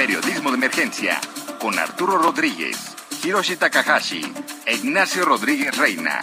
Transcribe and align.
Periodismo 0.00 0.48
de 0.50 0.56
Emergencia 0.56 1.20
con 1.60 1.78
Arturo 1.78 2.16
Rodríguez, 2.16 2.96
Hiroshi 3.22 3.56
Takahashi 3.56 4.32
e 4.64 4.76
Ignacio 4.76 5.26
Rodríguez 5.26 5.76
Reina. 5.76 6.22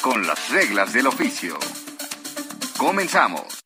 Con 0.00 0.26
las 0.26 0.48
reglas 0.48 0.94
del 0.94 1.06
oficio. 1.06 1.58
Comenzamos. 2.78 3.62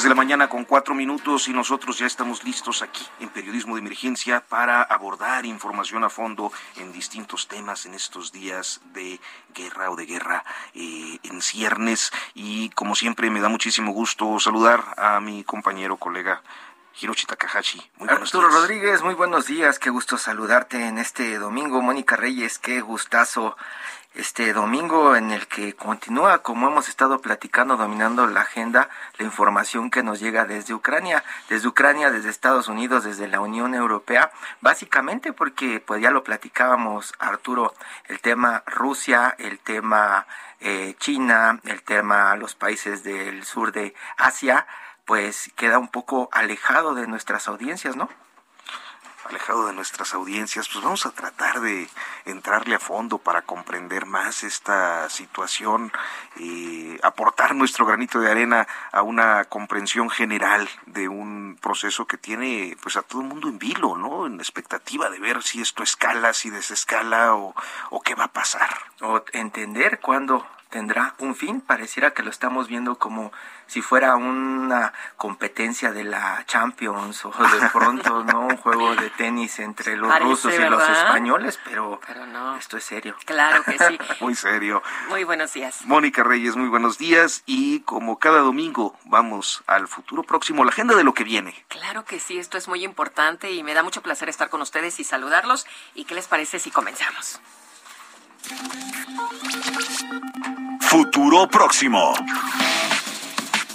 10 0.00 0.04
de 0.04 0.08
la 0.08 0.14
mañana 0.14 0.48
con 0.48 0.64
cuatro 0.64 0.94
minutos 0.94 1.46
y 1.48 1.52
nosotros 1.52 1.98
ya 1.98 2.06
estamos 2.06 2.42
listos 2.42 2.80
aquí 2.80 3.06
en 3.20 3.28
Periodismo 3.28 3.74
de 3.74 3.80
Emergencia 3.80 4.40
para 4.40 4.82
abordar 4.82 5.44
información 5.44 6.04
a 6.04 6.08
fondo 6.08 6.50
en 6.76 6.90
distintos 6.90 7.48
temas 7.48 7.84
en 7.84 7.92
estos 7.92 8.32
días 8.32 8.80
de 8.94 9.20
guerra 9.54 9.90
o 9.90 9.96
de 9.96 10.06
guerra 10.06 10.42
eh, 10.74 11.18
en 11.22 11.42
ciernes. 11.42 12.12
Y 12.32 12.70
como 12.70 12.94
siempre 12.94 13.28
me 13.28 13.42
da 13.42 13.50
muchísimo 13.50 13.92
gusto 13.92 14.40
saludar 14.40 14.82
a 14.96 15.20
mi 15.20 15.44
compañero, 15.44 15.98
colega 15.98 16.42
Hiroshi 16.98 17.26
Takahashi. 17.26 17.78
Muy 17.98 18.08
buenos 18.08 18.34
Arturo 18.34 18.48
días. 18.48 18.60
Rodríguez, 18.60 19.02
muy 19.02 19.14
buenos 19.14 19.46
días. 19.46 19.78
Qué 19.78 19.90
gusto 19.90 20.16
saludarte 20.16 20.86
en 20.86 20.96
este 20.96 21.38
domingo. 21.38 21.82
Mónica 21.82 22.16
Reyes, 22.16 22.58
qué 22.58 22.80
gustazo 22.80 23.54
este 24.14 24.52
domingo 24.52 25.14
en 25.14 25.30
el 25.30 25.46
que 25.46 25.74
continúa, 25.74 26.42
como 26.42 26.68
hemos 26.68 26.88
estado 26.88 27.20
platicando, 27.20 27.76
dominando 27.76 28.26
la 28.26 28.42
agenda, 28.42 28.88
la 29.18 29.24
información 29.24 29.90
que 29.90 30.02
nos 30.02 30.18
llega 30.18 30.44
desde 30.44 30.74
Ucrania, 30.74 31.22
desde 31.48 31.68
Ucrania, 31.68 32.10
desde 32.10 32.28
Estados 32.28 32.68
Unidos, 32.68 33.04
desde 33.04 33.28
la 33.28 33.40
Unión 33.40 33.74
Europea, 33.74 34.32
básicamente 34.60 35.32
porque 35.32 35.80
pues 35.80 36.02
ya 36.02 36.10
lo 36.10 36.24
platicábamos, 36.24 37.14
Arturo, 37.18 37.72
el 38.08 38.20
tema 38.20 38.64
Rusia, 38.66 39.34
el 39.38 39.58
tema 39.60 40.26
eh, 40.58 40.94
China, 40.98 41.60
el 41.64 41.82
tema 41.82 42.34
los 42.36 42.54
países 42.54 43.04
del 43.04 43.44
sur 43.44 43.70
de 43.72 43.94
Asia, 44.16 44.66
pues 45.04 45.50
queda 45.56 45.78
un 45.78 45.88
poco 45.88 46.28
alejado 46.32 46.94
de 46.94 47.06
nuestras 47.06 47.48
audiencias, 47.48 47.96
¿no? 47.96 48.08
Alejado 49.30 49.66
de 49.66 49.72
nuestras 49.72 50.12
audiencias, 50.14 50.68
pues 50.68 50.84
vamos 50.84 51.06
a 51.06 51.12
tratar 51.12 51.60
de 51.60 51.88
entrarle 52.24 52.74
a 52.74 52.78
fondo 52.78 53.18
para 53.18 53.42
comprender 53.42 54.06
más 54.06 54.44
esta 54.44 55.08
situación 55.08 55.92
y 56.36 56.96
aportar 57.02 57.54
nuestro 57.54 57.86
granito 57.86 58.20
de 58.20 58.30
arena 58.30 58.66
a 58.92 59.02
una 59.02 59.44
comprensión 59.44 60.10
general 60.10 60.68
de 60.86 61.08
un 61.08 61.56
proceso 61.60 62.06
que 62.06 62.18
tiene 62.18 62.76
pues 62.82 62.96
a 62.96 63.02
todo 63.02 63.22
el 63.22 63.28
mundo 63.28 63.48
en 63.48 63.58
vilo, 63.58 63.96
¿no? 63.96 64.26
En 64.26 64.40
expectativa 64.40 65.08
de 65.10 65.18
ver 65.18 65.42
si 65.42 65.60
esto 65.60 65.82
escala, 65.82 66.32
si 66.34 66.50
desescala 66.50 67.34
o, 67.34 67.54
o 67.90 68.00
qué 68.02 68.14
va 68.14 68.24
a 68.24 68.32
pasar. 68.32 68.70
O 69.00 69.22
entender 69.32 70.00
cuándo 70.00 70.46
tendrá 70.70 71.14
un 71.18 71.34
fin, 71.34 71.60
pareciera 71.60 72.12
que 72.12 72.22
lo 72.22 72.30
estamos 72.30 72.68
viendo 72.68 72.96
como 72.96 73.32
si 73.70 73.82
fuera 73.82 74.16
una 74.16 74.92
competencia 75.16 75.92
de 75.92 76.02
la 76.02 76.44
Champions 76.44 77.24
o 77.24 77.30
de 77.30 77.68
pronto 77.72 78.24
no 78.24 78.40
un 78.48 78.56
juego 78.56 78.96
de 78.96 79.10
tenis 79.10 79.60
entre 79.60 79.96
los 79.96 80.18
rusos 80.18 80.52
y 80.52 80.58
los 80.58 80.82
españoles, 80.88 81.60
pero, 81.64 82.00
no. 82.26 82.56
esto 82.56 82.78
es 82.78 82.82
serio. 82.82 83.14
Claro 83.24 83.62
que 83.62 83.78
sí. 83.78 83.96
muy 84.20 84.34
serio. 84.34 84.82
Muy 85.08 85.22
buenos 85.22 85.52
días. 85.52 85.82
Mónica 85.84 86.24
Reyes, 86.24 86.56
muy 86.56 86.68
buenos 86.68 86.98
días 86.98 87.44
y 87.46 87.80
como 87.82 88.18
cada 88.18 88.40
domingo 88.40 88.98
vamos 89.04 89.62
al 89.68 89.86
futuro 89.86 90.24
próximo, 90.24 90.64
la 90.64 90.70
agenda 90.70 90.96
de 90.96 91.04
lo 91.04 91.14
que 91.14 91.22
viene. 91.22 91.54
Claro 91.68 92.04
que 92.04 92.18
sí, 92.18 92.40
esto 92.40 92.58
es 92.58 92.66
muy 92.66 92.82
importante 92.82 93.52
y 93.52 93.62
me 93.62 93.74
da 93.74 93.84
mucho 93.84 94.02
placer 94.02 94.28
estar 94.28 94.48
con 94.48 94.62
ustedes 94.62 94.98
y 94.98 95.04
saludarlos. 95.04 95.64
¿Y 95.94 96.06
qué 96.06 96.16
les 96.16 96.26
parece 96.26 96.58
si 96.58 96.72
comenzamos? 96.72 97.40
Futuro 100.80 101.48
próximo. 101.48 102.14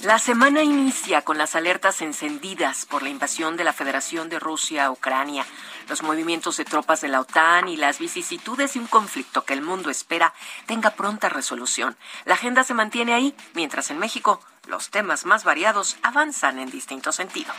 La 0.05 0.19
semana 0.19 0.61
inicia 0.61 1.23
con 1.23 1.39
las 1.39 1.55
alertas 1.55 1.99
encendidas 2.03 2.85
por 2.85 3.01
la 3.01 3.09
invasión 3.09 3.57
de 3.57 3.63
la 3.63 3.73
Federación 3.73 4.29
de 4.29 4.37
Rusia 4.37 4.85
a 4.85 4.91
Ucrania, 4.91 5.47
los 5.89 6.03
movimientos 6.03 6.57
de 6.57 6.63
tropas 6.63 7.01
de 7.01 7.07
la 7.07 7.21
OTAN 7.21 7.67
y 7.69 7.75
las 7.75 7.97
vicisitudes 7.97 8.75
de 8.75 8.81
un 8.81 8.85
conflicto 8.85 9.45
que 9.45 9.53
el 9.53 9.63
mundo 9.63 9.89
espera 9.89 10.31
tenga 10.67 10.91
pronta 10.91 11.27
resolución. 11.27 11.97
La 12.25 12.35
agenda 12.35 12.63
se 12.63 12.75
mantiene 12.75 13.15
ahí, 13.15 13.35
mientras 13.55 13.89
en 13.89 13.97
México 13.97 14.41
los 14.67 14.91
temas 14.91 15.25
más 15.25 15.43
variados 15.43 15.97
avanzan 16.03 16.59
en 16.59 16.69
distinto 16.69 17.11
sentido. 17.11 17.51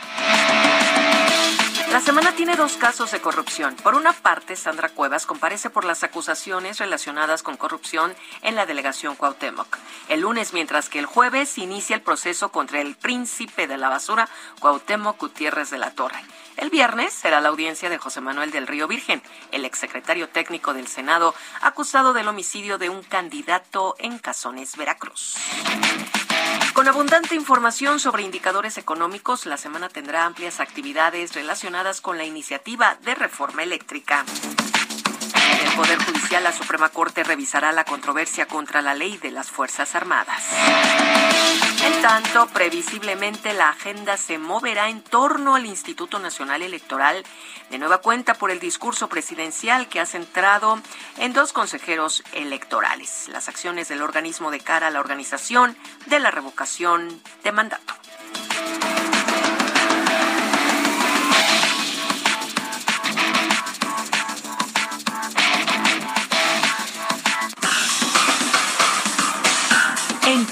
La 1.91 2.01
semana 2.01 2.33
tiene 2.33 2.55
dos 2.55 2.73
casos 2.73 3.11
de 3.11 3.21
corrupción. 3.21 3.75
Por 3.75 3.95
una 3.95 4.11
parte, 4.11 4.57
Sandra 4.57 4.89
Cuevas 4.89 5.25
comparece 5.25 5.69
por 5.69 5.85
las 5.85 6.03
acusaciones 6.03 6.79
relacionadas 6.79 7.43
con 7.43 7.55
corrupción 7.55 8.13
en 8.41 8.55
la 8.55 8.65
delegación 8.65 9.15
Cuauhtémoc. 9.15 9.77
El 10.09 10.21
lunes, 10.21 10.53
mientras 10.53 10.89
que 10.89 10.99
el 10.99 11.05
jueves 11.05 11.57
inicia 11.57 11.95
el 11.95 12.01
proceso 12.01 12.51
contra 12.51 12.81
el 12.81 12.95
príncipe 12.95 13.67
de 13.67 13.77
la 13.77 13.87
basura, 13.87 14.27
Cuauhtémoc 14.59 15.17
Gutiérrez 15.17 15.69
de 15.69 15.77
la 15.77 15.91
Torre. 15.91 16.19
El 16.57 16.69
viernes 16.69 17.13
será 17.13 17.39
la 17.39 17.49
audiencia 17.49 17.89
de 17.89 17.97
José 17.97 18.19
Manuel 18.19 18.51
del 18.51 18.67
Río 18.67 18.87
Virgen, 18.87 19.21
el 19.51 19.63
exsecretario 19.63 20.27
técnico 20.27 20.73
del 20.73 20.87
Senado, 20.87 21.33
acusado 21.61 22.13
del 22.13 22.27
homicidio 22.27 22.77
de 22.77 22.89
un 22.89 23.01
candidato 23.01 23.95
en 23.99 24.19
Cazones, 24.19 24.75
Veracruz. 24.75 25.37
Con 26.77 26.87
abundante 26.87 27.33
información 27.33 27.99
sobre 27.99 28.21
indicadores 28.21 28.77
económicos, 28.77 29.47
la 29.47 29.57
semana 29.57 29.89
tendrá 29.89 30.27
amplias 30.27 30.59
actividades 30.59 31.33
relacionadas 31.33 32.01
con 32.01 32.19
la 32.19 32.23
iniciativa 32.23 32.99
de 33.03 33.15
reforma 33.15 33.63
eléctrica. 33.63 34.23
En 35.51 35.67
el 35.67 35.75
Poder 35.75 35.97
Judicial, 36.03 36.43
la 36.43 36.53
Suprema 36.53 36.89
Corte 36.89 37.23
revisará 37.23 37.71
la 37.71 37.83
controversia 37.85 38.47
contra 38.47 38.81
la 38.81 38.93
ley 38.93 39.17
de 39.17 39.31
las 39.31 39.49
Fuerzas 39.49 39.95
Armadas. 39.95 40.43
En 41.85 42.01
tanto, 42.01 42.47
previsiblemente 42.47 43.53
la 43.53 43.69
agenda 43.69 44.17
se 44.17 44.37
moverá 44.37 44.89
en 44.89 45.01
torno 45.01 45.55
al 45.55 45.65
Instituto 45.65 46.19
Nacional 46.19 46.61
Electoral, 46.61 47.23
de 47.69 47.77
nueva 47.77 47.99
cuenta 47.99 48.33
por 48.33 48.51
el 48.51 48.59
discurso 48.59 49.07
presidencial 49.07 49.87
que 49.87 49.99
ha 49.99 50.05
centrado 50.05 50.79
en 51.17 51.33
dos 51.33 51.53
consejeros 51.53 52.23
electorales, 52.33 53.29
las 53.29 53.47
acciones 53.47 53.87
del 53.87 54.01
organismo 54.01 54.51
de 54.51 54.59
cara 54.59 54.87
a 54.87 54.91
la 54.91 54.99
organización 54.99 55.77
de 56.07 56.19
la 56.19 56.31
revocación 56.31 57.21
de 57.43 57.51
mandato. 57.51 57.93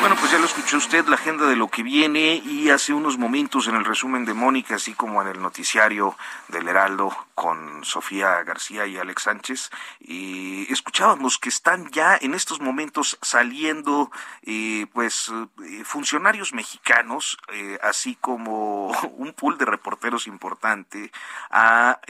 Bueno, 0.00 0.16
pues 0.18 0.32
ya 0.32 0.38
lo 0.38 0.46
escuchó 0.46 0.78
usted, 0.78 1.06
la 1.08 1.16
agenda 1.16 1.46
de 1.46 1.56
lo 1.56 1.68
que 1.68 1.82
viene 1.82 2.36
y 2.42 2.70
hace 2.70 2.94
unos 2.94 3.18
momentos 3.18 3.68
en 3.68 3.74
el 3.74 3.84
resumen 3.84 4.24
de 4.24 4.32
Mónica, 4.32 4.76
así 4.76 4.94
como 4.94 5.20
en 5.20 5.28
el 5.28 5.42
noticiario 5.42 6.16
del 6.48 6.68
Heraldo 6.68 7.14
con 7.34 7.84
Sofía 7.84 8.42
García 8.42 8.86
y 8.86 8.96
Alex 8.96 9.24
Sánchez, 9.24 9.70
y 10.00 10.72
escuchábamos 10.72 11.36
que 11.36 11.50
están 11.50 11.90
ya 11.90 12.16
en 12.18 12.32
estos 12.32 12.62
momentos 12.62 13.18
saliendo 13.20 14.10
eh, 14.42 14.86
pues 14.94 15.30
eh, 15.62 15.84
funcionarios 15.84 16.54
mexicanos, 16.54 17.36
eh, 17.52 17.78
así 17.82 18.16
como 18.18 18.88
un 19.18 19.34
pool 19.34 19.58
de 19.58 19.66
reporteros 19.66 20.26
importante 20.26 21.12
a 21.50 22.00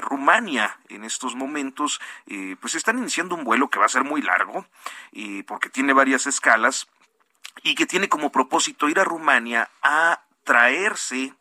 Rumania 0.00 0.78
en 0.88 1.02
estos 1.02 1.34
momentos, 1.34 2.00
pues 2.60 2.76
están 2.76 2.98
iniciando 2.98 3.34
un 3.34 3.42
vuelo 3.42 3.68
que 3.70 3.80
va 3.80 3.86
a 3.86 3.88
ser 3.88 4.04
muy 4.04 4.22
largo, 4.22 4.66
porque 5.46 5.68
tiene 5.68 5.92
varias 5.92 6.26
escalas 6.26 6.86
y 7.62 7.74
que 7.74 7.86
tiene 7.86 8.08
como 8.08 8.32
propósito 8.32 8.88
ir 8.88 8.98
a 9.00 9.04
Rumania 9.04 9.70
a 9.82 10.22
traerse 10.44 11.34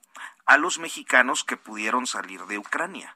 a 0.46 0.58
los 0.58 0.80
mexicanos 0.80 1.44
que 1.44 1.58
pudieron 1.58 2.08
salir 2.08 2.46
de 2.46 2.58
Ucrania. 2.58 3.16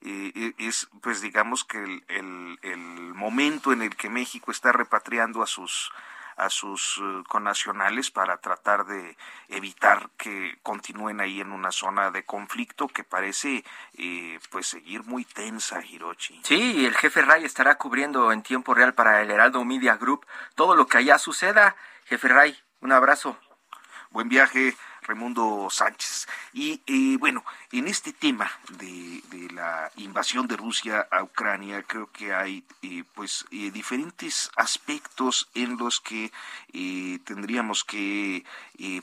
es, 0.00 0.88
pues 1.00 1.20
digamos 1.20 1.64
que 1.64 1.82
el, 1.82 2.58
el, 2.62 3.14
momento 3.14 3.72
en 3.72 3.82
el 3.82 3.96
que 3.96 4.10
México 4.10 4.50
está 4.50 4.72
repatriando 4.72 5.42
a 5.42 5.46
sus 5.46 5.90
a 6.36 6.50
sus 6.50 6.98
uh, 6.98 7.24
connacionales 7.24 8.10
para 8.10 8.36
tratar 8.38 8.84
de 8.86 9.16
evitar 9.48 10.10
que 10.16 10.58
continúen 10.62 11.20
ahí 11.20 11.40
en 11.40 11.50
una 11.50 11.72
zona 11.72 12.10
de 12.10 12.24
conflicto 12.24 12.88
que 12.88 13.04
parece 13.04 13.64
eh, 13.94 14.38
pues 14.50 14.66
seguir 14.66 15.04
muy 15.04 15.24
tensa, 15.24 15.84
Hirochi. 15.84 16.40
Sí, 16.44 16.84
el 16.84 16.94
jefe 16.94 17.22
Ray 17.22 17.44
estará 17.44 17.78
cubriendo 17.78 18.32
en 18.32 18.42
tiempo 18.42 18.74
real 18.74 18.94
para 18.94 19.22
el 19.22 19.30
Heraldo 19.30 19.64
Media 19.64 19.96
Group 19.96 20.26
todo 20.54 20.76
lo 20.76 20.86
que 20.86 20.98
allá 20.98 21.18
suceda. 21.18 21.76
Jefe 22.04 22.28
Ray, 22.28 22.56
un 22.80 22.92
abrazo. 22.92 23.38
Buen 24.10 24.28
viaje. 24.28 24.76
Raimundo 25.06 25.68
Sánchez. 25.70 26.26
Y 26.52 27.16
bueno, 27.18 27.44
en 27.72 27.88
este 27.88 28.12
tema 28.12 28.50
de, 28.78 29.22
la 29.52 29.90
invasión 29.96 30.46
de 30.46 30.56
Rusia 30.56 31.06
a 31.10 31.22
Ucrania, 31.22 31.82
creo 31.82 32.10
que 32.10 32.34
hay 32.34 32.64
eh, 32.82 33.04
pues 33.14 33.46
eh, 33.50 33.70
diferentes 33.70 34.50
aspectos 34.56 35.48
en 35.54 35.76
los 35.78 36.00
que 36.00 36.32
eh, 36.72 37.18
tendríamos 37.24 37.84
que 37.84 38.44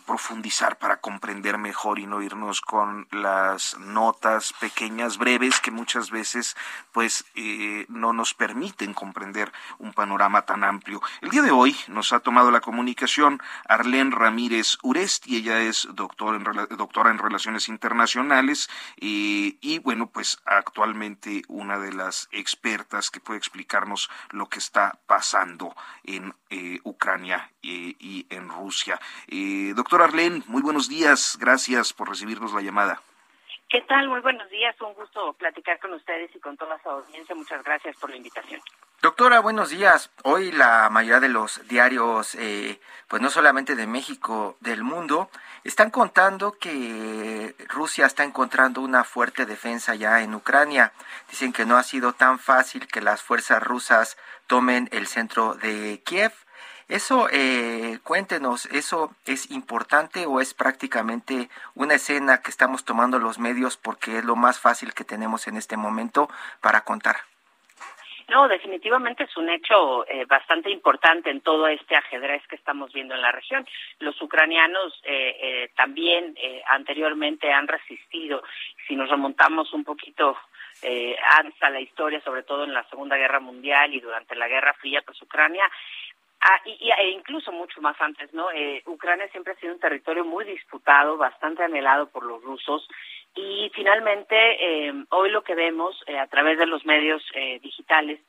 profundizar 0.06 0.78
para 0.78 0.98
comprender 0.98 1.58
mejor 1.58 1.98
y 1.98 2.06
no 2.06 2.22
irnos 2.22 2.62
con 2.62 3.08
las 3.10 3.76
notas 3.80 4.54
pequeñas, 4.54 5.18
breves, 5.18 5.60
que 5.60 5.72
muchas 5.72 6.12
veces 6.12 6.56
pues 6.92 7.26
no 7.88 8.14
nos 8.14 8.36
permiten 8.36 8.94
comprender 8.94 9.52
un 9.80 9.92
panorama 9.92 10.44
tan 10.44 10.64
amplio. 10.64 11.02
El 11.22 11.32
día 11.32 11.42
de 11.42 11.50
hoy 11.50 11.76
nos 11.88 12.14
ha 12.14 12.20
tomado 12.20 12.52
la 12.52 12.62
comunicación 12.62 13.42
Arlén 13.68 14.12
Ramírez 14.12 14.78
Uresti, 14.84 15.38
ella 15.38 15.60
es 15.62 15.88
doctor 15.95 16.36
en, 16.36 16.44
doctora 16.78 17.12
en 17.12 17.18
Relaciones 17.18 17.69
Internacionales 17.69 18.69
y 18.98 19.80
bueno, 19.80 20.07
pues 20.07 20.42
actualmente 20.45 21.44
una 21.48 21.80
de 21.80 21.94
las 21.94 22.30
expertas 22.31 23.10
que 23.12 23.19
puede 23.19 23.38
explicarnos 23.38 24.10
lo 24.31 24.48
que 24.48 24.60
está 24.60 25.00
pasando 25.06 25.75
en 26.04 26.34
eh, 26.50 26.80
Ucrania 26.84 27.51
eh, 27.62 27.95
y 28.00 28.25
en 28.30 28.50
Rusia. 28.50 29.00
Eh, 29.28 29.74
doctor 29.75 30.01
Arlen, 30.01 30.44
muy 30.48 30.62
buenos 30.62 30.90
días, 30.90 31.38
gracias 31.40 31.94
por 31.94 32.10
recibirnos 32.10 32.54
la 32.54 32.62
llamada. 32.62 33.01
¿Qué 33.69 33.81
tal? 33.81 34.07
Muy 34.07 34.22
buenos 34.22 34.50
días, 34.50 34.80
un 34.81 34.94
gusto 34.94 35.34
platicar 35.34 35.80
con 35.80 35.94
ustedes 35.94 36.36
y 36.36 36.39
con 36.39 36.56
toda 36.57 36.80
su 36.84 36.89
audiencia. 36.89 37.34
Muchas 37.34 37.63
gracias 37.63 37.96
por 37.98 38.10
la 38.10 38.18
invitación. 38.18 38.62
Doctora, 39.04 39.42
buenos 39.42 39.70
días. 39.70 40.12
Hoy 40.24 40.54
la 40.54 40.90
mayoría 40.90 41.20
de 41.20 41.28
los 41.28 41.60
diarios, 41.68 42.36
eh, 42.36 42.80
pues 43.10 43.22
no 43.22 43.30
solamente 43.30 43.76
de 43.76 43.86
México, 43.86 44.56
del 44.62 44.82
mundo, 44.82 45.30
están 45.66 45.92
contando 45.92 46.54
que 46.54 47.54
Rusia 47.68 48.06
está 48.06 48.24
encontrando 48.24 48.80
una 48.80 49.04
fuerte 49.04 49.46
defensa 49.46 49.94
ya 49.96 50.22
en 50.22 50.34
Ucrania. 50.34 50.94
Dicen 51.30 51.52
que 51.52 51.66
no 51.66 51.76
ha 51.76 51.84
sido 51.84 52.14
tan 52.14 52.40
fácil 52.40 52.88
que 52.88 53.02
las 53.02 53.22
fuerzas 53.22 53.62
rusas 53.62 54.16
tomen 54.48 54.88
el 54.94 55.06
centro 55.08 55.56
de 55.56 56.02
Kiev 56.06 56.32
eso, 56.88 57.28
eh, 57.32 58.00
cuéntenos, 58.04 58.68
¿eso 58.68 59.14
es 59.26 59.52
importante 59.52 60.26
o 60.26 60.40
es 60.40 60.54
prácticamente 60.54 61.50
una 61.76 61.96
escena 61.96 62.40
que 62.40 62.52
estamos 62.52 62.86
tomando 62.86 63.20
los 63.20 63.40
medios 63.40 63.78
porque 63.78 64.20
es 64.20 64.26
lo 64.26 64.36
más 64.36 64.60
fácil 64.60 64.94
que 64.94 65.04
tenemos 65.04 65.48
en 65.48 65.58
este 65.58 65.76
momento 65.76 66.30
para 66.62 66.82
contar? 66.82 67.33
No, 68.34 68.48
definitivamente 68.48 69.26
es 69.26 69.38
un 69.38 69.48
hecho 69.48 70.08
eh, 70.08 70.26
bastante 70.26 70.72
importante 70.72 71.30
en 71.30 71.42
todo 71.42 71.68
este 71.68 71.96
ajedrez 71.96 72.42
que 72.48 72.56
estamos 72.56 72.92
viendo 72.92 73.14
en 73.14 73.22
la 73.22 73.32
región. 73.32 73.64
Los 74.00 74.20
ucranianos 74.24 75.00
eh, 75.04 75.38
eh, 75.40 75.70
también 75.76 76.36
anteriormente 76.68 77.54
han 77.54 77.68
resistido. 77.68 78.42
Si 78.88 78.96
nos 78.96 79.08
remontamos 79.08 79.72
un 79.74 79.84
poquito 79.84 80.36
antes 81.38 81.62
a 81.62 81.70
la 81.70 81.80
historia, 81.80 82.22
sobre 82.22 82.42
todo 82.42 82.64
en 82.64 82.74
la 82.74 82.84
Segunda 82.90 83.16
Guerra 83.18 83.40
Mundial 83.40 83.94
y 83.94 84.00
durante 84.00 84.36
la 84.36 84.48
Guerra 84.48 84.74
Fría, 84.74 85.04
pues 85.06 85.22
Ucrania 85.22 85.70
y, 86.66 86.90
e 86.92 87.10
incluso 87.12 87.52
mucho 87.52 87.82
más 87.82 88.00
antes, 88.02 88.34
¿no? 88.34 88.52
Eh, 88.52 88.82
Ucrania 88.86 89.28
siempre 89.30 89.54
ha 89.54 89.56
sido 89.58 89.74
un 89.74 89.80
territorio 89.80 90.26
muy 90.26 90.46
disputado, 90.46 91.18
bastante 91.18 91.64
anhelado 91.64 92.08
por 92.10 92.24
los 92.26 92.42
rusos. 92.44 92.88
Y 93.36 93.72
finalmente, 93.74 94.36
eh, 94.36 94.94
hoy 95.10 95.32
lo 95.32 95.44
que 95.44 95.56
vemos 95.56 95.96
eh, 96.06 96.20
a 96.20 96.28
través 96.28 96.58
de 96.58 96.68
los 96.68 96.86
medios 96.86 97.24
eh, 97.34 97.60
digitales, 97.60 98.20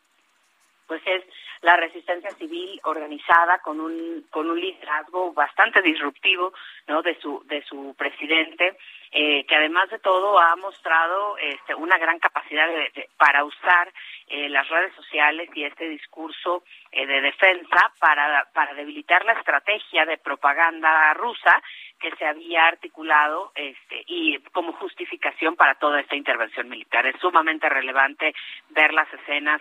pues 0.86 1.02
es 1.06 1.24
la 1.62 1.76
resistencia 1.76 2.30
civil 2.32 2.80
organizada 2.84 3.58
con 3.58 3.80
un 3.80 4.26
con 4.30 4.50
un 4.50 4.60
liderazgo 4.60 5.32
bastante 5.32 5.82
disruptivo 5.82 6.52
no 6.86 7.02
de 7.02 7.18
su 7.20 7.42
de 7.46 7.62
su 7.64 7.94
presidente 7.96 8.76
eh, 9.16 9.44
que 9.46 9.54
además 9.54 9.88
de 9.90 10.00
todo 10.00 10.40
ha 10.40 10.56
mostrado 10.56 11.38
este, 11.38 11.72
una 11.76 11.96
gran 11.98 12.18
capacidad 12.18 12.66
de, 12.66 13.08
para 13.16 13.44
usar 13.44 13.92
eh, 14.26 14.48
las 14.48 14.68
redes 14.68 14.92
sociales 14.96 15.48
y 15.54 15.62
este 15.62 15.88
discurso 15.88 16.64
eh, 16.90 17.06
de 17.06 17.20
defensa 17.20 17.92
para, 18.00 18.48
para 18.52 18.74
debilitar 18.74 19.24
la 19.24 19.34
estrategia 19.34 20.04
de 20.04 20.18
propaganda 20.18 21.14
rusa 21.14 21.62
que 22.00 22.10
se 22.16 22.26
había 22.26 22.66
articulado 22.66 23.52
este, 23.54 24.02
y 24.08 24.38
como 24.52 24.72
justificación 24.72 25.54
para 25.54 25.76
toda 25.76 26.00
esta 26.00 26.16
intervención 26.16 26.68
militar. 26.68 27.06
Es 27.06 27.14
sumamente 27.20 27.68
relevante 27.68 28.34
ver 28.70 28.92
las 28.92 29.06
escenas 29.14 29.60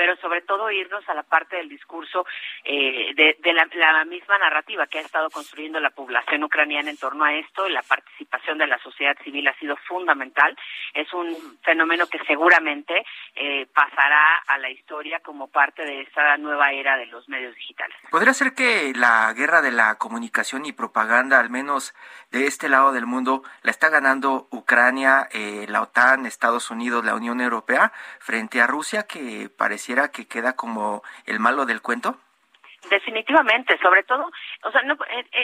pero 0.00 0.16
sobre 0.16 0.40
todo 0.40 0.70
irnos 0.70 1.06
a 1.10 1.14
la 1.14 1.24
parte 1.24 1.56
del 1.56 1.68
discurso 1.68 2.24
eh, 2.64 3.12
de, 3.14 3.52
la, 3.52 4.04
misma 4.06 4.38
narrativa 4.38 4.86
que 4.86 4.96
ha 4.96 5.02
estado 5.02 5.28
construyendo 5.28 5.78
la 5.78 5.90
población 5.90 6.42
ucraniana 6.42 6.88
en 6.88 6.96
torno 6.96 7.22
a 7.22 7.34
esto. 7.34 7.68
La 7.68 7.82
participación 7.82 8.56
de 8.56 8.66
la 8.66 8.78
sociedad 8.78 9.14
civil 9.22 9.46
ha 9.46 9.58
sido 9.58 9.76
fundamental. 9.86 10.56
Es 10.94 11.12
un 11.12 11.36
fenómeno 11.62 12.06
que 12.06 12.18
seguramente 12.26 13.04
eh, 13.34 13.66
pasará 13.74 14.36
a 14.46 14.56
la 14.56 14.70
historia 14.70 15.20
como 15.20 15.48
parte 15.48 15.84
de 15.84 16.00
esta 16.00 16.38
nueva 16.38 16.72
era 16.72 16.96
de 16.96 17.04
los 17.04 17.28
medios 17.28 17.54
digitales. 17.54 17.94
¿Podría 18.10 18.32
ser 18.32 18.54
que 18.54 18.94
la 18.96 19.30
guerra 19.34 19.60
de 19.60 19.70
la 19.70 19.98
comunicación 19.98 20.64
y 20.64 20.72
propaganda, 20.72 21.38
al 21.38 21.50
menos 21.50 21.94
de 22.30 22.46
este 22.46 22.70
lado 22.70 22.92
del 22.92 23.04
mundo, 23.04 23.42
la 23.60 23.70
está 23.70 23.90
ganando 23.90 24.48
Ucrania, 24.50 25.28
eh, 25.32 25.66
la 25.68 25.82
OTAN, 25.82 26.24
Estados 26.24 26.70
Unidos, 26.70 27.04
la 27.04 27.14
Unión 27.14 27.42
Europea, 27.42 27.92
frente 28.18 28.62
a 28.62 28.66
Rusia, 28.66 29.02
que 29.02 29.50
parecía 29.54 29.89
que 30.08 30.26
queda 30.26 30.54
como 30.54 31.02
el 31.26 31.40
malo 31.40 31.66
del 31.66 31.82
cuento? 31.82 32.16
Definitivamente, 32.88 33.78
sobre 33.78 34.02
todo, 34.04 34.30
o 34.62 34.72
sea, 34.72 34.82
no, 34.82 34.96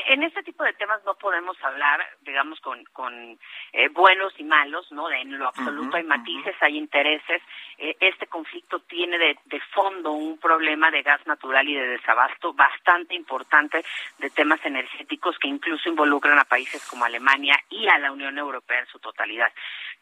en, 0.09 0.23
este 0.23 0.43
tipo 0.43 0.65
de 0.65 0.73
temas 0.73 1.05
no 1.05 1.15
podemos 1.17 1.57
hablar, 1.63 2.01
digamos, 2.23 2.59
con, 2.61 2.83
con 2.93 3.39
eh, 3.73 3.89
buenos 3.89 4.33
y 4.39 4.45
malos, 4.45 4.91
¿no? 4.91 5.11
En 5.11 5.39
lo 5.39 5.49
absoluto 5.49 5.99
hay 5.99 6.05
matices, 6.05 6.57
hay 6.61 6.79
intereses. 6.79 7.43
Eh, 7.77 7.95
este 8.01 8.27
conflicto 8.27 8.81
tiene 8.81 9.19
de, 9.19 9.39
de, 9.45 9.61
fondo 9.75 10.13
un 10.13 10.39
problema 10.39 10.91
de 10.91 11.03
gas 11.03 11.25
natural 11.27 11.69
y 11.69 11.75
de 11.75 11.89
desabasto 11.89 12.55
bastante 12.55 13.15
importante 13.15 13.85
de 14.19 14.31
temas 14.31 14.65
energéticos 14.65 15.39
que 15.39 15.49
incluso 15.49 15.91
involucran 15.91 16.39
a 16.39 16.45
países 16.45 16.87
como 16.89 17.05
Alemania 17.05 17.59
y 17.69 17.87
a 17.87 17.99
la 17.99 18.13
Unión 18.13 18.39
Europea 18.39 18.81
en 18.81 18.87
su 18.87 18.99
totalidad. 18.99 19.53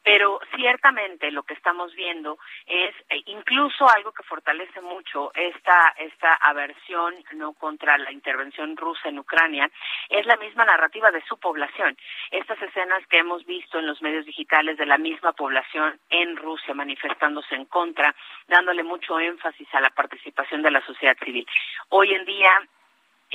Pero 0.05 0.39
ciertamente 0.55 1.31
lo 1.31 1.43
que 1.43 1.55
estamos 1.55 1.95
viendo 1.95 2.39
es 2.67 2.95
eh, 3.09 3.23
incluso 3.27 3.89
algo 3.89 4.13
que 4.13 4.23
fortalece 4.23 4.81
mucho 4.83 5.33
esta, 5.35 5.95
esta 5.97 6.35
aversión 6.35 7.24
no 7.33 7.53
contra 7.55 7.99
la 7.99 8.13
intervención 8.13 8.77
rusa 8.77 9.09
en 9.09 9.19
Ucrania, 9.19 9.71
es 10.09 10.27
la 10.27 10.37
misma 10.37 10.65
narrativa 10.65 11.11
de 11.11 11.23
su 11.23 11.39
población. 11.39 11.97
Estas 12.31 12.61
escenas 12.63 13.07
que 13.09 13.19
hemos 13.19 13.45
visto 13.47 13.79
en 13.79 13.87
los 13.87 14.03
medios 14.03 14.27
digitales 14.27 14.77
de 14.77 14.87
la 14.87 14.99
misma 14.99 15.33
población 15.33 15.99
en 16.11 16.37
Rusia 16.37 16.75
manifestándose 16.75 17.55
en 17.55 17.65
contra, 17.67 18.15
dándole 18.49 18.83
mucho 18.83 19.19
énfasis 19.19 19.69
a 19.75 19.81
la 19.81 19.91
participación 19.91 20.63
de 20.63 20.71
la 20.71 20.85
sociedad 20.85 21.17
civil. 21.25 21.47
Hoy 21.89 22.15
en 22.15 22.25
día 22.25 22.51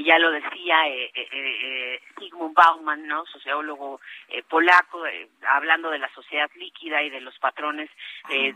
ya 0.03 0.19
lo 0.19 0.31
decía 0.31 0.87
eh, 0.87 1.11
eh, 1.13 1.27
eh, 1.31 2.01
Sigmund 2.17 2.53
Bauman, 2.53 3.07
¿no? 3.07 3.25
sociólogo 3.25 3.99
eh, 4.29 4.43
polaco, 4.43 5.03
hablando 5.47 5.89
de 5.89 5.99
la 5.99 6.09
sociedad 6.13 6.49
líquida 6.55 7.01
y 7.03 7.09
de 7.09 7.21
los 7.21 7.37
patrones 7.39 7.89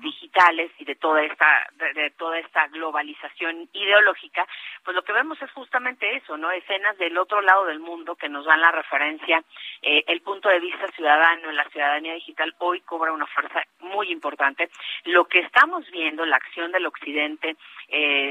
digitales 0.02 0.72
y 0.78 0.86
de 0.86 0.96
toda 0.96 1.24
esta 1.24 1.68
de, 1.74 2.12
toda 2.12 2.38
esta 2.40 2.68
globalización 2.68 3.70
ideológica, 3.74 4.48
pues 4.84 4.96
lo 4.96 5.04
que 5.04 5.14
vemos 5.14 5.42
es 5.42 5.52
justamente 5.52 6.16
eso, 6.16 6.38
¿no? 6.38 6.52
Escenas 6.52 6.98
del 6.98 7.18
otro 7.18 7.42
lado 7.42 7.66
del 7.66 7.80
mundo 7.80 8.16
que 8.16 8.30
nos 8.30 8.46
dan 8.46 8.62
la 8.62 8.72
referencia, 8.72 9.44
el 9.82 10.22
punto 10.22 10.50
de 10.50 10.60
vista 10.60 10.88
ciudadano 10.96 11.50
en 11.50 11.56
la 11.56 11.68
ciudadanía 11.70 12.14
digital 12.14 12.54
hoy 12.60 12.82
cobra 12.82 13.12
una 13.12 13.26
fuerza 13.26 13.64
muy 13.80 14.12
importante. 14.12 14.70
Lo 15.06 15.26
que 15.26 15.40
estamos 15.40 15.90
viendo, 15.92 16.26
la 16.26 16.38
acción 16.38 16.72
del 16.72 16.86
Occidente, 16.86 17.56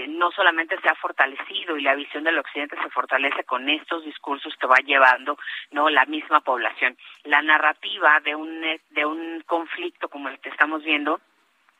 no 0.09 0.31
solamente 0.31 0.81
se 0.81 0.89
ha 0.89 0.95
fortalecido 0.95 1.77
y 1.77 1.83
la 1.83 1.95
visión 1.95 2.25
del 2.25 2.39
Occidente 2.39 2.77
se 2.81 2.91
fortalece 2.91 3.02
con 3.47 3.69
estos 3.69 4.05
discursos 4.05 4.55
que 4.57 4.67
va 4.67 4.77
llevando 4.85 5.39
no 5.71 5.89
la 5.89 6.05
misma 6.07 6.41
población. 6.41 6.97
La 7.25 7.43
narrativa 7.43 8.21
de 8.21 8.35
un 8.35 8.63
de 8.91 9.07
un 9.07 9.43
conflicto 9.47 10.09
como 10.09 10.29
el 10.29 10.39
que 10.41 10.49
estamos 10.49 10.83
viendo 10.83 11.21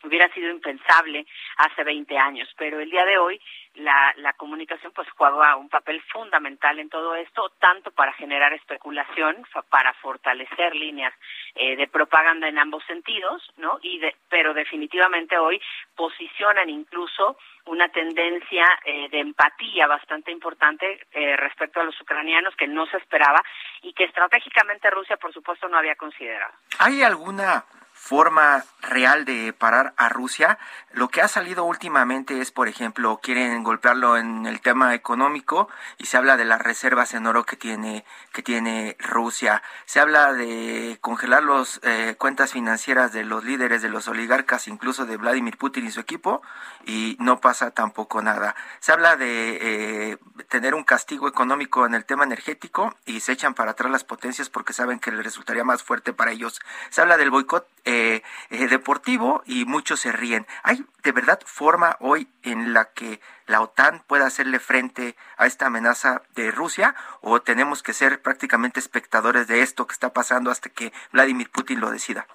hubiera 0.05 0.29
sido 0.33 0.51
impensable 0.51 1.27
hace 1.57 1.85
20 1.85 2.17
años, 2.19 2.49
pero 2.57 2.81
el 2.81 2.91
día 2.91 3.05
de 3.05 3.19
hoy 3.19 3.41
la, 3.75 4.13
la 4.17 4.33
comunicación 4.35 4.93
pues 4.93 5.09
juega 5.17 5.57
un 5.57 5.69
papel 5.69 6.03
fundamental 6.13 6.79
en 6.79 6.89
todo 6.89 7.15
esto, 7.15 7.53
tanto 7.59 7.91
para 7.91 8.13
generar 8.13 8.53
especulación, 8.53 9.45
para 9.71 9.95
fortalecer 9.95 10.75
líneas 10.75 11.15
eh, 11.55 11.77
de 11.77 11.89
propaganda 11.89 12.49
en 12.49 12.59
ambos 12.59 12.85
sentidos, 12.85 13.43
¿no? 13.57 13.79
Y 13.83 13.99
de, 13.99 14.15
pero 14.29 14.53
definitivamente 14.53 15.39
hoy 15.39 15.61
posicionan 15.97 16.69
incluso 16.69 17.39
una 17.67 17.89
tendencia 17.89 18.67
eh, 18.85 19.09
de 19.11 19.21
empatía 19.21 19.87
bastante 19.87 20.33
importante 20.33 21.07
eh, 21.13 21.37
respecto 21.37 21.81
a 21.81 21.85
los 21.85 21.99
ucranianos 22.01 22.55
que 22.57 22.67
no 22.67 22.87
se 22.87 22.97
esperaba 22.97 23.41
y 23.83 23.93
que 23.93 24.05
estratégicamente 24.05 24.91
Rusia, 24.91 25.17
por 25.17 25.33
supuesto, 25.33 25.69
no 25.69 25.79
había 25.79 25.95
considerado. 25.95 26.53
¿Hay 26.79 27.03
alguna 27.03 27.65
forma 28.03 28.65
real 28.81 29.25
de 29.25 29.53
parar 29.53 29.95
a 29.97 30.09
Rusia. 30.09 30.59
Lo 30.93 31.09
que 31.09 31.23
ha 31.23 31.29
salido 31.29 31.65
últimamente 31.65 32.41
es, 32.41 32.51
por 32.51 32.67
ejemplo, 32.67 33.21
quieren 33.23 33.63
golpearlo 33.63 34.17
en 34.17 34.45
el 34.45 34.61
tema 34.61 34.93
económico 34.93 35.69
y 35.99 36.07
se 36.07 36.17
habla 36.17 36.37
de 36.37 36.45
las 36.45 36.61
reservas 36.61 37.15
en 37.15 37.29
oro 37.29 37.47
que 37.47 37.57
tiene 37.57 38.05
que 38.33 38.43
tiene 38.43 38.97
Rusia. 38.99 39.63
Se 39.85 40.01
habla 40.01 40.33
de 40.33 40.99
congelar 41.01 41.45
las 41.45 41.79
eh, 41.85 42.17
cuentas 42.19 42.51
financieras 42.51 43.13
de 43.13 43.23
los 43.23 43.45
líderes 43.45 43.83
de 43.83 43.89
los 43.89 44.09
oligarcas, 44.09 44.67
incluso 44.67 45.07
de 45.07 45.17
Vladimir 45.17 45.57
Putin 45.57 45.87
y 45.87 45.93
su 45.93 46.01
equipo, 46.01 46.43
y 46.85 47.17
no 47.21 47.41
pasa 47.41 47.71
tampoco 47.71 48.21
nada. 48.21 48.57
Se 48.81 48.91
habla 48.91 49.15
de 49.15 49.59
eh, 49.63 50.19
tener 50.49 50.75
un 50.75 50.83
castigo 50.83 51.29
económico 51.29 51.87
en 51.87 51.95
el 51.95 52.05
tema 52.05 52.25
energético 52.25 52.97
y 53.07 53.21
se 53.21 53.31
echan 53.31 53.55
para 53.55 53.71
atrás 53.71 53.93
las 53.93 54.03
potencias 54.03 54.51
porque 54.51 54.73
saben 54.73 54.99
que 54.99 55.13
le 55.13 55.23
resultaría 55.23 55.63
más 55.63 55.85
fuerte 55.85 56.13
para 56.13 56.33
ellos. 56.33 56.61
Se 56.91 57.01
habla 57.01 57.17
del 57.17 57.31
boicot 57.31 57.69
eh, 57.85 57.92
eh, 57.93 58.23
deportivo 58.69 59.43
y 59.47 59.65
muchos 59.65 60.01
se 60.01 60.13
ríen. 60.13 60.47
¿Hay 60.63 60.85
de 61.03 61.13
verdad 61.13 61.41
forma 61.45 61.97
hoy 62.01 62.29
en 62.43 62.73
la 62.73 62.93
que 62.93 63.21
la 63.47 63.61
OTAN 63.61 64.03
pueda 64.07 64.27
hacerle 64.27 64.59
frente 64.59 65.15
a 65.37 65.47
esta 65.47 65.67
amenaza 65.67 66.23
de 66.35 66.51
Rusia 66.51 66.95
o 67.21 67.41
tenemos 67.41 67.83
que 67.83 67.93
ser 67.93 68.23
prácticamente 68.23 68.81
espectadores 68.81 69.47
de 69.49 69.63
esto 69.63 69.87
que 69.87 69.93
está 69.93 70.13
pasando 70.13 70.51
hasta 70.51 70.71
que 70.71 70.93
Vladimir 71.13 71.51
Putin 71.51 71.81
lo 71.81 71.91
decida? 71.91 72.27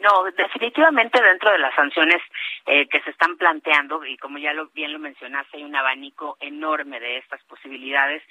No, 0.00 0.24
definitivamente 0.24 1.22
dentro 1.22 1.50
de 1.50 1.58
las 1.58 1.74
sanciones 1.74 2.22
eh, 2.64 2.88
que 2.88 3.02
se 3.02 3.10
están 3.10 3.36
planteando, 3.36 4.04
y 4.06 4.16
como 4.16 4.38
ya 4.38 4.54
lo, 4.54 4.68
bien 4.68 4.94
lo 4.94 4.98
mencionaste, 4.98 5.58
hay 5.58 5.64
un 5.64 5.76
abanico 5.76 6.38
enorme 6.40 6.98
de 7.00 7.18
estas 7.18 7.42
posibilidades. 7.44 8.22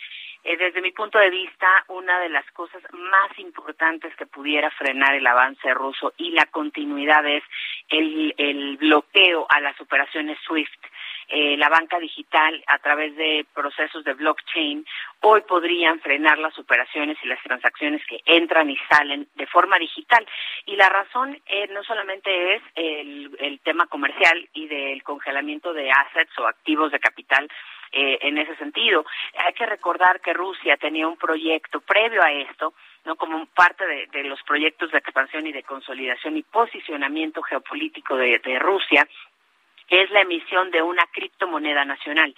Eh, 0.43 0.57
desde 0.57 0.81
mi 0.81 0.91
punto 0.91 1.19
de 1.19 1.29
vista, 1.29 1.67
una 1.89 2.19
de 2.19 2.29
las 2.29 2.49
cosas 2.51 2.81
más 2.93 3.37
importantes 3.39 4.15
que 4.15 4.25
pudiera 4.25 4.71
frenar 4.71 5.13
el 5.15 5.27
avance 5.27 5.73
ruso 5.73 6.13
y 6.17 6.31
la 6.31 6.45
continuidad 6.45 7.25
es 7.27 7.43
el, 7.89 8.33
el 8.37 8.77
bloqueo 8.77 9.45
a 9.49 9.59
las 9.59 9.79
operaciones 9.81 10.37
SWIFT. 10.45 10.85
Eh, 11.29 11.55
la 11.57 11.69
banca 11.69 11.99
digital 11.99 12.63
a 12.67 12.79
través 12.79 13.15
de 13.15 13.45
procesos 13.53 14.03
de 14.03 14.13
blockchain 14.13 14.83
hoy 15.21 15.41
podrían 15.41 15.99
frenar 15.99 16.39
las 16.39 16.57
operaciones 16.57 17.17
y 17.23 17.27
las 17.27 17.41
transacciones 17.43 18.01
que 18.07 18.19
entran 18.25 18.69
y 18.69 18.77
salen 18.89 19.27
de 19.35 19.45
forma 19.45 19.77
digital. 19.77 20.25
Y 20.65 20.75
la 20.75 20.89
razón 20.89 21.39
eh, 21.45 21.67
no 21.71 21.83
solamente 21.83 22.55
es 22.55 22.61
el, 22.73 23.37
el 23.39 23.59
tema 23.59 23.85
comercial 23.87 24.49
y 24.53 24.67
del 24.67 25.03
congelamiento 25.03 25.73
de 25.73 25.91
assets 25.91 26.37
o 26.39 26.47
activos 26.47 26.91
de 26.91 26.99
capital, 26.99 27.47
eh, 27.91 28.19
en 28.21 28.37
ese 28.37 28.55
sentido. 28.57 29.03
Hay 29.35 29.53
que 29.53 29.65
recordar 29.65 30.21
que 30.21 30.31
Rusia 30.31 30.77
tenía 30.77 31.07
un 31.07 31.17
proyecto 31.17 31.81
previo 31.81 32.21
a 32.21 32.31
esto, 32.31 32.75
no 33.03 33.15
como 33.15 33.47
parte 33.47 33.83
de, 34.11 34.23
los 34.25 34.39
proyectos 34.43 34.91
de 34.91 34.99
expansión 34.99 35.47
y 35.47 35.51
de 35.51 35.63
consolidación 35.63 36.37
y 36.37 36.43
posicionamiento 36.43 37.41
geopolítico 37.41 38.15
de, 38.15 38.37
de 38.37 38.59
Rusia, 38.59 39.07
que 39.89 40.03
es 40.03 40.11
la 40.11 40.21
emisión 40.21 40.69
de 40.71 40.81
una 40.81 41.05
criptomoneda 41.07 41.83
nacional. 41.83 42.33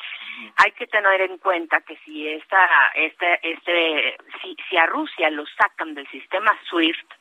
Hay 0.56 0.72
que 0.72 0.88
tener 0.88 1.22
en 1.22 1.38
cuenta 1.38 1.82
que 1.82 1.98
si 2.06 2.28
esta, 2.28 2.68
este, 2.96 3.40
este, 3.44 4.18
si, 4.42 4.56
si 4.70 4.78
a 4.78 4.86
Rusia 4.86 5.30
lo 5.30 5.46
sacan 5.46 5.94
del 5.94 6.08
sistema 6.08 6.58
SWIFT 6.70 7.14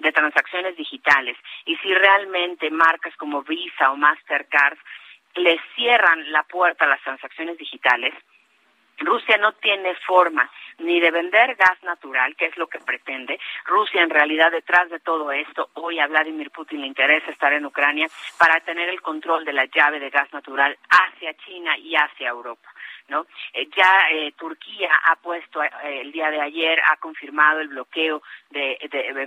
de 0.00 0.12
transacciones 0.12 0.76
digitales 0.76 1.36
y 1.64 1.76
si 1.76 1.94
realmente 1.94 2.70
marcas 2.70 3.16
como 3.16 3.42
Visa 3.42 3.90
o 3.90 3.96
Mastercard 3.96 4.78
le 5.36 5.58
cierran 5.74 6.30
la 6.32 6.42
puerta 6.42 6.84
a 6.84 6.88
las 6.88 7.02
transacciones 7.02 7.56
digitales, 7.56 8.14
Rusia 9.00 9.36
no 9.38 9.52
tiene 9.54 9.94
forma 10.06 10.50
ni 10.78 11.00
de 11.00 11.10
vender 11.10 11.56
gas 11.56 11.82
natural, 11.82 12.36
que 12.36 12.46
es 12.46 12.56
lo 12.56 12.66
que 12.68 12.78
pretende. 12.78 13.38
Rusia, 13.64 14.02
en 14.02 14.10
realidad, 14.10 14.50
detrás 14.50 14.88
de 14.90 15.00
todo 15.00 15.32
esto, 15.32 15.70
hoy 15.74 15.98
a 15.98 16.06
Vladimir 16.06 16.50
Putin 16.50 16.80
le 16.80 16.86
interesa 16.86 17.30
estar 17.30 17.52
en 17.52 17.66
Ucrania 17.66 18.08
para 18.38 18.60
tener 18.60 18.88
el 18.88 19.00
control 19.02 19.44
de 19.44 19.52
la 19.52 19.66
llave 19.66 20.00
de 20.00 20.10
gas 20.10 20.32
natural 20.32 20.76
hacia 20.88 21.34
China 21.34 21.76
y 21.78 21.94
hacia 21.94 22.28
Europa. 22.28 22.68
¿No? 23.10 23.26
Eh, 23.52 23.68
ya 23.76 24.08
eh, 24.10 24.32
Turquía 24.38 24.90
ha 25.04 25.16
puesto 25.16 25.62
eh, 25.62 25.70
el 26.00 26.12
día 26.12 26.30
de 26.30 26.40
ayer 26.40 26.80
ha 26.86 26.96
confirmado 26.96 27.60
el 27.60 27.68
bloqueo 27.68 28.22
de, 28.50 28.78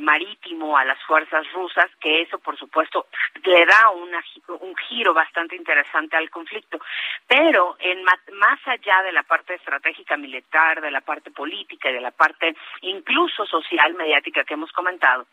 marítimo 0.01 0.77
a 0.77 0.85
las 0.85 1.01
fuerzas 1.03 1.45
rusas, 1.53 1.89
que 1.99 2.21
eso 2.21 2.39
por 2.39 2.57
supuesto 2.57 3.07
le 3.43 3.65
da 3.65 3.89
un 3.91 4.75
giro 4.87 5.13
bastante 5.13 5.55
interesante 5.55 6.17
al 6.17 6.29
conflicto. 6.29 6.79
Pero 7.27 7.75
en 7.79 8.03
más 8.03 8.59
allá 8.65 9.03
de 9.03 9.11
la 9.11 9.23
parte 9.23 9.55
estratégica 9.55 10.17
militar, 10.17 10.81
de 10.81 10.91
la 10.91 11.01
parte 11.01 11.31
política 11.31 11.89
y 11.89 11.93
de 11.93 12.01
la 12.01 12.11
parte 12.11 12.55
incluso 12.81 13.45
social 13.45 13.93
mediática 13.93 14.43
que 14.43 14.53
hemos 14.53 14.71
comentado, 14.71 15.25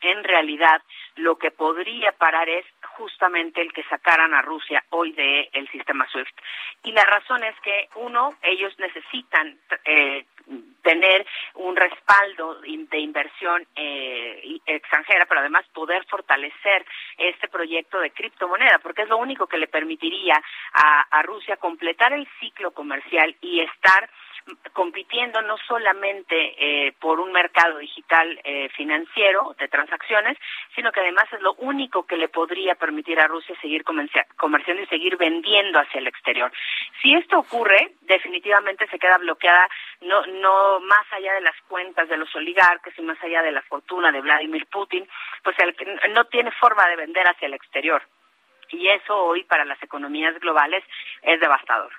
en 0.00 0.24
realidad 0.24 0.82
lo 1.16 1.36
que 1.36 1.50
podría 1.50 2.12
parar 2.12 2.48
es 2.48 2.64
justamente 2.96 3.60
el 3.60 3.72
que 3.72 3.84
sacaran 3.84 4.34
a 4.34 4.42
Rusia 4.42 4.84
hoy 4.90 5.12
del 5.12 5.48
el 5.52 5.68
sistema 5.70 6.06
SWIFT. 6.08 6.40
Y 6.84 6.92
la 6.92 7.04
razón 7.04 7.42
es 7.44 7.54
que, 7.60 7.88
uno, 7.96 8.34
ellos 8.42 8.78
necesitan 8.78 9.58
eh, 9.84 10.26
tener 10.82 11.26
un 11.54 11.74
respaldo 11.74 12.60
de 12.60 12.98
inversión 12.98 13.66
eh, 13.74 14.60
extranjera, 14.66 15.26
pero 15.26 15.40
además 15.40 15.64
poder 15.72 16.04
fortalecer 16.06 16.84
este 17.16 17.48
proyecto 17.48 17.98
de 18.00 18.10
criptomoneda, 18.10 18.78
porque 18.82 19.02
es 19.02 19.08
lo 19.08 19.16
único 19.16 19.46
que 19.46 19.58
le 19.58 19.66
permitiría 19.66 20.40
a 20.74 21.22
Rusia 21.22 21.56
completar 21.56 22.12
el 22.12 22.28
ciclo 22.40 22.72
comercial 22.72 23.34
y 23.40 23.60
estar 23.60 24.10
compitiendo 24.72 25.40
no 25.42 25.56
solamente 25.66 26.34
eh, 26.58 26.92
por 27.00 27.20
un 27.20 27.32
mercado 27.32 27.78
digital 27.78 28.40
eh, 28.44 28.68
financiero 28.70 29.54
de 29.58 29.68
transacciones, 29.68 30.36
sino 30.74 30.92
que 30.92 31.00
además 31.00 31.24
es 31.32 31.40
lo 31.40 31.54
único 31.54 32.06
que 32.06 32.16
le 32.16 32.28
podría 32.28 32.74
permitir 32.74 33.18
a 33.20 33.26
Rusia 33.26 33.56
seguir 33.60 33.84
comerciando 33.84 34.82
y 34.82 34.86
seguir 34.86 35.16
vendiendo 35.16 35.78
hacia 35.78 36.00
el 36.00 36.06
exterior. 36.06 36.52
Si 37.02 37.14
esto 37.14 37.38
ocurre, 37.38 37.92
definitivamente 38.02 38.86
se 38.88 38.98
queda 38.98 39.18
bloqueada 39.18 39.68
no, 40.02 40.26
no 40.26 40.80
más 40.80 41.06
allá 41.12 41.32
de 41.34 41.40
las 41.40 41.58
cuentas 41.68 42.08
de 42.08 42.16
los 42.16 42.34
oligarcas 42.36 42.92
y 42.98 43.02
más 43.02 43.22
allá 43.22 43.42
de 43.42 43.52
la 43.52 43.62
fortuna 43.62 44.12
de 44.12 44.20
Vladimir 44.20 44.66
Putin, 44.66 45.08
pues 45.42 45.56
el, 45.58 45.74
no 46.12 46.24
tiene 46.26 46.50
forma 46.52 46.86
de 46.88 46.96
vender 46.96 47.26
hacia 47.26 47.46
el 47.46 47.54
exterior. 47.54 48.02
Y 48.70 48.88
eso 48.88 49.16
hoy 49.16 49.44
para 49.44 49.64
las 49.64 49.82
economías 49.82 50.38
globales 50.40 50.84
es 51.22 51.40
devastador. 51.40 51.92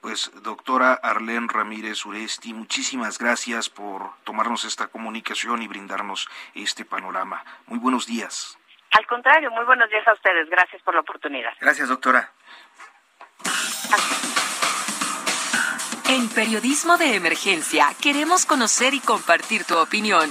Pues 0.00 0.30
doctora 0.42 0.94
Arlén 0.94 1.48
Ramírez 1.48 2.06
Uresti, 2.06 2.54
muchísimas 2.54 3.18
gracias 3.18 3.68
por 3.68 4.12
tomarnos 4.24 4.64
esta 4.64 4.86
comunicación 4.86 5.62
y 5.62 5.68
brindarnos 5.68 6.28
este 6.54 6.84
panorama. 6.84 7.44
Muy 7.66 7.78
buenos 7.78 8.06
días. 8.06 8.56
Al 8.92 9.06
contrario, 9.06 9.50
muy 9.50 9.64
buenos 9.64 9.90
días 9.90 10.06
a 10.06 10.12
ustedes. 10.12 10.48
Gracias 10.48 10.80
por 10.82 10.94
la 10.94 11.00
oportunidad. 11.00 11.52
Gracias, 11.60 11.88
doctora. 11.88 12.32
En 16.08 16.28
Periodismo 16.30 16.96
de 16.96 17.16
Emergencia 17.16 17.88
queremos 18.00 18.46
conocer 18.46 18.94
y 18.94 19.00
compartir 19.00 19.64
tu 19.64 19.76
opinión. 19.76 20.30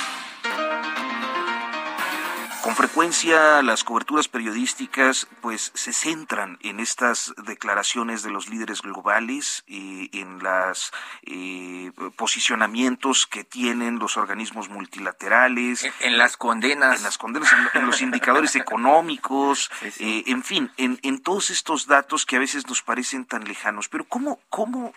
Con 2.61 2.75
frecuencia 2.75 3.63
las 3.63 3.83
coberturas 3.83 4.27
periodísticas 4.27 5.27
pues 5.41 5.71
se 5.73 5.93
centran 5.93 6.59
en 6.61 6.79
estas 6.79 7.33
declaraciones 7.45 8.21
de 8.21 8.29
los 8.29 8.49
líderes 8.49 8.83
globales 8.83 9.63
y 9.65 10.15
en 10.17 10.37
los 10.43 10.93
eh, 11.23 11.91
posicionamientos 12.15 13.25
que 13.25 13.43
tienen 13.43 13.97
los 13.97 14.15
organismos 14.15 14.69
multilaterales. 14.69 15.89
En, 16.01 16.19
las 16.19 16.37
condenas. 16.37 16.97
En 16.97 17.03
las 17.03 17.17
condenas, 17.17 17.49
en, 17.73 17.85
los 17.87 18.01
indicadores 18.01 18.55
económicos, 18.55 19.71
eh, 19.99 20.23
en 20.27 20.43
fin, 20.43 20.71
en, 20.77 20.99
en 21.01 21.19
todos 21.19 21.49
estos 21.49 21.87
datos 21.87 22.27
que 22.27 22.35
a 22.35 22.39
veces 22.39 22.67
nos 22.67 22.83
parecen 22.83 23.25
tan 23.25 23.43
lejanos. 23.43 23.89
Pero 23.89 24.05
¿cómo, 24.05 24.39
cómo 24.49 24.93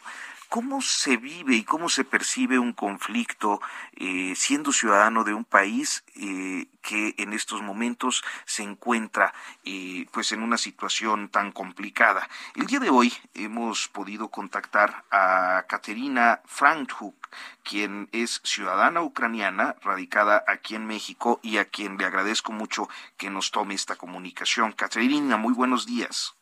¿cómo 0.54 0.80
se 0.82 1.16
vive 1.16 1.56
y 1.56 1.64
cómo 1.64 1.88
se 1.88 2.04
percibe 2.04 2.60
un 2.60 2.74
conflicto 2.74 3.60
eh, 3.96 4.34
siendo 4.36 4.70
ciudadano 4.70 5.24
de 5.24 5.34
un 5.34 5.44
país 5.44 6.04
eh, 6.14 6.68
que 6.80 7.16
en 7.18 7.32
estos 7.32 7.60
momentos 7.60 8.22
se 8.44 8.62
encuentra 8.62 9.34
eh, 9.64 10.06
pues 10.12 10.30
en 10.30 10.44
una 10.44 10.56
situación 10.56 11.28
tan 11.28 11.50
complicada? 11.50 12.28
El 12.54 12.66
día 12.66 12.78
de 12.78 12.88
hoy 12.88 13.12
hemos 13.34 13.88
podido 13.88 14.28
contactar 14.28 15.02
a 15.10 15.64
Katerina 15.66 16.40
Frankhuk, 16.44 17.16
quien 17.64 18.08
es 18.12 18.40
ciudadana 18.44 19.02
ucraniana 19.02 19.74
radicada 19.82 20.44
aquí 20.46 20.76
en 20.76 20.86
México 20.86 21.40
y 21.42 21.56
a 21.56 21.64
quien 21.64 21.98
le 21.98 22.04
agradezco 22.04 22.52
mucho 22.52 22.88
que 23.16 23.28
nos 23.28 23.50
tome 23.50 23.74
esta 23.74 23.96
comunicación. 23.96 24.70
Katerina, 24.70 25.36
muy 25.36 25.52
buenos 25.52 25.84
días. 25.84 26.36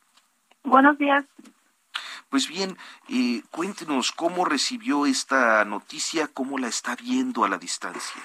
Buenos 0.64 0.99
días. 0.99 1.25
Pues 2.33 2.49
bien, 2.49 2.79
eh, 3.11 3.43
cuéntenos 3.51 4.11
cómo 4.11 4.47
recibió 4.47 5.05
esta 5.05 5.67
noticia, 5.67 6.29
cómo 6.33 6.57
la 6.57 6.69
está 6.69 6.97
viendo 6.97 7.45
a 7.45 7.49
la 7.51 7.59
distancia. 7.59 8.23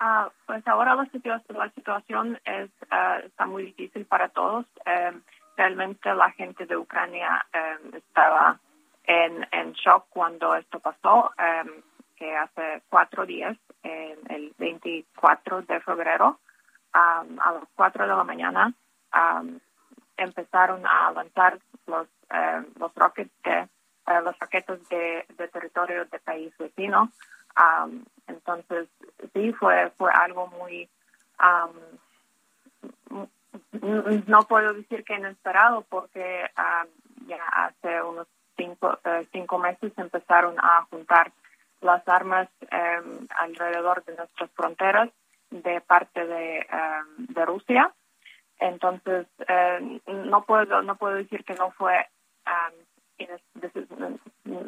Ah, 0.00 0.28
pues 0.44 0.66
ahora 0.66 0.96
la, 0.96 1.06
situación, 1.70 2.40
es, 2.44 2.68
ah, 2.90 3.20
está 3.22 3.46
muy 3.46 3.66
difícil 3.66 4.06
para 4.06 4.28
todos. 4.30 4.66
Em, 4.84 5.22
realmente 5.56 6.12
la 6.16 6.32
gente 6.32 6.66
de 6.66 6.76
Ucrania 6.76 7.46
em, 7.52 7.94
estaba 7.94 8.58
en, 9.04 9.72
shock 9.74 10.06
cuando 10.10 10.56
esto 10.56 10.80
pasó, 10.80 11.30
em, 11.38 11.80
que 12.16 12.36
hace 12.36 12.82
cuatro 12.88 13.24
días, 13.24 13.56
el 13.84 14.52
24 14.58 15.62
de 15.62 15.78
febrero, 15.78 16.40
a 16.92 17.22
las 17.52 17.68
cuatro 17.76 18.02
de 18.02 18.16
la 18.16 18.24
mañana, 18.24 18.74
empezaron 20.16 20.84
a 20.86 21.12
lanzar 21.12 21.60
los 21.86 22.06
eh, 22.30 22.62
los 22.78 22.94
rockets 22.94 23.32
de 23.42 23.68
eh, 24.06 24.20
los 24.22 24.38
raquetas 24.38 24.86
de, 24.88 25.24
territorio 25.52 26.04
del 26.04 26.20
país 26.20 26.56
vecino. 26.58 27.10
Entonces 28.26 28.88
sí 29.32 29.52
fue 29.52 29.90
fue 29.96 30.10
algo 30.12 30.48
muy 30.48 30.88
no 34.26 34.42
puedo 34.42 34.72
decir 34.72 35.04
que 35.04 35.14
inesperado 35.14 35.82
porque 35.88 36.50
ya 37.26 37.44
hace 37.52 38.02
unos 38.02 38.26
cinco 38.56 38.98
eh, 39.04 39.26
cinco 39.32 39.58
meses 39.58 39.92
empezaron 39.96 40.56
a 40.58 40.86
juntar 40.90 41.32
las 41.80 42.06
armas 42.08 42.48
em, 42.70 43.26
alrededor 43.38 44.04
de 44.04 44.16
nuestras 44.16 44.50
fronteras 44.52 45.10
de 45.50 45.80
parte 45.80 46.26
de, 46.26 46.66
de 47.18 47.44
Rusia 47.44 47.92
entonces, 48.58 49.26
eh, 49.48 50.00
no 50.06 50.44
puedo 50.44 50.82
no 50.82 50.96
puedo 50.96 51.14
decir 51.14 51.44
que 51.44 51.54
no 51.54 51.70
fue 51.72 52.06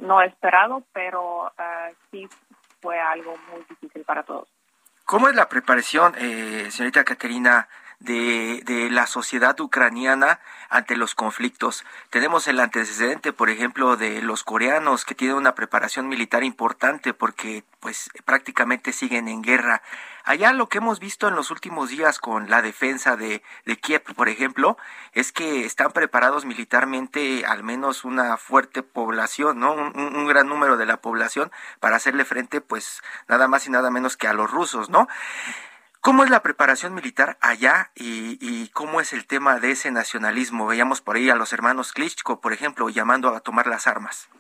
no 0.07 0.23
esperado, 0.23 0.85
pero 0.93 1.47
uh, 1.47 1.95
sí 2.11 2.29
fue 2.81 2.99
algo 2.99 3.35
muy 3.51 3.65
difícil 3.69 4.05
para 4.05 4.23
todos. 4.23 4.49
¿Cómo 5.05 5.29
es 5.29 5.35
la 5.35 5.49
preparación, 5.49 6.15
eh, 6.19 6.71
señorita 6.71 7.05
Caterina, 7.05 7.69
de, 8.01 8.63
de, 8.65 8.91
la 8.91 9.07
sociedad 9.07 9.59
ucraniana 9.61 10.41
ante 10.69 10.97
los 10.97 11.15
conflictos. 11.15 11.85
Tenemos 12.11 12.47
el 12.49 12.61
antecedente, 12.61 13.33
por 13.33 13.51
ejemplo, 13.51 13.97
de 13.97 14.23
los 14.23 14.45
coreanos 14.45 15.05
que 15.05 15.15
tienen 15.15 15.37
una 15.37 15.55
preparación 15.55 16.09
militar 16.09 16.45
importante 16.45 17.15
porque 17.15 17.65
pues 17.81 18.11
prácticamente 18.25 18.93
siguen 18.93 19.29
en 19.29 19.43
guerra. 19.43 19.83
Allá 20.25 20.53
lo 20.53 20.69
que 20.69 20.79
hemos 20.79 20.99
visto 20.99 21.29
en 21.29 21.37
los 21.37 21.53
últimos 21.53 21.89
días 21.89 22.19
con 22.19 22.51
la 22.51 22.61
defensa 22.61 23.17
de, 23.17 23.43
de 23.65 23.77
Kiev, 23.77 24.03
por 24.15 24.29
ejemplo, 24.29 24.77
es 25.13 25.31
que 25.31 25.65
están 25.65 25.93
preparados 25.93 26.45
militarmente 26.45 27.47
al 27.47 27.63
menos 27.63 28.05
una 28.05 28.37
fuerte 28.37 28.83
población, 28.83 29.61
¿no? 29.61 29.73
Un, 29.73 29.97
un 29.97 30.27
gran 30.27 30.49
número 30.49 30.77
de 30.77 30.87
la 30.87 30.97
población 31.01 31.53
para 31.79 31.97
hacerle 31.97 32.25
frente 32.25 32.61
pues 32.61 33.03
nada 33.29 33.47
más 33.47 33.67
y 33.67 33.71
nada 33.71 33.91
menos 33.91 34.17
que 34.17 34.27
a 34.27 34.33
los 34.33 34.51
rusos, 34.51 34.91
¿no? 34.91 35.07
¿Cómo 36.07 36.23
es 36.23 36.31
la 36.31 36.41
preparación 36.41 36.95
militar 36.95 37.37
allá 37.41 37.91
y, 37.97 38.69
cómo 38.69 39.01
es 39.01 39.13
el 39.13 39.27
tema 39.27 39.59
de 39.59 39.73
ese 39.73 39.91
nacionalismo? 39.91 40.69
Veíamos 40.69 41.01
por 41.01 41.17
ahí 41.17 41.31
a 41.31 41.35
los 41.35 41.53
hermanos 41.53 41.93
Klitschko, 41.93 42.41
por 42.41 42.53
ejemplo, 42.53 42.89
llamando 42.91 43.31
a 43.31 43.41
tomar 43.41 43.67
las 43.67 43.89
armas. 43.89 44.31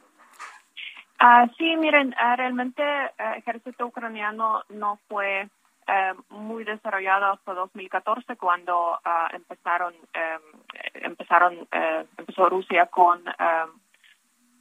Ah, 1.18 1.48
sí, 1.58 1.76
miren, 1.76 2.14
ah, 2.20 2.36
realmente 2.36 2.84
el 2.84 3.08
eh, 3.18 3.38
ejército 3.38 3.84
ucraniano 3.84 4.62
no 4.68 5.00
fue 5.08 5.48
eh, 5.88 6.14
muy 6.28 6.62
desarrollado 6.62 7.32
hasta 7.32 7.52
2014 7.52 8.36
cuando 8.36 9.00
ah, 9.04 9.28
empezaron 9.32 9.92
eh, 10.14 10.38
empezaron 10.94 11.66
empezó 12.16 12.48
Rusia 12.48 12.86
con 12.86 13.24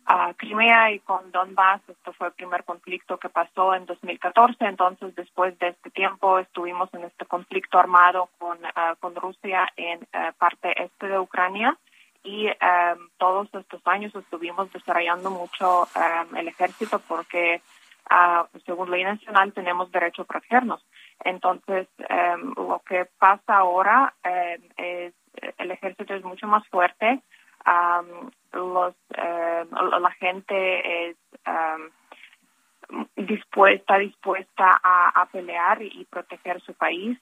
a 0.05 0.33
Crimea 0.35 0.91
y 0.91 0.99
con 0.99 1.31
Donbass. 1.31 1.81
Esto 1.87 2.13
fue 2.13 2.27
el 2.27 2.33
primer 2.33 2.63
conflicto 2.63 3.17
que 3.17 3.29
pasó 3.29 3.73
en 3.73 3.85
2014. 3.85 4.65
Entonces, 4.65 5.15
después 5.15 5.57
de 5.59 5.69
este 5.69 5.89
tiempo, 5.89 6.39
estuvimos 6.39 6.93
en 6.93 7.05
este 7.05 7.25
conflicto 7.25 7.79
armado 7.79 8.29
con, 8.37 8.57
ah, 8.75 8.95
con 8.99 9.15
Rusia 9.15 9.67
en 9.75 10.07
ah, 10.13 10.33
parte 10.37 10.81
este 10.81 11.07
de 11.07 11.19
Ucrania. 11.19 11.75
Y 12.23 12.47
um, 12.47 13.07
todos 13.19 13.47
estos 13.53 13.85
años 13.85 14.15
estuvimos 14.15 14.73
desarrollando 14.73 15.29
mucho 15.29 15.87
el 16.35 16.47
ejército 16.47 16.97
porque, 17.07 17.61
según 18.65 18.89
ley 18.89 19.03
nacional, 19.03 19.53
tenemos 19.53 19.91
derecho 19.91 20.23
a 20.23 20.25
protegernos. 20.25 20.83
Entonces, 21.23 21.87
lo 22.57 22.81
que 22.83 23.05
pasa 23.19 23.57
ahora 23.57 24.15
es 24.23 25.13
el 25.59 25.69
ejército 25.69 26.15
es 26.15 26.23
mucho 26.23 26.47
más 26.47 26.67
fuerte 26.69 27.21
los, 28.53 28.95
eh, 29.17 29.65
la 29.71 30.11
gente 30.11 31.09
es 31.09 31.17
dispuesta, 33.15 33.97
dispuesta 33.97 34.79
a, 34.83 35.27
pelear 35.31 35.81
y 35.81 36.05
proteger 36.05 36.61
su 36.61 36.73
país. 36.73 37.17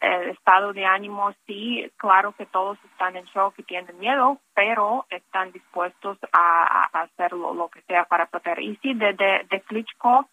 el 0.00 0.30
estado 0.30 0.72
de 0.72 0.84
ánimo, 0.84 1.32
sí, 1.46 1.88
claro 1.96 2.32
que 2.32 2.46
todos 2.46 2.76
están 2.90 3.16
en 3.16 3.24
shock 3.26 3.54
y 3.58 3.62
tienen 3.62 3.96
miedo, 4.00 4.40
pero 4.54 5.06
están 5.10 5.52
dispuestos 5.52 6.18
a, 6.32 6.88
hacer 7.02 7.32
lo, 7.32 7.68
que 7.68 7.82
sea 7.82 8.04
para 8.04 8.26
proteger. 8.26 8.60
Y 8.60 8.76
sí, 8.82 8.94
de, 8.94 9.12
de, 9.12 9.46
de 9.48 9.60
Klitschko, 9.60 10.28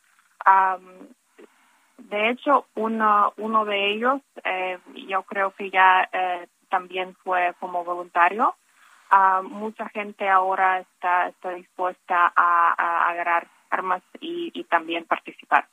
de 2.09 2.29
hecho, 2.29 2.65
uno, 2.75 3.33
uno 3.37 3.65
de 3.65 3.91
ellos, 3.91 4.21
eh, 4.43 4.79
yo 5.07 5.23
creo 5.23 5.51
que 5.51 5.69
ya 5.69 6.07
eh, 6.11 6.47
también 6.69 7.15
fue 7.23 7.53
como 7.59 7.83
voluntario. 7.83 8.55
Uh, 9.11 9.41
mucha 9.43 9.89
gente 9.89 10.29
ahora 10.29 10.79
está, 10.79 11.29
está 11.29 11.49
dispuesta 11.51 12.31
a, 12.35 13.09
agarrar 13.09 13.47
armas 13.71 14.03
y, 14.19 14.51
y, 14.53 14.63
también 14.65 15.05
participar. 15.05 15.67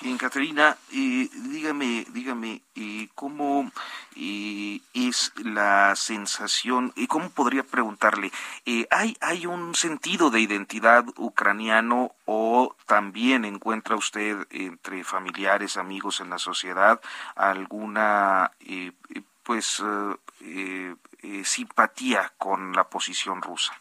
Bien, 0.00 0.18
Caterina, 0.18 0.76
eh, 0.92 1.28
dígame, 1.50 2.04
dígame, 2.10 2.60
eh, 2.74 3.08
¿cómo 3.14 3.70
eh, 4.14 4.80
es 4.92 5.32
la 5.42 5.96
sensación, 5.96 6.92
y 6.96 7.06
cómo 7.06 7.30
podría 7.30 7.62
preguntarle, 7.62 8.30
eh, 8.66 8.86
¿hay, 8.90 9.16
¿hay 9.22 9.46
un 9.46 9.74
sentido 9.74 10.30
de 10.30 10.40
identidad 10.40 11.06
ucraniano 11.16 12.12
o 12.26 12.76
también 12.84 13.46
encuentra 13.46 13.96
usted 13.96 14.46
entre 14.50 15.02
familiares, 15.02 15.78
amigos 15.78 16.20
en 16.20 16.28
la 16.28 16.38
sociedad 16.38 17.00
alguna 17.34 18.52
pues 19.46 19.80
eh, 20.40 20.94
eh, 21.22 21.44
simpatía 21.44 22.32
con 22.36 22.72
la 22.72 22.84
posición 22.84 23.40
rusa. 23.40 23.72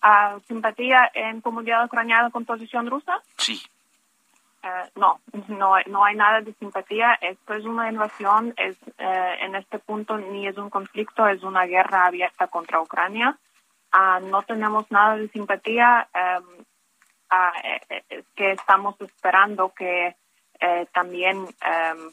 Ah, 0.00 0.38
¿Simpatía 0.48 1.10
en 1.12 1.42
comunidad 1.42 1.84
ucraniana 1.84 2.30
con 2.30 2.46
posición 2.46 2.86
rusa? 2.88 3.20
Sí. 3.36 3.60
Eh, 4.62 4.90
no, 4.96 5.20
no, 5.48 5.74
no 5.86 6.04
hay 6.04 6.16
nada 6.16 6.40
de 6.40 6.54
simpatía. 6.54 7.18
Esto 7.20 7.52
es 7.52 7.64
una 7.66 7.90
invasión, 7.90 8.54
es 8.56 8.76
en 8.96 9.54
este 9.54 9.78
punto 9.78 10.16
ni 10.16 10.46
es 10.46 10.56
un 10.56 10.70
conflicto, 10.70 11.28
es 11.28 11.42
una 11.42 11.66
guerra 11.66 12.06
abierta 12.06 12.46
contra 12.46 12.80
Ucrania. 12.80 13.36
Ah, 13.92 14.18
no 14.22 14.42
tenemos 14.42 14.90
nada 14.90 15.16
de 15.16 15.28
simpatía. 15.28 16.08
Em, 16.14 16.64
ah, 17.28 17.52
que 18.34 18.52
estamos 18.52 18.98
esperando 19.00 19.74
que 19.74 20.16
también 20.92 21.46
em, 21.60 22.12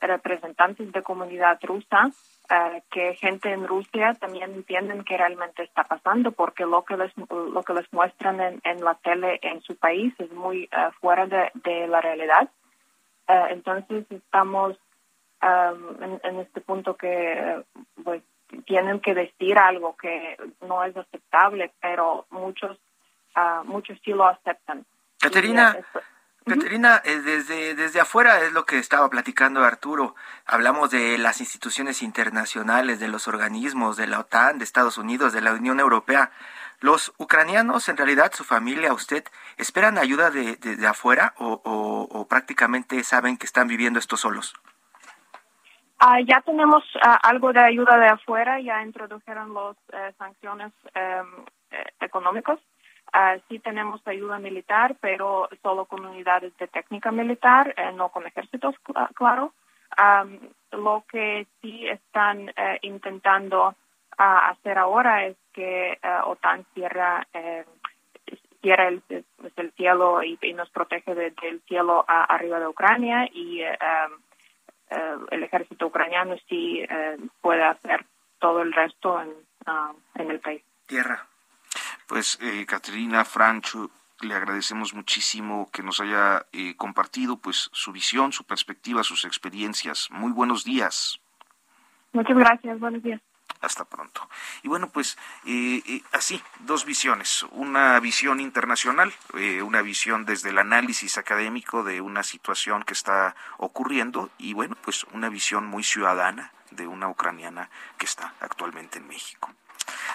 representantes 0.00 0.92
de 0.92 1.02
comunidad 1.02 1.58
rusa, 1.62 2.10
eh, 2.50 2.82
que 2.90 3.14
gente 3.14 3.50
en 3.50 3.66
Rusia 3.66 4.14
también 4.14 4.52
entienden 4.52 5.04
que 5.04 5.16
realmente 5.16 5.62
está 5.62 5.84
pasando, 5.84 6.32
porque 6.32 6.64
lo 6.64 6.84
que 6.84 6.96
les, 6.96 7.12
lo 7.16 7.62
que 7.62 7.74
les 7.74 7.90
muestran 7.92 8.60
en, 8.62 8.84
la 8.84 8.94
tele 8.96 9.38
en 9.42 9.62
su 9.62 9.76
país 9.76 10.12
es 10.18 10.30
muy 10.32 10.64
eh, 10.64 10.90
fuera 11.00 11.26
de, 11.26 11.86
la 11.88 12.00
realidad. 12.00 12.48
Eh, 13.28 13.46
entonces 13.50 14.04
estamos 14.10 14.76
um, 15.42 16.18
en, 16.22 16.40
este 16.40 16.60
punto 16.60 16.96
que 16.96 17.64
pues, 18.02 18.22
tienen 18.66 19.00
que 19.00 19.14
decir 19.14 19.58
algo 19.58 19.96
que 19.96 20.36
no 20.68 20.84
es 20.84 20.94
aceptable, 20.96 21.72
pero 21.80 22.26
muchos, 22.30 22.78
muchos 23.64 23.98
sí 24.04 24.12
lo 24.12 24.26
aceptan. 24.26 24.84
Caterina, 25.18 25.76
Caterina, 26.46 27.00
eh, 27.06 27.20
desde, 27.20 27.74
desde 27.74 28.00
afuera 28.00 28.42
es 28.42 28.52
lo 28.52 28.66
que 28.66 28.78
estaba 28.78 29.08
platicando 29.08 29.64
Arturo. 29.64 30.14
Hablamos 30.44 30.90
de 30.90 31.16
las 31.16 31.40
instituciones 31.40 32.02
internacionales, 32.02 33.00
de 33.00 33.08
los 33.08 33.28
organismos, 33.28 33.96
de 33.96 34.06
la 34.06 34.20
OTAN, 34.20 34.58
de 34.58 34.64
Estados 34.64 34.98
Unidos, 34.98 35.32
de 35.32 35.40
la 35.40 35.54
Unión 35.54 35.80
Europea. 35.80 36.30
¿Los 36.80 37.14
ucranianos, 37.16 37.88
en 37.88 37.96
realidad, 37.96 38.32
su 38.34 38.44
familia, 38.44 38.92
usted, 38.92 39.24
esperan 39.56 39.96
ayuda 39.96 40.30
de, 40.30 40.56
de, 40.56 40.86
afuera 40.86 41.32
o, 41.38 42.26
prácticamente 42.28 43.02
saben 43.04 43.38
que 43.38 43.46
están 43.46 43.66
viviendo 43.66 43.98
esto 43.98 44.18
solos? 44.18 44.54
Ah, 45.98 46.20
ya 46.20 46.42
tenemos 46.42 46.84
ah, 47.00 47.18
algo 47.22 47.54
de 47.54 47.60
ayuda 47.60 47.96
de 47.96 48.08
afuera, 48.08 48.60
ya 48.60 48.82
introdujeron 48.82 49.54
las 49.54 49.76
eh, 49.94 50.12
sanciones 50.18 50.72
em, 50.94 51.26
eh, 51.70 51.84
económicas 52.00 52.58
Uh, 53.14 53.38
sí 53.48 53.60
tenemos 53.60 54.04
ayuda 54.08 54.40
militar, 54.40 54.96
pero 55.00 55.48
solo 55.62 55.84
con 55.84 56.04
unidades 56.04 56.56
de 56.56 56.66
técnica 56.66 57.12
militar, 57.12 57.72
eh, 57.76 57.92
no 57.92 58.08
con 58.08 58.26
ejércitos, 58.26 58.74
claro. 59.14 59.52
lo 60.72 61.04
que 61.08 61.46
sí 61.60 61.86
están 61.86 62.48
eh, 62.48 62.80
intentando 62.82 63.76
ah, 64.18 64.48
hacer 64.48 64.78
ahora 64.78 65.26
es 65.26 65.36
que 65.52 65.92
eh, 65.92 65.98
OTAN 66.24 66.66
cierra, 66.74 67.24
cierra 68.60 68.88
el, 68.88 69.00
pues, 69.36 69.52
el, 69.58 69.70
cielo 69.74 70.20
y, 70.24 70.36
nos 70.52 70.70
protege 70.70 71.14
del 71.14 71.62
cielo 71.68 72.04
arriba 72.08 72.58
de 72.58 72.66
Ucrania 72.66 73.28
y 73.32 73.62
el 73.62 75.42
ejército 75.44 75.86
ucraniano 75.86 76.34
sí 76.48 76.84
puede 77.40 77.62
hacer 77.62 78.04
todo 78.40 78.62
el 78.62 78.72
resto 78.72 79.22
en, 79.22 79.32
ah, 79.66 79.92
en 80.16 80.32
el 80.32 80.40
país. 80.40 80.64
Tierra. 80.86 81.28
Pues, 82.06 82.38
eh, 82.40 82.64
Caterina 82.66 83.24
Francho, 83.24 83.90
le 84.20 84.34
agradecemos 84.34 84.94
muchísimo 84.94 85.68
que 85.72 85.82
nos 85.82 86.00
haya 86.00 86.46
eh, 86.52 86.74
compartido 86.76 87.36
pues 87.36 87.70
su 87.72 87.92
visión, 87.92 88.32
su 88.32 88.44
perspectiva, 88.44 89.02
sus 89.02 89.24
experiencias. 89.24 90.08
Muy 90.10 90.32
buenos 90.32 90.64
días. 90.64 91.20
Muchas 92.12 92.36
gracias, 92.36 92.78
buenos 92.78 93.02
días. 93.02 93.20
Hasta 93.60 93.84
pronto. 93.84 94.28
Y 94.62 94.68
bueno, 94.68 94.88
pues 94.90 95.16
eh, 95.46 95.82
eh, 95.86 96.02
así, 96.12 96.42
dos 96.60 96.84
visiones. 96.84 97.44
Una 97.52 97.98
visión 98.00 98.40
internacional, 98.40 99.12
una 99.62 99.82
visión 99.82 100.24
desde 100.24 100.50
el 100.50 100.58
análisis 100.58 101.18
académico 101.18 101.82
de 101.82 102.00
una 102.00 102.22
situación 102.22 102.82
que 102.82 102.92
está 102.92 103.34
ocurriendo 103.56 104.30
y 104.38 104.52
bueno, 104.52 104.76
pues 104.82 105.04
una 105.12 105.28
visión 105.28 105.66
muy 105.66 105.82
ciudadana 105.82 106.52
de 106.70 106.86
una 106.86 107.08
ucraniana 107.08 107.70
que 107.96 108.06
está 108.06 108.34
actualmente 108.40 108.98
en 108.98 109.08
México. 109.08 109.50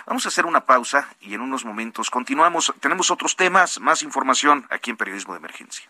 Vamos 0.09 0.25
a 0.25 0.29
hacer 0.29 0.47
una 0.47 0.65
pausa 0.65 1.07
y 1.21 1.35
en 1.35 1.41
unos 1.41 1.65
momentos 1.65 2.09
continuamos. 2.09 2.73
Tenemos 2.79 3.11
otros 3.11 3.35
temas, 3.35 3.79
más 3.79 4.01
información 4.01 4.65
aquí 4.71 4.89
en 4.89 4.97
Periodismo 4.97 5.33
de 5.33 5.37
Emergencia. 5.37 5.87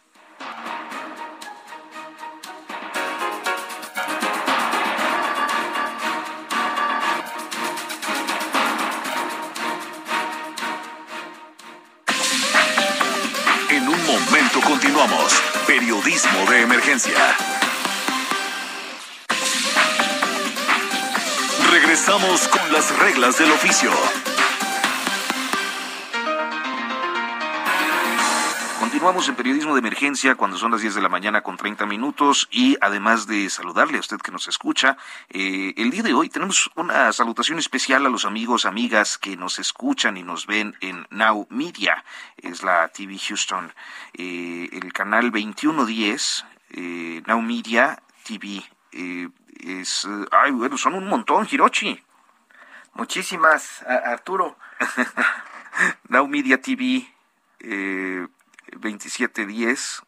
En 13.69 13.88
un 13.88 14.05
momento 14.05 14.60
continuamos. 14.67 15.41
Periodismo 15.65 16.51
de 16.51 16.63
Emergencia. 16.63 17.68
Regresamos 21.82 22.48
con 22.50 22.74
las 22.74 23.00
reglas 23.00 23.39
del 23.39 23.50
oficio. 23.52 23.89
Continuamos 28.80 29.30
en 29.30 29.36
periodismo 29.36 29.74
de 29.74 29.80
emergencia 29.80 30.36
cuando 30.36 30.58
son 30.58 30.72
las 30.72 30.82
10 30.82 30.96
de 30.96 31.02
la 31.02 31.08
mañana 31.08 31.42
con 31.42 31.56
30 31.56 31.86
minutos 31.86 32.50
y 32.52 32.78
además 32.82 33.28
de 33.28 33.50
saludarle 33.50 33.98
a 33.98 34.02
usted 34.02 34.18
que 34.18 34.32
nos 34.32 34.50
escucha, 34.50 34.98
eh, 35.30 35.74
el 35.78 35.89
día 35.89 36.04
de 36.04 36.13
hoy 36.13 36.28
tenemos 36.28 36.70
una 36.76 37.13
salutación 37.13 37.60
especial 37.60 38.06
a 38.06 38.10
los 38.10 38.26
amigos, 38.26 38.65
amigas 38.65 39.18
que 39.18 39.38
nos 39.38 39.58
escuchan 39.58 40.18
y 40.18 40.24
nos 40.24 40.48
ven 40.48 40.76
en 40.82 41.08
Now 41.12 41.48
Media, 41.50 42.04
es 42.38 42.62
la 42.62 42.89
TV 42.89 43.18
Houston, 43.18 43.72
eh, 44.15 44.68
el 44.74 44.92
canal 44.92 45.32
2110, 45.32 46.46
eh, 46.72 47.24
Now 47.26 47.42
Media 47.42 48.04
TV. 48.24 48.63
Eh, 48.92 49.30
es, 49.60 50.08
ay, 50.32 50.52
bueno, 50.52 50.78
son 50.78 50.95
un 50.95 51.08
montón, 51.08 51.48
Hirochi. 51.50 52.04
Muchísimas, 52.93 53.84
Arturo. 53.84 54.58
Now 56.10 56.28
Media 56.28 56.62
TV 56.62 57.08
eh, 57.60 58.28
2710 58.74 60.04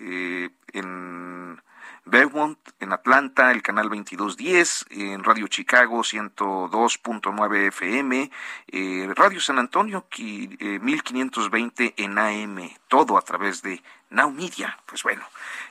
eh, 0.00 0.50
en 0.72 1.62
Beaumont, 2.04 2.58
en 2.80 2.92
Atlanta, 2.92 3.50
el 3.50 3.62
canal 3.62 3.88
2210, 3.88 4.86
en 4.90 5.24
Radio 5.24 5.46
Chicago 5.48 6.00
102.9 6.00 7.68
FM, 7.68 8.30
eh, 8.68 9.12
Radio 9.14 9.40
San 9.40 9.58
Antonio 9.58 10.06
1520 10.18 11.84
eh, 11.84 11.94
en 11.96 12.18
AM, 12.18 12.70
todo 12.88 13.16
a 13.16 13.22
través 13.22 13.62
de 13.62 13.82
Now 14.14 14.30
Media. 14.30 14.78
Pues 14.86 15.02
bueno, 15.02 15.24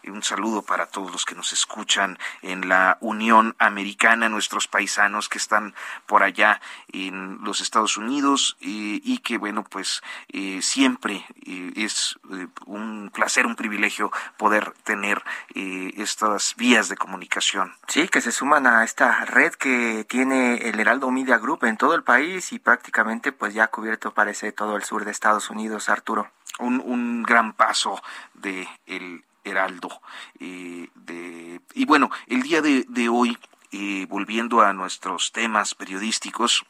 un 0.06 0.21
saludo 0.21 0.62
para 0.62 0.88
todos 0.88 1.12
los 1.12 1.25
que 1.25 1.36
nos 1.36 1.53
escuchan 1.53 2.19
en 2.41 2.67
la 2.67 2.97
Unión 2.99 3.56
Americana, 3.58 4.29
nuestros 4.29 4.67
paisanos 4.67 5.29
que 5.29 5.38
están 5.38 5.73
por 6.06 6.23
allá 6.23 6.62
en 6.91 7.39
los 7.43 7.62
Estados 7.62 7.97
Unidos 7.97 8.58
y, 8.60 9.17
que 9.19 9.38
bueno, 9.38 9.63
pues 9.63 10.01
eh, 10.29 10.62
siempre 10.62 11.25
eh, 11.45 11.71
es 11.77 12.19
eh, 12.32 12.47
un 12.65 13.10
placer, 13.13 13.45
un 13.45 13.56
privilegio 13.56 14.12
poder 14.38 14.71
tener 14.84 15.23
estas 15.56 16.56
vías 16.58 16.89
de 16.89 16.97
comunicación. 16.97 17.73
Sí, 17.88 18.08
que 18.08 18.21
se 18.21 18.32
suman 18.32 18.67
a 18.67 18.84
esta 18.84 19.23
red 19.25 19.53
que 19.53 20.06
tiene 20.10 20.69
el 20.69 20.79
Heraldo 20.79 21.12
Media 21.12 21.38
Group 21.38 21.63
en 21.63 21.77
todo 21.77 21.95
el 21.95 22.03
país 22.03 22.51
y 22.51 22.60
prácticamente 22.60 23.32
pues 23.32 23.53
ya 23.53 23.67
cubierto 23.67 24.13
parece 24.13 24.51
todo 24.51 24.75
el 24.75 24.84
sur 24.84 25.06
de 25.06 25.12
Estados 25.12 25.49
Unidos, 25.49 25.89
Arturo. 25.89 26.29
Un, 26.60 26.82
un 26.86 27.24
gran 27.24 27.54
paso 27.54 28.02
de 28.34 28.68
el 28.86 29.24
Heraldo. 29.44 30.02
Eh, 30.39 30.89
de, 30.96 31.62
y 31.74 31.86
bueno, 31.86 32.10
el 32.28 32.44
día 32.44 32.62
de, 32.62 33.10
hoy, 33.10 33.38
eh, 33.72 34.06
volviendo 34.10 34.62
a 34.62 34.74
nuestros 34.74 35.32
temas 35.32 35.76
periodísticos, 35.76 36.66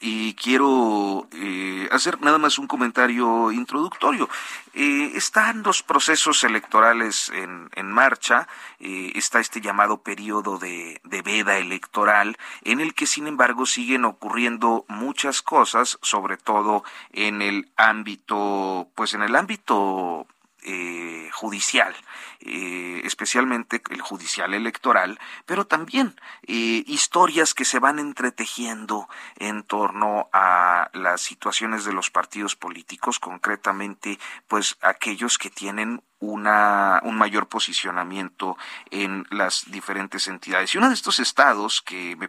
y 0.00 0.34
quiero 0.34 1.28
eh, 1.32 1.88
hacer 1.90 2.20
nada 2.20 2.38
más 2.38 2.58
un 2.58 2.66
comentario 2.66 3.52
introductorio. 3.52 4.28
están 4.74 5.62
los 5.62 5.82
procesos 5.82 6.44
electorales 6.44 7.30
en, 7.30 7.70
en 7.74 7.90
marcha, 7.90 8.46
está 8.78 9.40
este 9.40 9.60
llamado 9.60 10.02
periodo 10.02 10.58
de, 10.58 11.00
de, 11.04 11.22
veda 11.22 11.56
electoral, 11.58 12.36
en 12.62 12.80
el 12.80 12.94
que 12.94 13.06
sin 13.06 13.26
embargo 13.26 13.64
siguen 13.64 14.04
ocurriendo 14.04 14.84
muchas 14.88 15.40
cosas, 15.40 15.98
sobre 16.02 16.36
todo 16.36 16.84
en 17.12 17.40
el 17.40 17.70
ámbito, 17.76 18.88
pues 18.94 19.14
en 19.14 19.22
el 19.22 19.34
ámbito 19.34 20.26
eh, 20.68 21.30
judicial, 21.32 21.94
eh, 22.40 23.00
especialmente 23.04 23.80
el 23.90 24.00
judicial 24.00 24.52
electoral, 24.52 25.20
pero 25.44 25.64
también 25.64 26.20
eh, 26.42 26.82
historias 26.88 27.54
que 27.54 27.64
se 27.64 27.78
van 27.78 28.00
entretejiendo 28.00 29.08
en 29.36 29.62
torno 29.62 30.28
a 30.32 30.90
las 30.92 31.20
situaciones 31.20 31.84
de 31.84 31.92
los 31.92 32.10
partidos 32.10 32.56
políticos, 32.56 33.20
concretamente, 33.20 34.18
pues 34.48 34.76
aquellos 34.80 35.38
que 35.38 35.50
tienen 35.50 36.02
una, 36.18 37.00
un 37.04 37.16
mayor 37.16 37.46
posicionamiento 37.46 38.56
en 38.90 39.24
las 39.30 39.70
diferentes 39.70 40.26
entidades. 40.26 40.74
Y 40.74 40.78
uno 40.78 40.88
de 40.88 40.94
estos 40.94 41.20
estados 41.20 41.80
que 41.80 42.16
me 42.16 42.28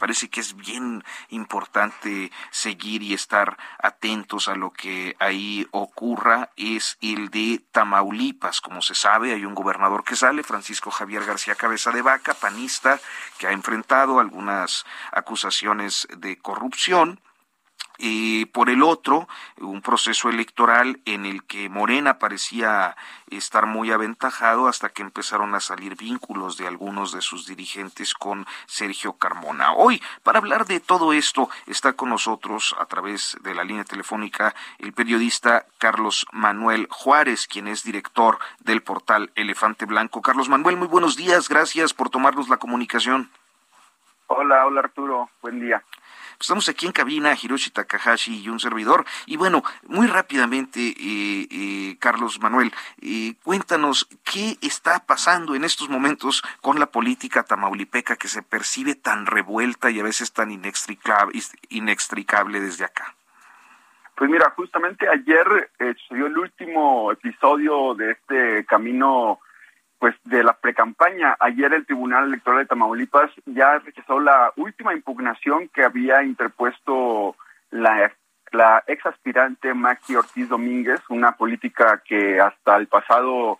Parece 0.00 0.30
que 0.30 0.40
es 0.40 0.56
bien 0.56 1.04
importante 1.28 2.32
seguir 2.50 3.02
y 3.02 3.12
estar 3.12 3.58
atentos 3.78 4.48
a 4.48 4.54
lo 4.54 4.70
que 4.70 5.14
ahí 5.18 5.68
ocurra. 5.72 6.50
Es 6.56 6.96
el 7.02 7.28
de 7.28 7.62
Tamaulipas. 7.70 8.62
Como 8.62 8.80
se 8.80 8.94
sabe, 8.94 9.34
hay 9.34 9.44
un 9.44 9.54
gobernador 9.54 10.02
que 10.02 10.16
sale, 10.16 10.42
Francisco 10.42 10.90
Javier 10.90 11.26
García 11.26 11.54
Cabeza 11.54 11.92
de 11.92 12.00
Vaca, 12.00 12.32
panista, 12.32 12.98
que 13.38 13.46
ha 13.46 13.52
enfrentado 13.52 14.20
algunas 14.20 14.86
acusaciones 15.12 16.08
de 16.16 16.38
corrupción 16.38 17.20
y 18.02 18.46
por 18.46 18.70
el 18.70 18.82
otro, 18.82 19.28
un 19.58 19.82
proceso 19.82 20.30
electoral 20.30 21.00
en 21.04 21.26
el 21.26 21.44
que 21.44 21.68
Morena 21.68 22.18
parecía 22.18 22.96
estar 23.28 23.66
muy 23.66 23.92
aventajado 23.92 24.68
hasta 24.68 24.88
que 24.88 25.02
empezaron 25.02 25.54
a 25.54 25.60
salir 25.60 25.96
vínculos 25.96 26.56
de 26.56 26.66
algunos 26.66 27.12
de 27.12 27.20
sus 27.20 27.46
dirigentes 27.46 28.14
con 28.14 28.46
Sergio 28.66 29.12
Carmona. 29.12 29.72
Hoy, 29.74 30.02
para 30.22 30.38
hablar 30.38 30.64
de 30.66 30.80
todo 30.80 31.12
esto, 31.12 31.50
está 31.66 31.92
con 31.92 32.08
nosotros 32.08 32.74
a 32.78 32.86
través 32.86 33.36
de 33.42 33.54
la 33.54 33.64
línea 33.64 33.84
telefónica 33.84 34.54
el 34.78 34.94
periodista 34.94 35.66
Carlos 35.76 36.26
Manuel 36.32 36.88
Juárez, 36.90 37.46
quien 37.46 37.68
es 37.68 37.84
director 37.84 38.38
del 38.60 38.82
portal 38.82 39.30
Elefante 39.34 39.84
Blanco. 39.84 40.22
Carlos 40.22 40.48
Manuel, 40.48 40.78
muy 40.78 40.88
buenos 40.88 41.16
días, 41.16 41.50
gracias 41.50 41.92
por 41.92 42.08
tomarnos 42.08 42.48
la 42.48 42.56
comunicación. 42.56 43.30
Hola, 44.26 44.64
hola 44.64 44.80
Arturo, 44.80 45.28
buen 45.42 45.60
día. 45.60 45.82
Estamos 46.40 46.70
aquí 46.70 46.86
en 46.86 46.92
cabina, 46.92 47.34
Hiroshi 47.34 47.70
Takahashi 47.70 48.40
y 48.42 48.48
un 48.48 48.58
servidor. 48.58 49.04
Y 49.26 49.36
bueno, 49.36 49.62
muy 49.86 50.06
rápidamente, 50.06 50.80
eh, 50.80 51.46
eh, 51.50 51.96
Carlos 52.00 52.40
Manuel, 52.40 52.72
eh, 53.02 53.34
cuéntanos 53.44 54.08
qué 54.24 54.56
está 54.62 55.00
pasando 55.00 55.54
en 55.54 55.64
estos 55.64 55.90
momentos 55.90 56.42
con 56.62 56.80
la 56.80 56.86
política 56.86 57.42
tamaulipeca 57.42 58.16
que 58.16 58.28
se 58.28 58.42
percibe 58.42 58.94
tan 58.94 59.26
revuelta 59.26 59.90
y 59.90 60.00
a 60.00 60.02
veces 60.02 60.32
tan 60.32 60.50
inextricable, 60.50 61.38
inextricable 61.68 62.58
desde 62.60 62.86
acá. 62.86 63.14
Pues 64.16 64.30
mira, 64.30 64.50
justamente 64.56 65.06
ayer 65.10 65.70
sucedió 65.98 66.26
el 66.26 66.38
último 66.38 67.12
episodio 67.12 67.94
de 67.94 68.12
este 68.12 68.64
camino 68.64 69.40
pues 70.00 70.16
de 70.24 70.42
la 70.42 70.54
precampaña. 70.54 71.36
Ayer 71.38 71.72
el 71.74 71.84
Tribunal 71.84 72.24
Electoral 72.24 72.60
de 72.60 72.66
Tamaulipas 72.66 73.30
ya 73.44 73.78
rechazó 73.78 74.18
la 74.18 74.50
última 74.56 74.94
impugnación 74.94 75.68
que 75.68 75.84
había 75.84 76.22
interpuesto 76.22 77.36
la, 77.70 78.10
la 78.50 78.82
ex 78.86 79.04
aspirante 79.04 79.74
Maki 79.74 80.16
Ortiz 80.16 80.48
Domínguez, 80.48 81.00
una 81.10 81.32
política 81.32 82.02
que 82.02 82.40
hasta 82.40 82.78
el 82.78 82.86
pasado 82.86 83.58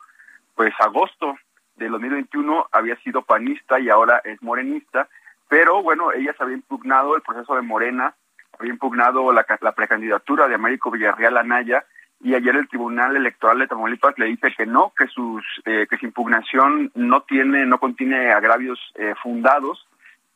pues 0.55 0.73
agosto 0.81 1.37
de 1.77 1.91
2021 1.91 2.69
había 2.73 2.97
sido 2.97 3.21
panista 3.21 3.79
y 3.79 3.91
ahora 3.91 4.23
es 4.25 4.43
morenista, 4.43 5.09
pero 5.47 5.83
bueno, 5.83 6.11
ella 6.11 6.35
se 6.37 6.43
había 6.43 6.57
impugnado 6.57 7.17
el 7.17 7.23
proceso 7.23 7.55
de 7.55 7.63
Morena, 7.63 8.15
había 8.59 8.73
impugnado 8.73 9.31
la, 9.35 9.45
la 9.61 9.73
precandidatura 9.73 10.49
de 10.49 10.55
Américo 10.55 10.91
Villarreal 10.91 11.37
Anaya 11.37 11.85
y 12.23 12.35
ayer 12.35 12.55
el 12.57 12.69
Tribunal 12.69 13.17
Electoral 13.17 13.59
de 13.59 13.67
Tamaulipas 13.67 14.19
le 14.19 14.27
dice 14.27 14.53
que 14.57 14.67
no, 14.67 14.93
que 14.97 15.07
sus 15.07 15.45
eh, 15.65 15.87
que 15.89 15.97
su 15.97 16.07
impugnación 16.07 16.91
no 16.95 17.23
tiene 17.23 17.67
no 17.67 17.79
contiene 17.79 18.31
agravios 18.33 18.79
eh, 18.97 19.15
fundados 19.23 19.87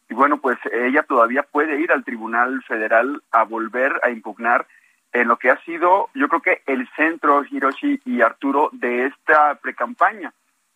y 0.09 0.15
bueno, 0.15 0.39
pues 0.39 0.59
ella 0.73 1.03
todavía 1.03 1.43
puede 1.43 1.81
ir 1.81 1.91
al 1.91 2.05
Tribunal 2.05 2.63
Federal 2.65 3.23
a 3.31 3.45
volver 3.45 4.01
a 4.03 4.11
impugnar 4.11 4.67
en 5.15 5.29
lo 5.29 5.39
que 5.39 5.49
ha 5.49 5.57
sido, 5.65 6.11
yo 6.15 6.29
creo 6.29 6.43
que 6.43 6.63
el 6.67 6.89
centro 6.97 7.45
Hiroshi 7.49 8.01
y 8.05 8.21
Arturo 8.21 8.69
de 8.73 9.07
esta 9.07 9.55
precampaña. 9.55 10.33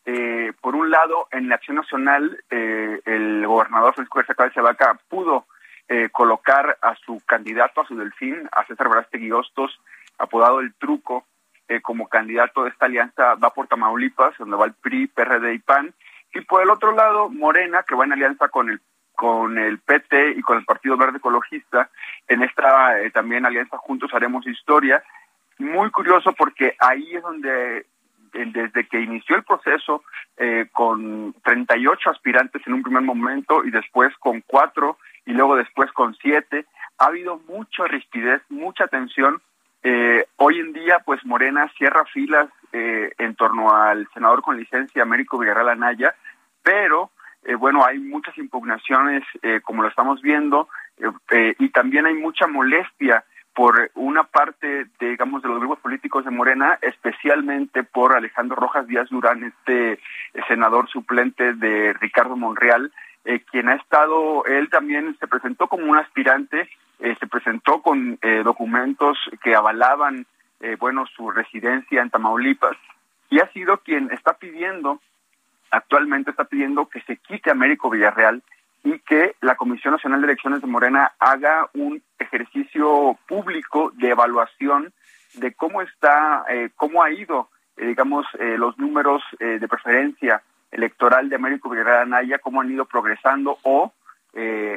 Eh, 0.07 0.53
por 0.61 0.77
un 0.77 0.91
lado, 0.91 1.27
en 1.33 1.49
la 1.49 1.57
Acción 1.57 1.77
Nacional, 1.77 2.43
eh, 2.49 3.01
el 3.05 3.47
gobernador 3.47 3.95
Francisco 3.95 4.23
García 4.39 4.63
de 4.63 4.69
Vaca 4.69 4.99
pudo 5.09 5.47
eh, 5.89 6.09
colocar 6.11 6.79
a 6.81 6.95
su 6.95 7.21
candidato, 7.27 7.81
a 7.81 7.87
su 7.87 7.97
delfín, 7.97 8.49
a 8.53 8.65
César 8.65 8.89
Verástegui 8.89 9.33
Hostos, 9.33 9.79
apodado 10.19 10.61
El 10.61 10.75
Truco, 10.75 11.25
eh, 11.69 11.81
como 11.81 12.09
candidato 12.09 12.65
de 12.65 12.71
esta 12.71 12.87
alianza 12.87 13.35
va 13.35 13.51
por 13.51 13.67
Tamaulipas, 13.67 14.37
donde 14.39 14.57
va 14.57 14.67
el 14.67 14.75
PRI, 14.75 15.07
PRD 15.09 15.55
y 15.55 15.59
PAN, 15.59 15.95
y 16.35 16.41
por 16.43 16.63
el 16.63 16.71
otro 16.71 16.93
lado 16.93 17.29
Morena, 17.29 17.85
que 17.87 17.95
va 17.95 18.05
en 18.05 18.13
alianza 18.13 18.49
con 18.49 18.71
el 18.71 18.81
con 19.15 19.59
el 19.59 19.81
PT 19.81 20.35
y 20.37 20.43
con 20.43 20.59
el 20.59 20.65
Partido 20.65 20.97
Verde 20.97 21.19
Ecologista, 21.19 21.91
en 22.29 22.45
esta 22.45 23.01
eh, 23.01 23.11
también 23.11 23.45
alianza 23.45 23.77
Juntos 23.77 24.15
Haremos 24.15 24.47
Historia. 24.47 25.03
Muy 25.59 25.91
curioso 25.91 26.33
porque 26.35 26.77
ahí 26.79 27.17
es 27.17 27.23
donde 27.23 27.85
desde 28.33 28.87
que 28.87 29.01
inició 29.01 29.35
el 29.35 29.43
proceso 29.43 30.05
eh, 30.37 30.69
con 30.73 31.35
38 31.43 32.11
aspirantes 32.11 32.63
en 32.67 32.75
un 32.75 32.83
primer 32.83 33.03
momento 33.03 33.65
y 33.65 33.73
después 33.73 34.17
con 34.19 34.41
cuatro 34.47 34.99
y 35.27 35.33
luego 35.33 35.57
después 35.57 35.91
con 35.93 36.15
siete, 36.15 36.67
ha 36.99 37.07
habido 37.07 37.41
mucha 37.49 37.87
rigidez, 37.87 38.43
mucha 38.49 38.87
tensión 38.87 39.43
eh, 39.83 40.27
hoy 40.37 40.59
en 40.59 40.73
día, 40.73 41.01
pues 41.05 41.25
Morena 41.25 41.71
cierra 41.77 42.05
filas 42.07 42.49
eh, 42.73 43.13
en 43.19 43.35
torno 43.35 43.73
al 43.73 44.09
senador 44.13 44.43
con 44.43 44.57
licencia 44.57 45.03
Américo 45.03 45.39
Villarreal 45.39 45.71
Anaya, 45.71 46.15
pero 46.63 47.11
eh, 47.45 47.55
bueno, 47.55 47.85
hay 47.85 47.99
muchas 47.99 48.37
impugnaciones, 48.37 49.23
eh, 49.43 49.61
como 49.63 49.83
lo 49.83 49.89
estamos 49.89 50.21
viendo, 50.21 50.69
y 51.61 51.69
también 51.69 52.07
hay 52.07 52.15
mucha 52.15 52.49
molestia 52.49 53.23
por 53.55 53.89
una 53.95 54.25
parte, 54.25 54.87
de, 54.99 55.11
digamos, 55.11 55.43
de 55.43 55.49
los 55.49 55.61
grupos 55.61 55.79
políticos 55.79 56.25
de 56.25 56.33
Morena, 56.33 56.77
especialmente 56.83 57.85
por 57.85 58.17
Alejandro 58.17 58.57
Rojas 58.57 58.89
Díaz 58.89 59.09
Durán, 59.09 59.45
este 59.45 60.01
senador 60.49 60.89
suplente 60.89 61.55
de 61.55 61.93
Ricardo 61.93 62.37
Monreal, 62.37 62.93
quien 63.53 63.69
ha 63.69 63.75
estado, 63.75 64.45
él 64.47 64.69
también 64.71 65.17
se 65.21 65.29
presentó 65.29 65.69
como 65.69 65.85
un 65.85 65.99
aspirante 65.99 66.69
eh, 67.01 67.15
se 67.21 67.29
presentó 67.29 67.81
con 67.81 68.19
eh, 68.23 68.43
documentos 68.45 69.17
que 69.43 69.55
avalaban, 69.55 70.27
eh, 70.61 70.77
bueno, 70.81 71.07
su 71.07 71.31
residencia 71.31 72.03
en 72.03 72.11
Tamaulipas 72.11 72.77
y 73.31 73.39
ha 73.39 73.47
sido 73.53 73.79
quien 73.79 74.11
está 74.11 74.33
pidiendo, 74.33 75.01
actualmente 75.71 76.33
está 76.33 76.45
pidiendo 76.45 76.87
que 76.87 77.01
se 77.03 77.19
quite 77.19 77.53
Américo 77.53 77.89
Villarreal 77.89 78.43
y 78.83 78.99
que 79.01 79.37
la 79.43 79.55
Comisión 79.55 79.93
Nacional 79.93 80.21
de 80.21 80.27
Elecciones 80.29 80.61
de 80.61 80.67
Morena 80.67 81.13
haga 81.21 81.69
un 81.75 82.03
ejercicio 82.19 83.17
público 83.29 83.93
de 83.95 84.11
evaluación 84.11 84.93
de 85.35 85.53
cómo 85.53 85.83
está, 85.83 86.47
cómo 86.77 87.03
ha 87.03 87.11
ido, 87.11 87.51
digamos, 87.77 88.27
los 88.57 88.79
números 88.79 89.23
de 89.39 89.69
preferencia 89.69 90.43
electoral 90.71 91.29
de 91.29 91.37
Américo 91.37 91.69
Villarreal 91.69 92.03
Anaya, 92.03 92.39
cómo 92.39 92.61
han 92.61 92.71
ido 92.71 92.87
progresando 92.87 93.59
o 93.63 93.93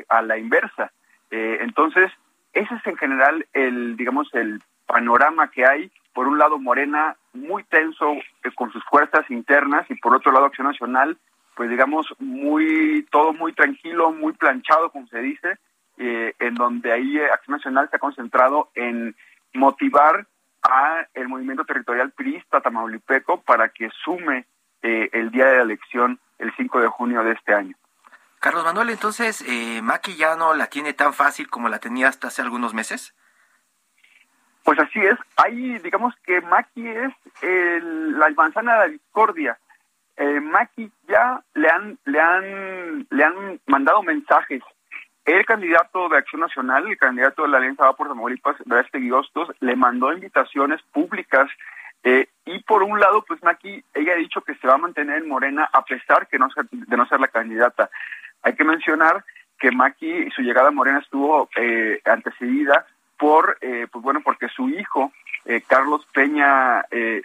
a 0.10 0.22
la 0.22 0.38
inversa. 0.38 0.92
Eh, 1.32 1.60
entonces, 1.62 2.12
ese 2.54 2.76
es 2.76 2.86
en 2.86 2.98
general 2.98 3.48
el, 3.54 3.96
digamos, 3.96 4.30
el 4.34 4.62
panorama 4.86 5.50
que 5.50 5.66
hay. 5.66 5.92
Por 6.14 6.28
un 6.28 6.38
lado, 6.38 6.60
Morena 6.60 7.16
muy 7.34 7.64
tenso 7.64 8.12
eh, 8.12 8.52
con 8.54 8.72
sus 8.72 8.84
fuerzas 8.84 9.30
internas 9.32 9.90
y 9.90 9.96
por 9.96 10.14
otro 10.14 10.32
lado, 10.32 10.46
Acción 10.46 10.68
Nacional, 10.68 11.18
pues 11.56 11.70
digamos, 11.70 12.14
muy, 12.20 13.08
todo 13.10 13.34
muy 13.34 13.54
tranquilo, 13.54 14.12
muy 14.12 14.34
planchado, 14.34 14.92
como 14.92 15.08
se 15.08 15.20
dice, 15.20 15.58
eh, 15.98 16.34
en 16.40 16.56
donde 16.56 16.92
ahí 16.92 17.18
Acción 17.20 17.58
Nacional 17.58 17.90
se 17.90 17.96
ha 17.96 18.00
concentrado 18.00 18.70
en 18.76 19.16
motivar 19.54 20.28
a 20.64 21.08
el 21.14 21.28
movimiento 21.28 21.66
territorial 21.66 22.12
priista 22.12 22.62
tamaulipeco 22.62 23.42
para 23.42 23.70
que 23.70 23.90
sume 24.04 24.46
el 24.84 25.30
día 25.30 25.46
de 25.46 25.58
la 25.58 25.64
elección 25.64 26.20
el 26.40 26.52
5 26.56 26.82
de 26.82 26.88
junio 26.88 27.24
de 27.24 27.34
este 27.34 27.54
año. 27.54 27.76
Carlos 28.42 28.64
Manuel, 28.64 28.90
entonces, 28.90 29.44
eh, 29.48 29.84
Maki 29.84 30.16
ya 30.16 30.36
no 30.36 30.56
la 30.56 30.66
tiene 30.66 30.94
tan 30.94 31.14
fácil 31.14 31.48
como 31.48 31.70
la 31.70 31.78
tenía 31.78 32.08
hasta 32.08 32.30
hace 32.30 32.42
algunos 32.42 32.74
meses. 32.74 33.14
Pues 34.64 34.80
así 34.80 35.00
es. 35.00 35.16
Ahí, 35.38 35.78
digamos 35.78 36.16
que 36.24 36.42
Maki 36.42 36.88
es 36.88 37.14
la 37.44 38.30
manzana 38.32 38.74
de 38.74 38.80
la 38.80 38.88
discordia. 38.88 39.60
Eh, 40.18 40.40
Maki 40.40 40.92
ya 41.08 41.44
le 41.54 41.70
han, 41.70 42.00
le 42.06 42.20
han, 42.20 43.08
le 43.12 43.24
han 43.24 43.60
mandado 43.68 44.02
mensajes. 44.02 44.64
El 45.24 45.46
candidato 45.46 46.10
de 46.10 46.18
Acción 46.18 46.42
Nacional, 46.42 46.88
el 46.88 46.98
candidato 46.98 47.44
de 47.44 47.50
la 47.50 47.58
Alianza 47.58 47.86
Va 47.86 47.96
por 47.96 48.08
Tamaulipas, 48.08 48.56
Verástegui 48.66 49.12
Hostos, 49.12 49.50
le 49.60 49.76
mandó 49.76 50.12
invitaciones 50.12 50.82
públicas 50.92 51.48
eh, 52.04 52.28
y 52.46 52.64
por 52.64 52.82
un 52.82 53.00
lado, 53.00 53.24
pues 53.28 53.44
Maki, 53.44 53.84
ella 53.94 54.14
ha 54.14 54.16
dicho 54.16 54.42
que 54.42 54.56
se 54.56 54.68
va 54.68 54.74
a 54.74 54.80
mantener 54.80 55.18
en 55.18 55.30
Morena 55.30 55.70
a 55.72 55.86
pesar 55.86 56.28
que 56.28 56.40
de 56.72 56.98
no 56.98 57.06
ser 57.06 57.20
la 57.20 57.28
candidata. 57.28 57.92
Hay 58.44 58.56
que 58.56 58.64
mencionar 58.64 59.24
que 59.60 59.72
Maki 59.72 60.12
y 60.12 60.32
su 60.32 60.42
llegada 60.42 60.70
a 60.70 60.72
Morena 60.72 61.00
estuvo 61.00 61.50
eh, 61.56 62.02
antecedida 62.06 62.86
por, 63.18 63.58
eh, 63.62 63.88
pues 63.92 64.04
bueno, 64.04 64.22
porque 64.24 64.50
su 64.50 64.70
hijo, 64.70 65.12
eh, 65.46 65.62
Carlos 65.68 66.06
Peña, 66.14 66.86
eh, 66.92 67.22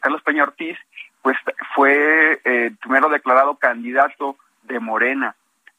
Carlos 0.00 0.22
Peña 0.22 0.44
Ortiz, 0.44 0.76
pues 1.22 1.36
fue 1.74 2.40
eh, 2.44 2.70
primero 2.80 3.08
declarado 3.08 3.56
candidato 3.56 4.36
de 4.62 4.80
Morena 4.80 5.34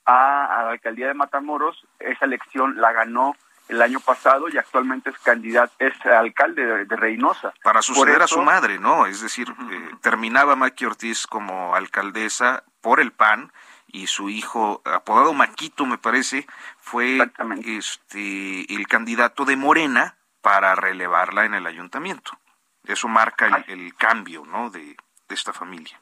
a, 0.06 0.62
la 0.64 0.70
alcaldía 0.72 1.08
de 1.08 1.14
Matamoros. 1.14 1.86
Esa 2.00 2.26
elección 2.26 2.80
la 2.80 2.92
ganó 2.92 3.36
el 3.68 3.82
año 3.82 4.00
pasado 4.00 4.50
y 4.50 4.58
actualmente 4.58 5.10
es 5.10 5.18
candidato, 5.20 5.74
es 5.80 5.94
alcalde 6.06 6.86
de, 6.86 6.96
Reynosa. 6.96 7.54
Para 7.64 7.82
suceder 7.82 8.22
a 8.22 8.28
su 8.28 8.42
madre, 8.42 8.80
¿no? 8.80 9.06
Es 9.06 9.22
decir, 9.22 9.48
terminaba 10.02 10.56
Maki 10.56 10.86
Ortiz 10.86 11.28
como 11.28 11.76
alcaldesa 11.76 12.64
por 12.82 13.00
el 13.00 13.12
PAN 13.12 13.52
y 13.88 14.08
su 14.08 14.30
hijo, 14.30 14.82
apodado 14.86 15.34
Maquito, 15.34 15.86
me 15.86 15.98
parece, 15.98 16.46
fue 16.78 17.20
este 17.66 18.74
el 18.74 18.88
candidato 18.88 19.46
de 19.46 19.56
Morena 19.56 20.16
para 20.42 20.76
relevarla 20.76 21.46
en 21.46 21.54
el 21.54 21.66
ayuntamiento. 21.66 22.32
Eso 22.86 23.08
marca 23.08 23.64
el, 23.68 23.94
cambio, 23.96 24.46
¿no? 24.46 24.70
De, 24.70 24.96
esta 25.30 25.52
familia. 25.52 26.00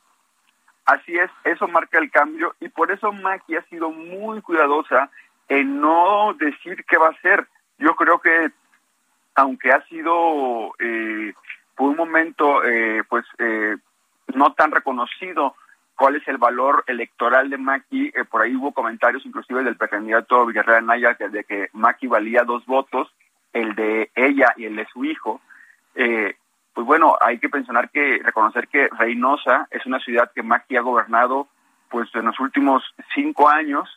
Así 0.85 1.17
es, 1.17 1.31
eso 1.43 1.67
marca 1.67 1.97
el 1.97 2.11
cambio 2.11 2.55
y 2.59 2.69
por 2.69 2.91
eso 2.91 3.11
Maki 3.11 3.55
ha 3.55 3.63
sido 3.63 3.89
muy 3.89 4.39
cuidadosa 4.43 5.09
en 5.47 5.81
no 5.81 6.35
decir 6.35 6.85
qué 6.85 6.97
va 6.97 7.07
a 7.07 7.11
hacer. 7.11 7.47
Yo 7.79 7.95
creo 7.95 8.19
que 8.21 8.51
aunque 9.33 9.71
ha 9.71 9.81
sido 9.87 10.75
eh, 10.77 11.33
por 11.75 11.89
un 11.89 11.97
momento 11.97 12.63
eh, 12.63 13.03
pues 13.09 13.25
eh, 13.39 13.77
no 14.35 14.53
tan 14.53 14.71
reconocido 14.71 15.55
cuál 15.95 16.15
es 16.15 16.27
el 16.27 16.37
valor 16.37 16.83
electoral 16.87 17.49
de 17.49 17.57
Maki, 17.57 18.11
por 18.29 18.41
ahí 18.41 18.55
hubo 18.55 18.73
comentarios 18.73 19.25
inclusive 19.25 19.63
del 19.63 19.77
precandidato 19.77 20.45
Villarreal 20.45 20.83
Anaya 20.83 21.13
de 21.13 21.43
que 21.43 21.69
Maki 21.73 22.07
valía 22.07 22.43
dos 22.43 22.65
votos, 22.65 23.13
el 23.53 23.75
de 23.75 24.11
ella 24.15 24.53
y 24.57 24.65
el 24.65 24.75
de 24.75 24.85
su 24.87 25.05
hijo, 25.05 25.41
pues 25.93 26.85
bueno, 26.85 27.17
hay 27.21 27.39
que 27.39 27.47
mencionar 27.47 27.89
que, 27.89 28.19
reconocer 28.21 28.67
que 28.67 28.89
Reynosa 28.89 29.67
es 29.71 29.85
una 29.85 29.99
ciudad 29.99 30.31
que 30.35 30.43
Maki 30.43 30.75
ha 30.75 30.81
gobernado 30.81 31.47
pues 31.89 32.13
en 32.13 32.25
los 32.25 32.37
últimos 32.41 32.83
cinco 33.13 33.47
años 33.47 33.89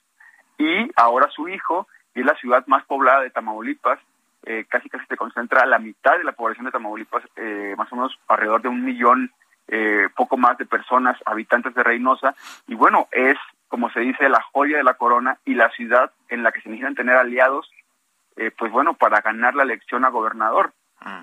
y 0.59 0.89
ahora 0.95 1.29
su 1.31 1.49
hijo, 1.49 1.89
y 2.15 2.21
es 2.21 2.27
la 2.27 2.37
ciudad 2.37 2.65
más 2.69 2.85
poblada 2.85 3.23
de 3.23 3.31
Tamaulipas, 3.31 3.99
eh, 4.45 4.65
casi 4.69 4.89
casi 4.89 5.05
se 5.07 5.17
concentra 5.17 5.67
la 5.67 5.81
mitad 5.81 6.17
de 6.19 6.25
la 6.25 6.33
población 6.33 6.67
de 6.67 6.71
Tamaulipas, 6.73 7.25
eh, 7.35 7.75
más 7.77 7.93
o 7.93 7.97
menos 7.97 8.17
alrededor 8.29 8.63
de 8.63 8.69
un 8.69 8.85
millón, 8.85 9.33
eh, 9.69 10.09
poco 10.17 10.37
más 10.37 10.59
de 10.59 10.67
personas, 10.67 11.17
habitantes 11.27 11.75
de 11.75 11.83
Reynosa, 11.83 12.35
y 12.67 12.75
bueno, 12.75 13.09
es, 13.13 13.37
como 13.69 13.91
se 13.91 14.01
dice, 14.01 14.29
la 14.29 14.43
joya 14.53 14.79
de 14.79 14.85
la 14.85 14.95
corona 14.95 15.39
y 15.45 15.55
la 15.55 15.71
ciudad 15.71 16.11
en 16.29 16.43
la 16.43 16.53
que 16.53 16.61
se 16.61 16.69
necesitan 16.69 16.95
tener 16.95 17.17
aliados, 17.17 17.71
pues 18.57 18.71
bueno, 18.71 18.95
para 18.95 19.21
ganar 19.21 19.57
la 19.57 19.65
elección 19.65 20.05
a 20.05 20.11
gobernador. 20.11 20.73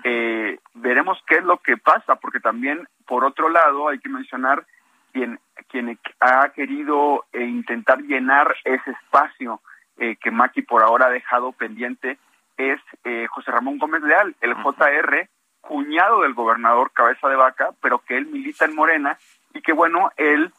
Eh, 0.04 0.58
veremos 0.74 1.18
qué 1.26 1.36
es 1.36 1.44
lo 1.44 1.58
que 1.58 1.76
pasa, 1.76 2.16
porque 2.16 2.40
también, 2.40 2.88
por 3.06 3.24
otro 3.24 3.48
lado, 3.48 3.88
hay 3.88 3.98
que 3.98 4.08
mencionar 4.08 4.66
quien, 5.12 5.38
quien 5.68 5.98
ha 6.20 6.48
querido 6.50 7.24
eh, 7.32 7.44
intentar 7.44 8.00
llenar 8.02 8.54
ese 8.64 8.90
espacio 8.90 9.60
eh, 9.98 10.16
que 10.16 10.30
Maki 10.30 10.62
por 10.62 10.82
ahora 10.82 11.06
ha 11.06 11.10
dejado 11.10 11.52
pendiente 11.52 12.18
es 12.58 12.80
José 13.28 13.50
Ramón 13.50 13.76
Gómez 13.76 14.02
Leal, 14.02 14.34
el 14.40 14.54
JR, 14.54 15.28
cuñado 15.68 16.22
del 16.22 16.34
gobernador 16.34 16.90
Cabeza 16.92 17.28
de 17.28 17.36
Vaca, 17.36 17.70
pero 17.80 17.98
que 17.98 18.16
él 18.16 18.26
milita 18.26 18.64
en 18.64 18.74
Morena 18.74 19.18
y 19.54 19.60
que 19.60 19.72
bueno, 19.72 20.10
él 20.16 20.52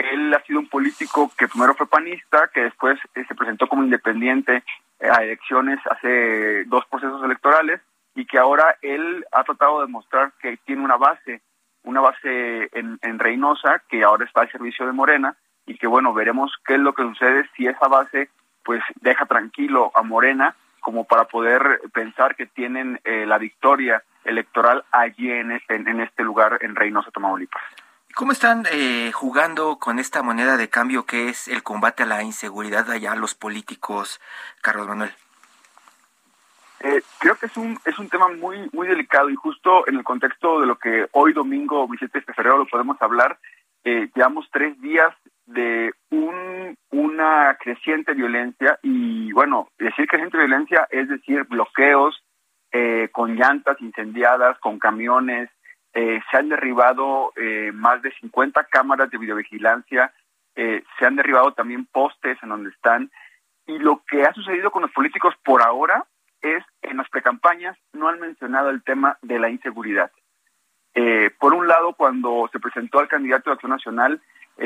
él 0.00 0.34
ha 0.34 0.42
sido 0.44 0.60
un 0.60 0.68
político 0.68 1.30
que 1.36 1.48
primero 1.48 1.74
fue 1.74 1.86
panista, 1.86 2.50
que 2.52 2.62
después 2.62 2.98
se 3.14 3.34
presentó 3.34 3.66
como 3.66 3.84
independiente 3.84 4.62
a 5.00 5.22
elecciones 5.22 5.78
hace 5.90 6.64
dos 6.64 6.84
procesos 6.86 7.22
electorales 7.24 7.80
y 8.14 8.26
que 8.26 8.38
ahora 8.38 8.76
él 8.82 9.24
ha 9.32 9.44
tratado 9.44 9.80
de 9.80 9.86
demostrar 9.86 10.32
que 10.40 10.58
tiene 10.58 10.82
una 10.82 10.96
base, 10.96 11.40
una 11.84 12.00
base 12.00 12.68
en, 12.72 12.98
en 13.02 13.18
Reynosa 13.18 13.82
que 13.88 14.02
ahora 14.02 14.24
está 14.24 14.42
al 14.42 14.52
servicio 14.52 14.86
de 14.86 14.92
Morena 14.92 15.36
y 15.66 15.76
que 15.76 15.86
bueno, 15.86 16.12
veremos 16.12 16.52
qué 16.66 16.74
es 16.74 16.80
lo 16.80 16.92
que 16.92 17.02
sucede 17.02 17.48
si 17.56 17.66
esa 17.66 17.88
base 17.88 18.28
pues 18.64 18.82
deja 19.00 19.26
tranquilo 19.26 19.90
a 19.94 20.02
Morena 20.02 20.54
como 20.80 21.04
para 21.04 21.24
poder 21.24 21.80
pensar 21.92 22.36
que 22.36 22.46
tienen 22.46 23.00
eh, 23.04 23.26
la 23.26 23.38
victoria 23.38 24.02
electoral 24.24 24.84
allí 24.90 25.30
en 25.30 25.52
este, 25.52 25.76
en 25.76 26.00
este 26.00 26.22
lugar 26.22 26.58
en 26.62 26.76
Reynosa, 26.76 27.10
Tamaulipas. 27.10 27.62
¿Cómo 28.14 28.32
están 28.32 28.66
eh, 28.72 29.12
jugando 29.12 29.78
con 29.78 29.98
esta 29.98 30.22
moneda 30.22 30.56
de 30.56 30.68
cambio 30.68 31.06
que 31.06 31.28
es 31.28 31.46
el 31.48 31.62
combate 31.62 32.02
a 32.02 32.06
la 32.06 32.22
inseguridad 32.22 32.90
allá 32.90 33.14
los 33.14 33.34
políticos, 33.34 34.20
Carlos 34.60 34.88
Manuel? 34.88 35.12
Eh, 36.80 37.02
creo 37.18 37.36
que 37.36 37.46
es 37.46 37.56
un 37.56 37.78
es 37.84 37.98
un 37.98 38.08
tema 38.08 38.28
muy 38.28 38.68
muy 38.72 38.88
delicado 38.88 39.28
y 39.28 39.36
justo 39.36 39.86
en 39.86 39.96
el 39.96 40.02
contexto 40.02 40.60
de 40.60 40.66
lo 40.66 40.78
que 40.78 41.06
hoy 41.12 41.34
domingo 41.34 41.86
27 41.86 42.24
de 42.26 42.34
febrero 42.34 42.56
lo 42.56 42.66
podemos 42.66 43.00
hablar 43.02 43.38
eh, 43.84 44.10
llevamos 44.14 44.46
tres 44.50 44.80
días 44.80 45.14
de 45.52 45.92
un 46.10 46.76
una 46.90 47.56
creciente 47.60 48.14
violencia 48.14 48.78
y 48.82 49.32
bueno 49.32 49.68
decir 49.78 50.06
creciente 50.06 50.38
violencia 50.38 50.86
es 50.90 51.08
decir 51.08 51.44
bloqueos 51.44 52.22
eh, 52.72 53.08
con 53.12 53.36
llantas 53.36 53.80
incendiadas 53.80 54.58
con 54.60 54.78
camiones 54.78 55.50
eh, 55.92 56.20
se 56.30 56.36
han 56.36 56.48
derribado 56.48 57.32
eh, 57.36 57.72
más 57.74 58.00
de 58.02 58.12
50 58.12 58.64
cámaras 58.64 59.10
de 59.10 59.18
videovigilancia, 59.18 60.12
eh, 60.54 60.84
se 60.98 61.06
han 61.06 61.16
derribado 61.16 61.52
también 61.52 61.86
postes 61.86 62.38
en 62.42 62.50
donde 62.50 62.70
están, 62.70 63.10
y 63.66 63.78
lo 63.78 64.02
que 64.08 64.22
ha 64.22 64.32
sucedido 64.32 64.70
con 64.70 64.82
los 64.82 64.92
políticos 64.92 65.34
por 65.44 65.62
ahora 65.62 66.04
es, 66.42 66.62
en 66.82 66.96
las 66.96 67.08
precampañas, 67.08 67.76
no 67.92 68.08
han 68.08 68.20
mencionado 68.20 68.70
el 68.70 68.82
tema 68.82 69.18
de 69.22 69.38
la 69.38 69.50
inseguridad. 69.50 70.10
por 71.38 71.54
un 71.54 71.66
lado, 71.66 71.94
cuando 71.94 72.48
se 72.52 72.60
presentó 72.60 72.98
al 72.98 73.08
candidato 73.08 73.50
de 73.50 73.54
Acción 73.54 73.70
Nacional, 73.70 74.20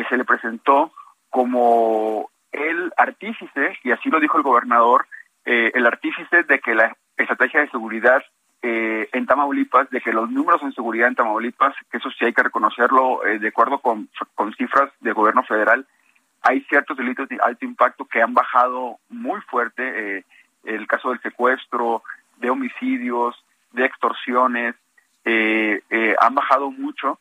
se 0.09 0.17
le 0.17 0.25
presentó 0.25 0.93
como 1.31 2.31
el 2.53 2.93
artífice, 2.97 3.79
y 3.83 3.91
así 3.91 4.09
lo 4.11 4.21
dijo 4.21 4.37
el 4.37 4.45
gobernador, 4.45 5.07
el 5.45 5.87
artífice 5.87 6.43
de 6.45 6.59
que 6.61 6.75
la 6.75 6.97
estrategia 7.17 7.61
de 7.61 7.71
seguridad 7.71 8.23
eh, 8.67 9.11
en 9.13 9.27
Tamaulipas 9.27 9.91
de 9.91 10.01
que 10.01 10.11
los 10.11 10.31
números 10.31 10.63
en 10.63 10.73
seguridad 10.73 11.09
en 11.09 11.15
Tamaulipas, 11.15 11.75
que 11.91 11.99
eso 11.99 12.09
sí 12.13 12.25
hay 12.25 12.33
que 12.33 12.45
reconocerlo, 12.45 13.23
eh, 13.27 13.39
de 13.39 13.49
acuerdo 13.49 13.79
con, 13.81 14.09
con 14.35 14.55
cifras 14.55 14.91
del 15.01 15.13
gobierno 15.13 15.43
federal, 15.43 15.87
hay 16.41 16.63
ciertos 16.63 16.97
delitos 16.97 17.29
de 17.29 17.37
alto 17.43 17.67
impacto 17.67 18.07
que 18.07 18.23
han 18.23 18.33
bajado 18.33 18.97
muy 19.11 19.39
fuerte, 19.43 19.83
eh, 20.17 20.25
el 20.65 20.87
caso 20.87 21.11
del 21.11 21.21
secuestro, 21.21 22.03
de 22.39 22.49
homicidios, 22.49 23.37
de 23.73 23.85
extorsiones, 23.85 24.75
han 25.27 26.35
bajado 26.35 26.71
mucho. 26.71 27.19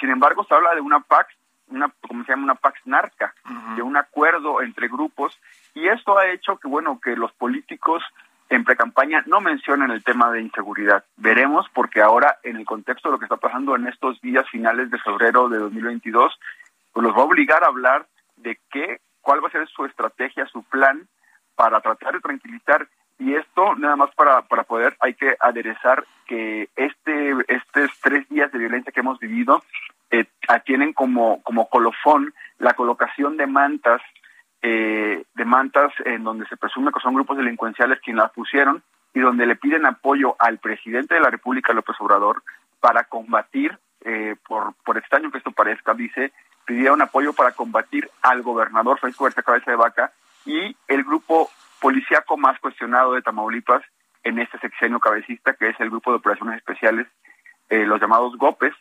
sin 0.00 0.10
embargo, 0.10 0.44
se 0.44 0.54
habla 0.54 0.74
de 0.74 0.82
una 0.82 1.00
PAX, 1.00 1.34
una, 1.68 1.92
como 2.06 2.24
se 2.24 2.32
llama, 2.32 2.44
una 2.44 2.54
PAX 2.54 2.80
narca, 2.86 3.34
de 3.76 3.82
un 3.82 3.96
acuerdo 3.96 4.62
entre 4.62 4.88
grupos, 4.88 5.38
y 5.74 5.88
esto 5.88 6.18
ha 6.18 6.28
hecho 6.28 6.56
que, 6.58 6.68
bueno, 6.68 7.00
que 7.02 7.16
los 7.16 7.32
políticos 7.32 8.02
en 8.48 8.64
precampaña 8.64 9.22
no 9.26 9.40
mencionan 9.40 9.90
el 9.90 10.04
tema 10.04 10.30
de 10.30 10.42
inseguridad. 10.42 11.04
Veremos 11.16 11.66
porque 11.72 12.00
ahora 12.00 12.38
en 12.42 12.56
el 12.56 12.64
contexto 12.64 13.08
de 13.08 13.12
lo 13.12 13.18
que 13.18 13.24
está 13.24 13.36
pasando 13.36 13.74
en 13.74 13.86
estos 13.86 14.20
días 14.20 14.48
finales 14.50 14.90
de 14.90 14.98
febrero 14.98 15.48
de 15.48 15.58
2022, 15.58 16.38
pues 16.92 17.04
los 17.04 17.14
va 17.14 17.22
a 17.22 17.24
obligar 17.24 17.64
a 17.64 17.68
hablar 17.68 18.06
de 18.36 18.58
qué, 18.70 19.00
cuál 19.20 19.42
va 19.42 19.48
a 19.48 19.52
ser 19.52 19.66
su 19.68 19.84
estrategia, 19.84 20.46
su 20.46 20.62
plan 20.64 21.08
para 21.56 21.80
tratar 21.80 22.14
de 22.14 22.20
tranquilizar. 22.20 22.86
Y 23.18 23.34
esto 23.34 23.74
nada 23.76 23.96
más 23.96 24.14
para, 24.14 24.42
para 24.42 24.64
poder 24.64 24.96
hay 25.00 25.14
que 25.14 25.36
aderezar 25.40 26.04
que 26.26 26.68
este 26.76 27.32
estos 27.48 27.90
tres 28.00 28.28
días 28.28 28.50
de 28.52 28.58
violencia 28.58 28.92
que 28.92 29.00
hemos 29.00 29.18
vivido 29.18 29.62
eh, 30.20 30.26
tienen 30.64 30.92
como 30.92 31.42
como 31.42 31.68
colofón 31.68 32.34
la 32.58 32.74
colocación 32.74 33.36
de 33.36 33.46
mantas 33.46 34.00
eh, 34.62 35.24
de 35.34 35.44
mantas 35.44 35.92
en 36.04 36.24
donde 36.24 36.46
se 36.46 36.56
presume 36.56 36.92
que 36.92 37.00
son 37.00 37.14
grupos 37.14 37.36
delincuenciales 37.36 38.00
quienes 38.00 38.22
las 38.22 38.32
pusieron 38.32 38.82
y 39.12 39.20
donde 39.20 39.46
le 39.46 39.56
piden 39.56 39.86
apoyo 39.86 40.36
al 40.38 40.58
presidente 40.58 41.14
de 41.14 41.20
la 41.20 41.30
República, 41.30 41.72
López 41.72 41.96
Obrador, 42.00 42.42
para 42.80 43.04
combatir, 43.04 43.78
eh, 44.00 44.34
por, 44.48 44.74
por 44.84 44.98
extraño 44.98 45.30
que 45.30 45.38
esto 45.38 45.52
parezca, 45.52 45.94
dice, 45.94 46.32
pidieron 46.64 47.00
apoyo 47.00 47.32
para 47.32 47.52
combatir 47.52 48.10
al 48.22 48.42
gobernador 48.42 48.98
Francisco 48.98 49.24
García 49.24 49.42
Cabeza 49.42 49.70
de 49.70 49.76
Vaca 49.76 50.12
y 50.44 50.76
el 50.88 51.04
grupo 51.04 51.50
policíaco 51.80 52.36
más 52.36 52.58
cuestionado 52.58 53.12
de 53.12 53.22
Tamaulipas 53.22 53.82
en 54.24 54.38
este 54.38 54.58
sexenio 54.58 54.98
cabecista, 54.98 55.54
que 55.54 55.68
es 55.68 55.80
el 55.80 55.90
grupo 55.90 56.10
de 56.10 56.16
operaciones 56.16 56.56
especiales, 56.56 57.06
eh, 57.68 57.84
los 57.86 58.00
llamados 58.00 58.36
GOPES, 58.36 58.74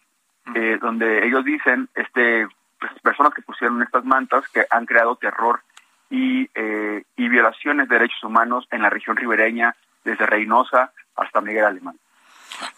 eh, 0.56 0.78
donde 0.82 1.26
ellos 1.26 1.44
dicen, 1.46 1.90
este, 1.96 2.48
pues, 2.80 2.92
personas 3.02 3.34
que 3.34 3.42
pusieron 3.42 3.82
estas 3.82 4.04
mantas, 4.06 4.48
que 4.50 4.66
han 4.70 4.86
creado 4.86 5.16
terror 5.16 5.62
y, 6.10 6.50
eh, 6.54 7.04
y 7.16 7.30
violaciones 7.30 7.88
de 7.88 7.96
derechos 7.96 8.24
humanos 8.24 8.68
en 8.72 8.82
la 8.82 8.90
región 8.90 9.16
ribereña, 9.16 9.76
desde 10.04 10.26
Reynosa 10.26 10.92
hasta 11.16 11.42
Miguel 11.42 11.66
Alemán. 11.66 11.96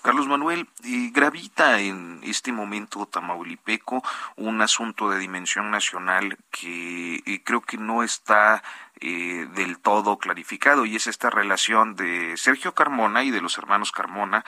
Carlos 0.02 0.28
Manuel, 0.28 0.68
eh, 0.84 1.10
gravita 1.12 1.80
en 1.80 2.20
este 2.24 2.52
momento 2.52 3.06
tamaulipeco 3.06 4.04
un 4.38 4.62
asunto 4.62 5.10
de 5.10 5.20
dimensión 5.20 5.72
nacional 5.72 6.38
que 6.52 7.24
eh, 7.26 7.42
creo 7.44 7.62
que 7.62 7.78
no 7.78 8.04
está 8.04 8.64
eh, 9.02 9.48
del 9.56 9.80
todo 9.80 10.18
clarificado 10.18 10.86
y 10.86 10.96
es 10.96 11.08
esta 11.08 11.30
relación 11.30 11.96
de 11.96 12.38
Sergio 12.38 12.74
Carmona 12.74 13.24
y 13.24 13.32
de 13.32 13.42
los 13.42 13.58
hermanos 13.58 13.92
Carmona 13.92 14.46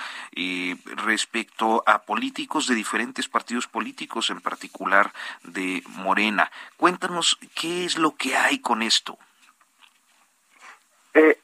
respecto 1.06 1.84
a 1.86 2.04
políticos 2.04 2.68
de 2.68 2.76
diferentes 2.76 3.28
partidos 3.28 3.68
políticos, 3.68 4.30
en 4.30 4.42
particular 4.42 5.12
de 5.44 5.84
Morena. 5.88 6.52
Cuéntanos 6.78 7.38
qué 7.56 7.86
es 7.86 7.98
lo 7.98 8.16
que 8.16 8.38
hay 8.38 8.60
con 8.60 8.82
esto. 8.82 9.18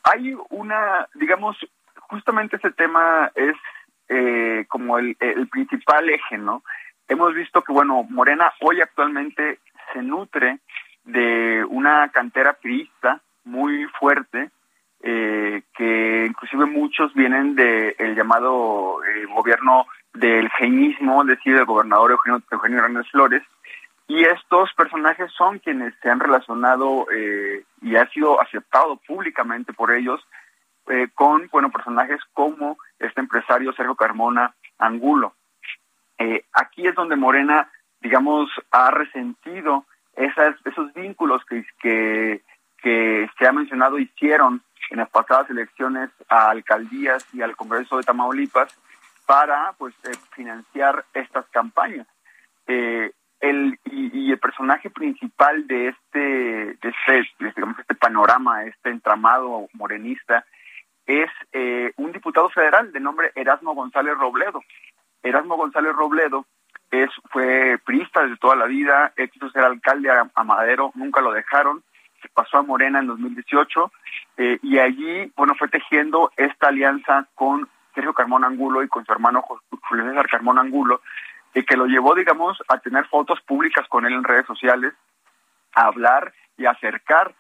hay 0.04 0.36
una, 0.50 1.08
digamos, 1.16 1.58
justamente 2.14 2.58
ese 2.58 2.70
tema 2.70 3.32
es 3.34 3.56
eh, 4.08 4.66
como 4.68 5.00
el, 5.00 5.16
principal 5.52 6.08
eje, 6.10 6.38
¿no? 6.38 6.64
Hemos 7.08 7.34
visto 7.34 7.64
que, 7.64 7.74
bueno, 7.74 8.06
Morena 8.08 8.54
hoy 8.62 8.82
actualmente 8.82 9.60
se 9.92 10.02
nutre 10.04 10.60
de 11.06 11.66
una 11.68 12.10
cantera 12.10 12.54
priista 12.54 13.20
muy 13.46 13.86
fuerte, 14.00 14.52
eh, 15.02 15.64
que 15.76 16.26
inclusive 16.28 16.66
muchos 16.66 17.14
vienen 17.16 17.56
del 17.56 17.96
el 17.98 18.16
llamado 18.16 19.04
eh, 19.04 19.26
gobierno 19.34 19.88
del 20.14 20.50
geinismo, 20.52 21.24
es 21.24 21.30
decir, 21.30 21.56
del 21.56 21.66
gobernador 21.66 22.12
Eugenio, 22.12 22.44
Eugenio 22.52 22.78
Hernández 22.78 23.10
Flores, 23.10 23.42
y 24.08 24.24
estos 24.24 24.72
personajes 24.76 25.32
son 25.32 25.58
quienes 25.58 25.96
se 26.02 26.12
han 26.12 26.20
relacionado 26.20 27.08
y 27.82 27.96
ha 27.96 28.06
sido 28.10 28.40
aceptado 28.40 28.98
públicamente 28.98 29.74
por 29.74 29.92
ellos 29.92 30.22
eh, 30.88 31.08
con 31.14 31.48
bueno 31.52 31.72
personajes 31.72 32.20
como 32.34 32.78
este 33.00 33.22
empresario 33.22 33.74
Sergio 33.74 33.96
Carmona 33.96 34.54
Angulo. 34.78 35.34
Eh, 36.18 36.46
aquí 36.54 36.88
es 36.88 36.96
donde 36.96 37.16
Morena, 37.16 37.72
digamos, 38.02 38.50
ha 38.72 38.92
resentido 38.92 39.86
esas, 40.16 40.56
esos 40.66 40.94
vínculos 40.94 41.42
que, 41.46 41.66
que, 41.82 42.42
se 43.40 43.48
ha 43.48 43.54
mencionado 43.54 43.98
hicieron 43.98 44.62
en 44.90 44.98
las 44.98 45.10
pasadas 45.10 45.50
elecciones 45.50 46.10
a 46.28 46.50
alcaldías 46.50 47.26
y 47.34 47.42
al 47.42 47.56
Congreso 47.56 47.96
de 47.96 48.04
Tamaulipas 48.04 48.78
para 49.26 49.74
pues 49.78 49.96
eh, 50.04 50.12
financiar 50.36 51.06
estas 51.14 51.48
campañas. 51.48 52.08
El, 52.66 53.78
y, 53.86 54.32
el 54.32 54.40
personaje 54.40 54.90
principal 54.90 55.68
de 55.68 55.90
este, 55.90 56.20
de 56.20 56.78
este, 56.90 57.28
digamos, 57.40 57.78
este 57.78 57.96
panorama, 57.96 58.64
este 58.64 58.90
entramado 58.90 59.68
morenista, 59.74 60.46
es 61.06 61.30
eh, 61.52 61.92
un 61.98 62.12
diputado 62.12 62.50
federal 62.50 62.92
de 62.92 63.00
nombre 63.00 63.32
Erasmo 63.36 63.74
González 63.74 64.18
Robledo. 64.18 64.64
Erasmo 65.22 65.56
González 65.56 65.94
Robledo 65.94 66.46
es, 66.92 67.10
fue 67.32 67.80
priista 67.86 68.22
desde 68.22 68.38
toda 68.38 68.56
la 68.56 68.66
vida, 68.66 69.14
quiso 69.32 69.50
ser 69.50 69.64
alcalde 69.64 70.10
a, 70.12 70.44
Madero, 70.44 70.92
nunca 70.96 71.22
lo 71.22 71.32
dejaron, 71.32 71.84
se 72.22 72.30
pasó 72.30 72.58
a 72.58 72.64
Morena 72.64 73.00
en 73.00 73.08
2018 73.08 73.92
eh, 74.38 74.60
y 74.62 74.80
allí, 74.80 75.32
bueno, 75.36 75.56
fue 75.58 75.68
tejiendo 75.70 76.32
esta 76.38 76.68
alianza 76.68 77.28
con 77.36 77.68
Sergio 77.94 78.14
Carmón 78.14 78.44
Angulo 78.44 78.84
y 78.84 78.88
con 78.88 79.06
su 79.06 79.12
hermano 79.12 79.44
Julio 79.90 80.06
César 80.06 80.28
Carmón 80.30 80.60
Angulo, 80.60 81.02
y 81.54 81.64
que 81.64 81.78
lo 81.78 81.86
llevó, 81.86 82.16
digamos, 82.16 82.62
a 82.68 82.80
tener 82.80 83.06
fotos 83.08 83.40
públicas 83.42 83.88
con 83.88 84.06
él 84.06 84.14
en 84.14 84.24
redes 84.24 84.46
sociales, 84.46 84.94
a 85.74 85.86
hablar 85.86 86.34
y 86.58 86.66
acercar 86.66 87.36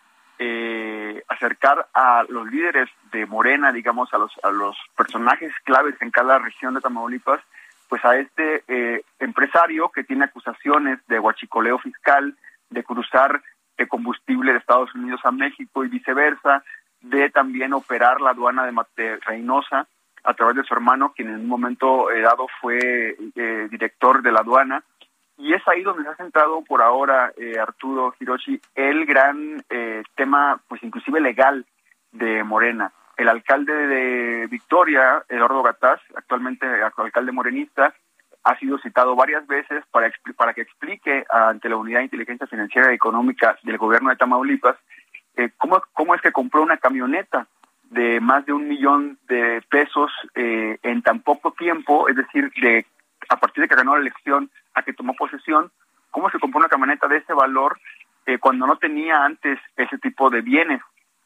eh, 0.45 1.23
acercar 1.29 1.87
a 1.93 2.25
los 2.27 2.45
líderes 2.51 2.89
de 3.13 3.25
Morena, 3.25 3.71
digamos, 3.71 4.13
a 4.13 4.17
los, 4.17 4.33
a 4.43 4.51
los 4.51 4.75
personajes 4.97 5.53
claves 5.63 5.95
en 6.01 6.11
cada 6.11 6.37
región 6.37 6.73
de 6.73 6.81
Tamaulipas, 6.81 7.39
pues 7.87 8.03
a 8.03 8.17
este 8.17 8.63
eh, 8.67 9.03
empresario 9.19 9.89
que 9.89 10.03
tiene 10.03 10.25
acusaciones 10.25 10.99
de 11.07 11.17
huachicoleo 11.17 11.79
fiscal, 11.79 12.35
de 12.69 12.83
cruzar 12.83 13.41
de 13.77 13.87
combustible 13.87 14.51
de 14.51 14.59
Estados 14.59 14.93
Unidos 14.93 15.21
a 15.23 15.31
México 15.31 15.85
y 15.85 15.87
viceversa, 15.87 16.61
de 16.99 17.29
también 17.29 17.71
operar 17.71 18.19
la 18.19 18.31
aduana 18.31 18.65
de, 18.65 18.73
de 18.97 19.17
Reynosa 19.25 19.87
a 20.25 20.33
través 20.33 20.57
de 20.57 20.63
su 20.63 20.73
hermano, 20.73 21.13
quien 21.15 21.29
en 21.29 21.35
un 21.35 21.47
momento 21.47 22.11
eh, 22.11 22.21
dado 22.21 22.47
fue 22.59 23.15
eh, 23.35 23.67
director 23.71 24.21
de 24.21 24.31
la 24.31 24.39
aduana. 24.39 24.83
Y 25.37 25.53
es 25.53 25.67
ahí 25.67 25.81
donde 25.81 26.03
se 26.03 26.09
ha 26.09 26.15
centrado 26.15 26.63
por 26.63 26.81
ahora, 26.81 27.33
eh, 27.37 27.57
Arturo 27.59 28.13
Hiroshi, 28.19 28.59
el 28.75 29.05
gran 29.05 29.63
tema, 30.15 30.61
pues 30.67 30.83
inclusive 30.83 31.19
legal 31.19 31.65
de 32.11 32.43
Morena. 32.43 32.91
El 33.17 33.29
alcalde 33.29 33.73
de 33.73 34.47
Victoria, 34.47 35.23
Eduardo 35.29 35.63
Gataz, 35.63 35.99
actualmente 36.15 36.65
alcalde 36.97 37.31
morenista, 37.31 37.93
ha 38.43 38.57
sido 38.57 38.77
citado 38.79 39.15
varias 39.15 39.47
veces 39.47 39.83
para, 39.91 40.11
para 40.35 40.53
que 40.53 40.61
explique 40.61 41.25
ante 41.29 41.69
la 41.69 41.77
Unidad 41.77 41.99
de 41.99 42.05
Inteligencia 42.05 42.47
Financiera 42.47 42.91
y 42.91 42.95
Económica 42.95 43.57
del 43.63 43.77
gobierno 43.77 44.09
de 44.09 44.17
Tamaulipas 44.17 44.77
cómo, 45.57 45.81
cómo 45.93 46.15
es 46.15 46.21
que 46.21 46.31
compró 46.31 46.61
una 46.61 46.77
camioneta 46.77 47.47
de 47.89 48.19
más 48.19 48.45
de 48.45 48.53
un 48.53 48.67
millón 48.67 49.17
de 49.27 49.61
pesos 49.69 50.11
eh, 50.35 50.77
en 50.81 51.01
tan 51.01 51.21
poco 51.21 51.51
tiempo, 51.51 52.07
es 52.09 52.15
decir, 52.15 52.51
de 52.61 52.85
a 53.29 53.37
partir 53.37 53.63
de 53.63 53.67
que 53.67 53.75
ganó 53.75 53.95
la 53.95 54.01
elección 54.01 54.49
a 54.73 54.83
que 54.83 54.93
tomó 54.93 55.13
posesión, 55.15 55.71
cómo 56.11 56.29
se 56.29 56.39
compró 56.39 56.59
una 56.59 56.69
camioneta 56.69 57.07
de 57.07 57.17
ese 57.17 57.33
valor 57.33 57.79
eh, 58.25 58.37
cuando 58.37 58.67
no 58.67 58.77
tenía 58.77 59.23
antes 59.23 59.59
ese 59.75 59.97
tipo 59.97 60.29
de 60.29 60.41
bienes. 60.41 60.81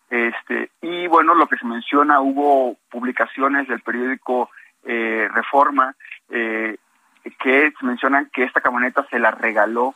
Este, 0.09 0.71
y 0.81 1.07
bueno, 1.07 1.35
lo 1.35 1.47
que 1.47 1.57
se 1.57 1.65
menciona, 1.65 2.21
hubo 2.21 2.77
publicaciones 2.89 3.67
del 3.67 3.81
periódico 3.81 4.49
eh, 4.85 5.27
Reforma 5.33 5.95
que 7.39 7.73
mencionan 7.81 8.29
que 8.33 8.43
esta 8.43 8.61
camioneta 8.61 9.05
se 9.09 9.19
la 9.19 9.31
regaló 9.31 9.95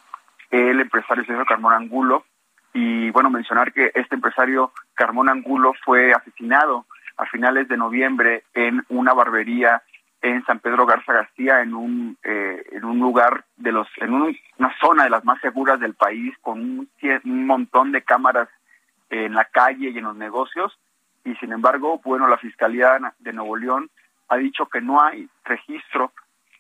el 0.50 0.80
empresario 0.80 1.24
César 1.26 1.46
Carmón 1.46 1.74
Angulo 1.74 2.26
y 2.74 3.10
bueno, 3.12 3.30
mencionar 3.30 3.74
que 3.74 3.92
este 3.96 4.16
empresario 4.16 4.72
Carmón 4.94 5.30
Angulo 5.30 5.74
fue 5.84 6.14
asesinado 6.14 6.86
a 7.18 7.26
finales 7.26 7.68
de 7.68 7.78
noviembre 7.78 8.44
en 8.54 8.84
una 8.90 9.14
barbería 9.14 9.82
en 10.22 10.44
San 10.46 10.60
Pedro 10.60 10.86
Garza 10.86 11.14
García, 11.14 11.62
en 11.62 11.74
un, 11.74 12.18
eh, 12.24 12.64
en 12.72 12.86
un 12.86 13.00
lugar 13.00 13.46
de 13.58 13.72
los, 13.72 13.88
en 13.98 14.14
una 14.14 14.76
zona 14.80 15.06
de 15.06 15.10
las 15.10 15.26
más 15.26 15.42
seguras 15.42 15.80
del 15.80 15.96
país, 15.96 16.34
con 16.42 16.60
un, 16.62 17.46
montón 17.46 17.92
de 17.92 18.04
cámaras 18.04 18.48
en 19.10 19.34
la 19.34 19.46
calle 19.46 19.90
y 19.90 19.98
en 19.98 20.04
los 20.04 20.16
negocios. 20.16 20.78
Y 21.24 21.36
sin 21.36 21.52
embargo, 21.52 22.00
bueno, 22.04 22.28
la 22.28 22.38
Fiscalía 22.38 23.00
de 23.20 23.34
Nuevo 23.34 23.56
León 23.58 23.90
ha 24.30 24.38
dicho 24.38 24.68
que 24.68 24.82
no 24.82 25.02
hay 25.04 25.28
registro 25.44 26.12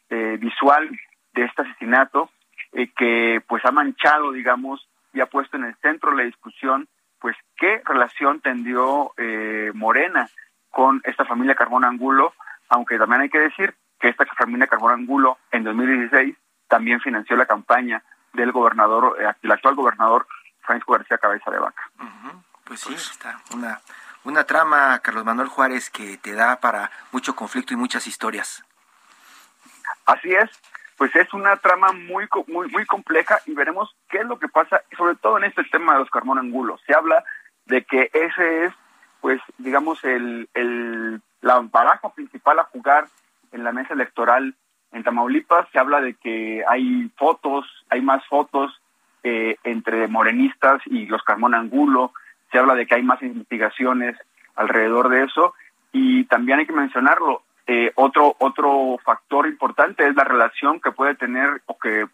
eh, 0.09 0.38
visual 0.39 0.89
de 1.34 1.45
este 1.45 1.62
asesinato, 1.62 2.30
eh, 2.74 2.89
que 2.97 3.41
pues 3.47 3.64
ha 3.66 3.72
manchado, 3.72 4.32
digamos, 4.32 4.88
y 5.14 5.22
ha 5.22 5.26
puesto 5.28 5.57
en 5.57 5.66
el 5.66 5.76
centro 5.76 6.12
la 6.12 6.24
discusión, 6.24 6.88
pues, 7.20 7.36
qué 7.57 7.82
relación 7.86 8.41
tendió 8.41 9.14
eh, 9.18 9.72
Morena 9.76 10.30
con 10.72 11.01
esta 11.03 11.24
familia 11.26 11.55
Carbón 11.55 11.86
Angulo, 11.86 12.34
aunque 12.72 12.97
también 12.97 13.22
hay 13.22 13.30
que 13.30 13.39
decir 13.39 13.76
que 13.99 14.07
esta 14.07 14.26
familia 14.38 14.65
Carbón 14.65 14.93
Angulo 14.93 15.38
en 15.51 15.63
2016 15.63 16.36
también 16.67 17.01
financió 17.01 17.36
la 17.36 17.45
campaña 17.45 18.01
del 18.34 18.51
gobernador, 18.53 19.17
eh, 19.22 19.30
el 19.41 19.51
actual 19.51 19.76
gobernador 19.76 20.26
Francisco 20.61 20.93
García 20.93 21.17
Cabeza 21.17 21.51
de 21.51 21.59
Vaca. 21.59 21.84
Pues 22.63 22.80
sí, 22.80 22.93
está 22.93 23.41
una, 23.53 23.82
una 24.24 24.45
trama, 24.45 24.99
Carlos 24.99 25.26
Manuel 25.26 25.49
Juárez, 25.49 25.89
que 25.89 26.17
te 26.17 26.34
da 26.34 26.61
para 26.61 26.89
mucho 27.11 27.36
conflicto 27.36 27.74
y 27.74 27.78
muchas 27.78 28.07
historias. 28.07 28.63
Así 30.05 30.32
es, 30.32 30.49
pues 30.97 31.13
es 31.15 31.34
una 31.34 31.57
trama 31.57 31.91
muy 31.91 32.28
muy 32.47 32.69
muy 32.69 32.86
compleja 32.86 33.39
y 33.45 33.53
veremos 33.53 33.93
qué 34.09 34.19
es 34.19 34.26
lo 34.26 34.39
que 34.39 34.47
pasa, 34.47 34.82
sobre 34.97 35.15
todo 35.15 35.38
en 35.38 35.43
este 35.43 35.63
tema 35.65 35.93
de 35.93 35.99
los 35.99 36.09
Carmón 36.09 36.39
Angulo. 36.39 36.80
Se 36.88 36.95
habla 36.95 37.22
de 37.65 37.84
que 37.84 38.09
ese 38.13 38.65
es, 38.65 38.74
pues, 39.19 39.41
digamos, 39.57 40.03
el, 40.05 40.49
el, 40.53 41.22
la 41.42 41.60
baraja 41.60 42.14
principal 42.14 42.60
a 42.60 42.66
jugar 42.66 43.06
en 43.52 43.64
la 43.64 43.72
mesa 43.72 43.94
electoral 43.94 44.56
en 44.92 45.04
Tamaulipas. 45.04 45.68
Se 45.72 45.80
habla 45.80 46.02
de 46.02 46.14
que 46.16 46.64
hay 46.68 47.12
fotos, 47.18 47.66
hay 47.89 48.02
más 48.02 48.26
fotos 48.28 48.80
eh, 49.24 49.58
entre 49.64 50.08
morenistas 50.08 50.82
y 50.86 51.06
los 51.06 51.24
Carmón 51.24 51.56
Angulo. 51.56 52.14
Se 52.52 52.60
habla 52.60 52.76
de 52.76 52.86
que 52.86 52.96
hay 52.96 53.04
más 53.04 53.22
investigaciones 53.22 54.18
alrededor 54.56 55.10
de 55.10 55.24
eso. 55.24 55.54
Y 55.92 56.26
también 56.26 56.60
hay 56.60 56.66
que 56.66 56.74
mencionarlo, 56.74 57.44
eh, 57.68 57.92
otro, 57.96 58.36
otro 58.39 58.98
factor 59.04 59.48
importante 59.48 60.08
es 60.08 60.16
la 60.16 60.24
relación 60.24 60.80
que 60.80 60.92
puede 60.92 61.16
tener 61.16 61.62
o 61.68 61.78
que 61.78 62.06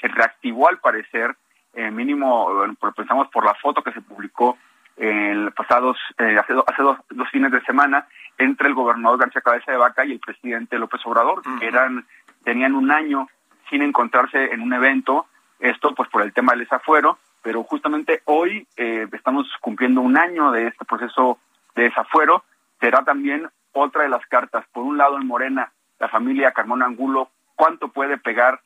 se 0.00 0.08
reactivó 0.08 0.68
al 0.68 0.78
parecer, 0.78 1.36
eh, 1.74 1.90
mínimo, 1.90 2.48
pensamos 2.94 3.28
por 3.28 3.44
la 3.44 3.54
foto 3.54 3.82
que 3.82 3.92
se 3.92 4.02
publicó 4.02 4.58
el 4.96 5.52
pasados, 5.52 5.96
eh, 6.18 6.36
hace, 6.38 6.52
hace 6.66 6.82
dos, 6.82 6.98
dos, 7.10 7.28
fines 7.30 7.50
de 7.50 7.60
semana 7.62 8.06
entre 8.38 8.68
el 8.68 8.74
gobernador 8.74 9.18
García 9.18 9.40
Cabeza 9.40 9.72
de 9.72 9.78
Vaca 9.78 10.04
y 10.04 10.12
el 10.12 10.20
presidente 10.20 10.78
López 10.78 11.00
Obrador, 11.04 11.42
que 11.58 11.66
eran, 11.66 12.06
tenían 12.44 12.74
un 12.74 12.90
año 12.90 13.28
sin 13.70 13.82
encontrarse 13.82 14.52
en 14.52 14.60
un 14.60 14.72
evento, 14.72 15.26
esto 15.60 15.94
pues 15.94 16.08
por 16.08 16.22
el 16.22 16.32
tema 16.32 16.52
del 16.52 16.60
desafuero, 16.60 17.18
pero 17.42 17.62
justamente 17.64 18.22
hoy 18.26 18.66
estamos 18.76 19.46
cumpliendo 19.60 20.00
un 20.00 20.16
año 20.16 20.52
de 20.52 20.68
este 20.68 20.84
proceso 20.84 21.38
de 21.74 21.84
desafuero, 21.84 22.44
será 22.80 23.02
también 23.04 23.48
otra 23.72 24.02
de 24.02 24.08
las 24.08 24.24
cartas. 24.26 24.64
Por 24.72 24.84
un 24.84 24.98
lado, 24.98 25.16
en 25.16 25.26
Morena, 25.26 25.72
la 25.98 26.08
familia 26.08 26.52
Carmona 26.52 26.86
Angulo, 26.86 27.30
cuánto 27.56 27.88
puede 27.88 28.18
pegar 28.18 28.60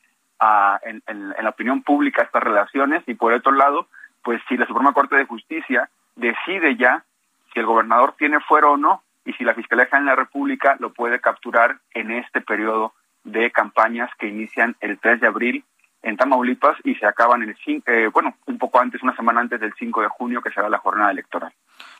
en, 0.82 1.02
la 1.42 1.50
opinión 1.50 1.82
pública 1.82 2.22
estas 2.22 2.42
relaciones, 2.42 3.02
y 3.06 3.14
por 3.14 3.32
otro 3.32 3.52
lado, 3.52 3.88
pues 4.22 4.40
si 4.48 4.56
la 4.56 4.66
Suprema 4.66 4.92
Corte 4.92 5.16
de 5.16 5.24
Justicia 5.24 5.88
decide 6.16 6.76
ya 6.76 7.04
si 7.52 7.60
el 7.60 7.66
gobernador 7.66 8.14
tiene 8.18 8.40
fuero 8.40 8.72
o 8.72 8.76
no, 8.76 9.02
y 9.24 9.32
si 9.34 9.44
la 9.44 9.54
Fiscalía 9.54 9.86
General 9.86 10.04
de 10.04 10.10
la 10.10 10.16
República 10.16 10.76
lo 10.78 10.92
puede 10.92 11.20
capturar 11.20 11.78
en 11.94 12.10
este 12.10 12.40
periodo 12.40 12.92
de 13.24 13.50
campañas 13.50 14.10
que 14.18 14.28
inician 14.28 14.76
el 14.80 14.98
3 14.98 15.20
de 15.20 15.26
abril 15.26 15.64
en 16.02 16.16
Tamaulipas 16.16 16.76
y 16.84 16.94
se 16.94 17.06
acaban 17.06 17.42
el 17.42 17.56
5, 17.56 17.90
eh, 17.90 18.08
bueno, 18.12 18.36
un 18.46 18.58
poco 18.58 18.80
antes, 18.80 19.02
una 19.02 19.16
semana 19.16 19.40
antes 19.40 19.60
del 19.60 19.74
5 19.74 20.02
de 20.02 20.08
junio, 20.08 20.42
que 20.42 20.50
será 20.50 20.68
la 20.68 20.78
jornada 20.78 21.10
electoral 21.10 21.52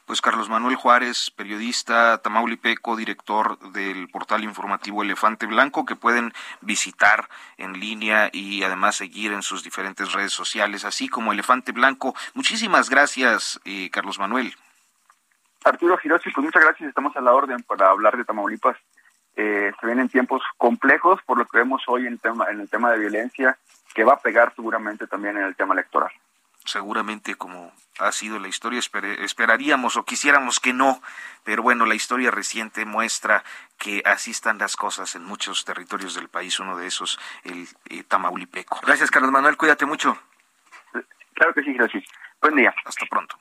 pues 0.07 0.21
Carlos 0.21 0.49
Manuel 0.49 0.77
Juárez, 0.77 1.31
periodista 1.31 2.19
tamaulipeco, 2.19 2.97
director 2.97 3.59
del 3.73 4.09
portal 4.09 4.45
informativo 4.45 5.03
Elefante 5.03 5.47
Blanco, 5.47 5.85
que 5.85 5.97
pueden 5.97 6.33
visitar 6.61 7.29
en 7.57 7.79
línea 7.81 8.31
y 8.33 8.63
además 8.63 8.97
seguir 8.97 9.33
en 9.33 9.43
sus 9.43 9.65
diferentes 9.65 10.13
redes 10.13 10.33
sociales, 10.33 10.85
así 10.85 11.09
como 11.09 11.33
Elefante 11.33 11.73
Blanco. 11.73 12.15
Muchísimas 12.35 12.89
gracias, 12.89 13.61
eh, 13.65 13.91
Carlos 13.91 14.19
Manuel. 14.19 14.55
Arturo 15.65 15.99
Girosi, 15.99 16.31
pues 16.31 16.45
muchas 16.45 16.63
gracias, 16.63 16.89
estamos 16.89 17.17
a 17.17 17.21
la 17.21 17.33
orden 17.33 17.63
para 17.65 17.89
hablar 17.89 18.17
de 18.17 18.25
Tamaulipas. 18.25 18.77
Eh, 19.35 19.73
se 19.79 19.87
vienen 19.87 20.09
tiempos 20.09 20.43
complejos 20.57 21.21
por 21.27 21.37
lo 21.37 21.45
que 21.47 21.59
vemos 21.59 21.83
hoy 21.89 22.07
en, 22.07 22.19
tema, 22.19 22.47
en 22.51 22.61
el 22.61 22.71
tema 22.71 22.93
de 22.93 22.99
violencia, 23.01 23.59
que 23.93 24.05
va 24.05 24.15
a 24.15 24.21
pegar 24.21 24.55
seguramente 24.55 25.07
también 25.09 25.37
en 25.37 25.45
el 25.45 25.57
tema 25.57 25.75
electoral. 25.75 26.13
Seguramente 26.67 27.35
como 27.35 27.73
ha 27.99 28.13
sido 28.13 28.39
la 28.39 28.49
historia, 28.49 28.81
esperaríamos 29.21 29.97
o 29.97 30.05
quisiéramos 30.05 30.61
que 30.61 30.73
no, 30.73 31.01
pero 31.45 31.63
bueno, 31.63 31.87
la 31.87 31.95
historia 31.95 32.31
reciente 32.31 32.85
muestra 32.85 33.43
que 33.79 34.03
así 34.05 34.33
están 34.33 34.59
las 34.59 34.77
cosas 34.77 35.15
en 35.15 35.25
muchos 35.25 35.65
territorios 35.65 36.15
del 36.15 36.29
país, 36.29 36.61
uno 36.61 36.77
de 36.77 36.87
esos, 36.87 37.19
el 37.45 37.69
eh, 37.89 38.05
Tamaulipeco. 38.05 38.81
Gracias, 38.85 39.11
Carlos 39.11 39.31
Manuel, 39.31 39.57
cuídate 39.57 39.87
mucho. 39.87 40.19
Claro 41.35 41.55
que 41.55 41.63
sí, 41.63 41.73
gracias. 41.73 42.05
Buen 42.41 42.57
día. 42.57 42.75
Hasta 42.85 43.07
pronto. 43.07 43.39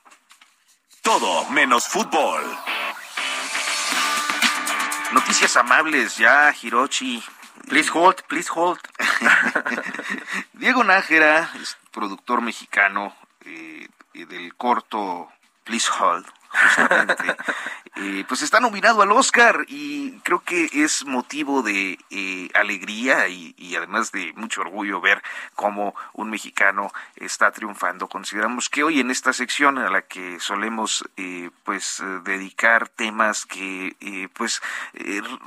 Todo 1.02 1.48
menos 1.50 1.86
fútbol. 1.86 2.42
Noticias 5.12 5.56
amables 5.56 6.16
ya, 6.18 6.52
Hirochi. 6.60 7.22
Please 7.68 7.90
hold, 7.90 8.22
please 8.28 8.48
hold. 8.48 8.78
Diego 10.52 10.84
Nájera, 10.84 11.50
productor 11.90 12.40
mexicano 12.40 13.14
eh, 13.44 13.88
del 14.12 14.54
corto 14.56 15.30
Please 15.64 15.90
Hold, 15.98 16.26
justamente, 16.52 17.24
eh, 17.98 18.24
pues 18.28 18.42
está 18.42 18.60
nominado 18.60 19.00
al 19.00 19.10
Oscar 19.10 19.64
y 19.68 20.18
creo 20.18 20.40
que 20.40 20.68
es 20.70 21.06
motivo 21.06 21.62
de 21.62 21.98
eh, 22.10 22.50
alegría 22.52 23.26
y, 23.28 23.54
además 23.74 24.12
de 24.12 24.34
mucho 24.36 24.60
orgullo 24.60 25.00
ver 25.00 25.22
cómo 25.54 25.94
un 26.12 26.28
mexicano 26.28 26.92
está 27.16 27.52
triunfando. 27.52 28.06
Consideramos 28.06 28.68
que 28.68 28.82
hoy 28.84 29.00
en 29.00 29.10
esta 29.10 29.32
sección 29.32 29.78
a 29.78 29.88
la 29.88 30.02
que 30.02 30.38
solemos 30.40 31.08
eh, 31.16 31.48
pues 31.64 32.02
dedicar 32.24 32.88
temas 32.88 33.46
que 33.46 33.96
pues 34.34 34.60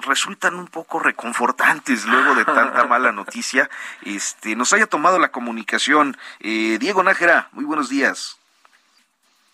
resultan 0.01 0.55
un 0.55 0.67
poco 0.67 0.99
reconfortantes 0.99 2.05
luego 2.05 2.33
de 2.33 2.45
tanta 2.45 2.85
mala 2.85 3.11
noticia, 3.11 3.69
este 4.03 4.55
nos 4.55 4.73
haya 4.73 4.87
tomado 4.87 5.19
la 5.19 5.31
comunicación 5.31 6.17
Diego 6.39 7.03
Nájera. 7.03 7.49
Muy 7.51 7.65
buenos 7.65 7.89
días. 7.89 8.38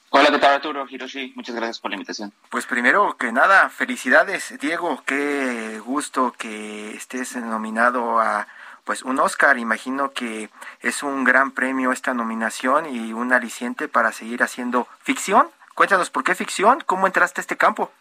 Hola, 0.09 0.29
¿qué 0.31 0.39
tal 0.39 0.53
Arturo? 0.55 0.85
Hiroshi, 0.89 1.33
muchas 1.35 1.55
gracias 1.55 1.79
por 1.79 1.91
la 1.91 1.95
invitación. 1.95 2.31
Pues 2.49 2.65
primero 2.65 3.17
que 3.17 3.31
nada, 3.31 3.69
felicidades, 3.69 4.57
Diego, 4.59 5.03
qué 5.05 5.81
gusto 5.83 6.33
que 6.37 6.91
estés 6.91 7.35
nominado 7.35 8.19
a 8.19 8.47
pues 8.85 9.01
un 9.01 9.19
Oscar. 9.19 9.57
Imagino 9.57 10.11
que 10.11 10.49
es 10.81 11.03
un 11.03 11.23
gran 11.25 11.51
premio 11.51 11.91
esta 11.91 12.13
nominación 12.13 12.85
y 12.85 13.11
un 13.11 13.33
aliciente 13.33 13.87
para 13.87 14.11
seguir 14.11 14.43
haciendo 14.43 14.87
ficción. 15.01 15.49
Cuéntanos 15.73 16.09
por 16.09 16.23
qué 16.23 16.35
ficción, 16.35 16.81
cómo 16.85 17.07
entraste 17.07 17.41
a 17.41 17.43
este 17.43 17.57
campo. 17.57 17.91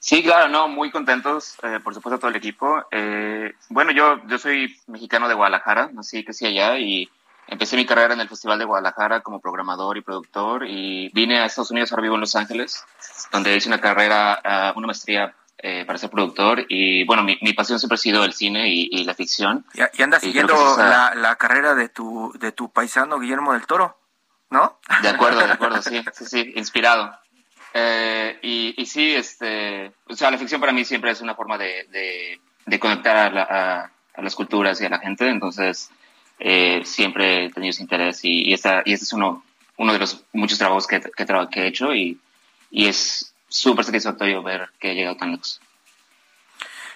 Sí, 0.00 0.22
claro, 0.22 0.48
no, 0.48 0.68
muy 0.68 0.90
contentos, 0.90 1.56
eh, 1.62 1.80
por 1.82 1.94
supuesto, 1.94 2.18
todo 2.18 2.30
el 2.30 2.36
equipo. 2.36 2.84
Eh, 2.90 3.54
bueno, 3.68 3.90
yo, 3.92 4.20
yo 4.26 4.38
soy 4.38 4.78
mexicano 4.86 5.28
de 5.28 5.34
Guadalajara, 5.34 5.88
nací, 5.92 6.26
sí 6.30 6.46
allá 6.46 6.78
y 6.78 7.08
Empecé 7.46 7.76
mi 7.76 7.84
carrera 7.84 8.14
en 8.14 8.20
el 8.20 8.28
Festival 8.28 8.58
de 8.58 8.64
Guadalajara 8.64 9.20
como 9.20 9.40
programador 9.40 9.98
y 9.98 10.02
productor 10.02 10.66
y 10.66 11.10
vine 11.10 11.40
a 11.40 11.46
Estados 11.46 11.70
Unidos, 11.70 11.92
ahora 11.92 12.02
vivo 12.02 12.14
en 12.14 12.22
Los 12.22 12.36
Ángeles, 12.36 12.84
donde 13.32 13.54
hice 13.54 13.68
una 13.68 13.80
carrera, 13.80 14.40
ah, 14.42 14.72
una 14.76 14.86
maestría 14.86 15.34
eh, 15.58 15.84
para 15.86 15.98
ser 15.98 16.10
productor 16.10 16.64
y 16.68 17.04
bueno, 17.04 17.22
mi, 17.22 17.52
pasión 17.52 17.78
siempre 17.78 17.94
ha 17.94 17.98
sido 17.98 18.24
el 18.24 18.32
cine 18.32 18.68
y, 18.68 19.04
la 19.04 19.14
ficción. 19.14 19.64
Y, 19.74 20.02
andas 20.02 20.22
siguiendo 20.22 20.54
la, 20.76 21.36
carrera 21.36 21.74
de 21.74 21.88
tu, 21.88 22.32
de 22.38 22.52
tu 22.52 22.70
paisano 22.70 23.18
Guillermo 23.18 23.52
del 23.52 23.66
Toro, 23.66 23.98
¿no? 24.50 24.78
De 25.02 25.08
acuerdo, 25.08 25.46
de 25.46 25.52
acuerdo, 25.52 25.80
sí, 25.82 26.02
sí, 26.12 26.24
sí, 26.26 26.52
inspirado. 26.56 27.18
Eh, 27.72 28.38
y, 28.42 28.86
sí, 28.86 29.14
este, 29.14 29.92
o 30.06 30.14
sea, 30.14 30.30
la 30.30 30.38
ficción 30.38 30.60
para 30.60 30.72
mí 30.72 30.84
siempre 30.84 31.10
es 31.10 31.20
una 31.20 31.34
forma 31.34 31.58
de, 31.58 32.38
de, 32.66 32.78
conectar 32.78 33.36
a, 33.38 33.90
a 34.14 34.22
las 34.22 34.34
culturas 34.34 34.80
y 34.80 34.86
a 34.86 34.90
la 34.90 34.98
gente, 34.98 35.28
entonces 35.28 35.90
eh, 36.38 36.82
siempre 36.84 37.46
he 37.46 37.50
tenido 37.50 37.70
ese 37.70 37.82
interés 37.82 38.24
y, 38.24 38.48
y, 38.48 38.52
esta, 38.54 38.82
y 38.84 38.92
este 38.92 39.04
es 39.04 39.12
uno, 39.12 39.44
uno 39.76 39.92
de 39.92 39.98
los 39.98 40.24
muchos 40.32 40.58
trabajos 40.58 40.86
que, 40.86 41.00
que, 41.00 41.26
que 41.50 41.60
he 41.60 41.66
hecho 41.66 41.94
y, 41.94 42.18
y 42.70 42.86
es 42.86 43.34
súper 43.48 43.84
satisfactorio 43.84 44.42
ver 44.42 44.70
que 44.78 44.90
he 44.90 44.94
llegado 44.94 45.16
tan 45.16 45.32
lejos. 45.32 45.60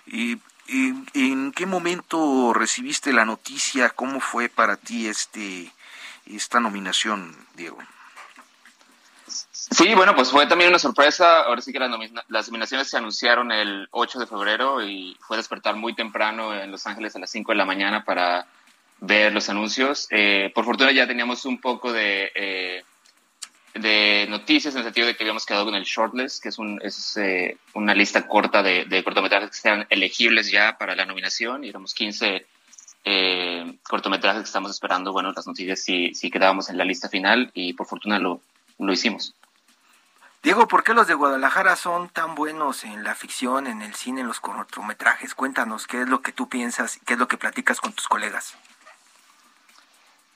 ¿Y, 0.07 0.39
en 0.69 1.53
qué 1.53 1.65
momento 1.65 2.53
recibiste 2.53 3.13
la 3.13 3.25
noticia? 3.25 3.89
¿Cómo 3.91 4.21
fue 4.21 4.51
para 4.51 4.77
ti 4.77 5.07
este, 5.07 5.73
esta 6.27 6.61
nominación, 6.61 7.35
Diego? 7.55 7.79
Sí, 9.27 9.95
bueno, 9.95 10.15
pues 10.15 10.31
fue 10.31 10.47
también 10.47 10.71
una 10.71 10.79
sorpresa. 10.79 11.43
Ahora 11.45 11.63
sí 11.63 11.73
que 11.73 11.79
las, 11.79 11.91
las, 12.29 12.49
nominaciones 12.49 12.89
se 12.89 12.97
anunciaron 12.97 13.53
el 13.53 13.89
8 13.93 14.19
de 14.19 14.27
febrero 14.27 14.83
y 14.83 15.17
fue 15.21 15.37
despertar 15.37 15.77
muy 15.77 15.95
temprano 15.95 16.55
en 16.55 16.71
Los 16.71 16.87
Ángeles 16.87 17.17
a 17.17 17.19
las 17.19 17.31
5 17.31 17.53
de 17.53 17.59
la 17.59 17.65
mañana 17.65 18.05
para 18.05 18.47
ver 19.01 19.33
los 19.33 19.49
anuncios. 19.49 20.07
Eh, 20.11 20.51
por 20.55 20.65
fortuna 20.65 20.93
ya 20.93 21.07
teníamos 21.07 21.45
un 21.45 21.61
poco 21.61 21.93
de, 21.93 22.31
eh, 22.35 22.85
de 23.75 24.27
noticias 24.29 24.75
en 24.75 24.79
el 24.79 24.85
sentido 24.85 25.07
de 25.07 25.17
que 25.17 25.23
habíamos 25.23 25.47
quedado 25.47 25.65
con 25.65 25.75
el 25.75 25.85
shortlist, 25.85 26.43
que 26.43 26.49
es, 26.49 26.59
un, 26.59 26.81
es 26.83 27.17
eh, 27.17 27.59
una 27.75 27.95
lista 27.95 28.27
corta 28.27 28.63
de, 28.63 28.85
de, 28.87 29.05
cortometrajes 29.05 29.51
que 29.51 29.57
están 29.57 29.87
elegibles 29.91 30.51
ya 30.51 30.77
para 30.79 30.97
la 30.97 31.05
nominación 31.05 31.65
y 31.65 31.69
éramos 31.69 31.95
15 31.95 32.47
cortometrajes 33.89 34.43
que 34.43 34.47
estamos 34.47 34.71
esperando. 34.71 35.13
Bueno, 35.13 35.33
las 35.33 35.47
noticias 35.47 35.81
si, 35.81 36.13
si 36.13 36.31
quedábamos 36.31 36.69
en 36.69 36.77
la 36.77 36.85
lista 36.85 37.09
final 37.09 37.51
y 37.55 37.73
por 37.73 37.87
fortuna 37.87 38.19
lo, 38.19 38.43
lo 38.79 38.93
hicimos. 38.93 39.35
Diego, 40.43 40.69
¿por 40.69 40.85
qué 40.85 40.95
los 40.95 41.07
de 41.07 41.15
Guadalajara 41.15 41.75
son 41.75 42.11
tan 42.11 42.35
buenos 42.35 42.85
en 42.85 43.03
la 43.03 43.15
ficción, 43.15 43.67
en 43.67 43.83
el 43.83 43.95
cine, 43.95 44.21
en 44.21 44.29
los 44.29 44.41
cortometrajes? 44.41 45.35
Cuéntanos, 45.35 45.87
¿qué 45.87 46.03
es 46.03 46.09
lo 46.09 46.21
que 46.21 46.33
tú 46.33 46.49
piensas? 46.49 47.01
¿Qué 47.07 47.15
es 47.15 47.19
lo 47.19 47.27
que 47.29 47.39
platicas 47.39 47.81
con 47.81 47.93
tus 47.93 48.07
colegas? 48.07 48.57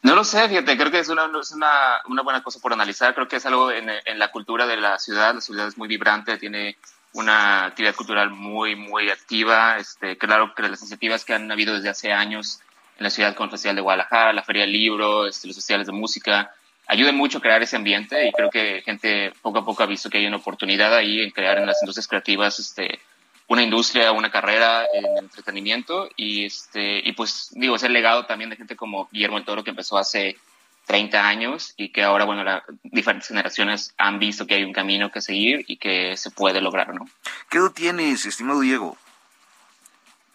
No 0.02 0.16
lo 0.16 0.24
sé, 0.24 0.48
fíjate, 0.48 0.76
creo 0.76 0.90
que 0.90 0.98
es 0.98 1.08
una, 1.08 1.30
es 1.40 1.52
una, 1.52 2.00
una 2.08 2.22
buena 2.22 2.42
cosa 2.42 2.58
por 2.58 2.72
analizar. 2.72 3.14
Creo 3.14 3.28
que 3.28 3.36
es 3.36 3.46
algo 3.46 3.70
en, 3.70 3.88
en, 3.88 4.18
la 4.18 4.32
cultura 4.32 4.66
de 4.66 4.76
la 4.76 4.98
ciudad. 4.98 5.34
La 5.34 5.40
ciudad 5.40 5.68
es 5.68 5.78
muy 5.78 5.86
vibrante, 5.86 6.38
tiene 6.38 6.76
una 7.12 7.66
actividad 7.66 7.94
cultural 7.94 8.30
muy, 8.30 8.74
muy 8.74 9.10
activa. 9.10 9.78
Este, 9.78 10.18
claro 10.18 10.54
que 10.54 10.62
las 10.62 10.80
iniciativas 10.80 11.24
que 11.24 11.34
han 11.34 11.50
habido 11.52 11.74
desde 11.74 11.88
hace 11.88 12.12
años 12.12 12.60
en 12.98 13.04
la 13.04 13.10
ciudad 13.10 13.36
con 13.36 13.44
el 13.44 13.50
Festival 13.52 13.76
de 13.76 13.82
Guadalajara, 13.82 14.32
la 14.32 14.42
Feria 14.42 14.62
del 14.62 14.72
Libro, 14.72 15.26
este, 15.26 15.46
los 15.46 15.56
festivales 15.56 15.86
de 15.86 15.92
música, 15.92 16.52
ayudan 16.88 17.16
mucho 17.16 17.38
a 17.38 17.40
crear 17.40 17.62
ese 17.62 17.76
ambiente 17.76 18.26
y 18.26 18.32
creo 18.32 18.50
que 18.50 18.82
gente 18.84 19.32
poco 19.40 19.60
a 19.60 19.64
poco 19.64 19.84
ha 19.84 19.86
visto 19.86 20.10
que 20.10 20.18
hay 20.18 20.26
una 20.26 20.38
oportunidad 20.38 20.94
ahí 20.94 21.20
en 21.20 21.30
crear 21.30 21.58
en 21.58 21.66
las 21.66 21.80
industrias 21.82 22.08
creativas 22.08 22.58
este, 22.58 23.00
una 23.48 23.62
industria, 23.62 24.12
una 24.12 24.30
carrera 24.30 24.86
en 24.92 25.18
entretenimiento 25.18 26.08
y 26.16 26.46
este 26.46 27.00
y 27.04 27.12
pues 27.12 27.50
digo, 27.52 27.76
es 27.76 27.82
el 27.82 27.92
legado 27.92 28.26
también 28.26 28.50
de 28.50 28.56
gente 28.56 28.76
como 28.76 29.08
Guillermo 29.12 29.38
el 29.38 29.44
Toro 29.44 29.64
que 29.64 29.70
empezó 29.70 29.98
hace 29.98 30.38
30 30.86 31.26
años 31.26 31.74
y 31.76 31.90
que 31.90 32.02
ahora, 32.02 32.24
bueno, 32.24 32.44
las 32.44 32.62
diferentes 32.82 33.28
generaciones 33.28 33.94
han 33.98 34.18
visto 34.18 34.46
que 34.46 34.54
hay 34.54 34.64
un 34.64 34.72
camino 34.72 35.10
que 35.10 35.20
seguir 35.20 35.64
y 35.68 35.76
que 35.76 36.16
se 36.16 36.30
puede 36.30 36.60
lograr, 36.60 36.94
¿no? 36.94 37.08
¿Qué 37.48 37.58
edad 37.58 37.70
tienes, 37.70 38.26
estimado 38.26 38.60
Diego? 38.60 38.96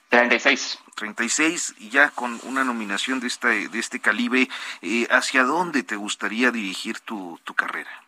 36. 0.10 0.80
36 0.96 1.76
y 1.80 1.90
ya 1.90 2.10
con 2.10 2.40
una 2.44 2.64
nominación 2.64 3.20
de, 3.20 3.28
esta, 3.28 3.50
de 3.50 3.80
este 3.80 4.00
calibre, 4.00 4.48
eh, 4.82 5.08
¿hacia 5.12 5.44
dónde 5.44 5.84
te 5.84 5.96
gustaría 5.96 6.52
dirigir 6.52 7.00
tu, 7.02 7.40
tu 7.44 7.54
carrera? 7.54 8.07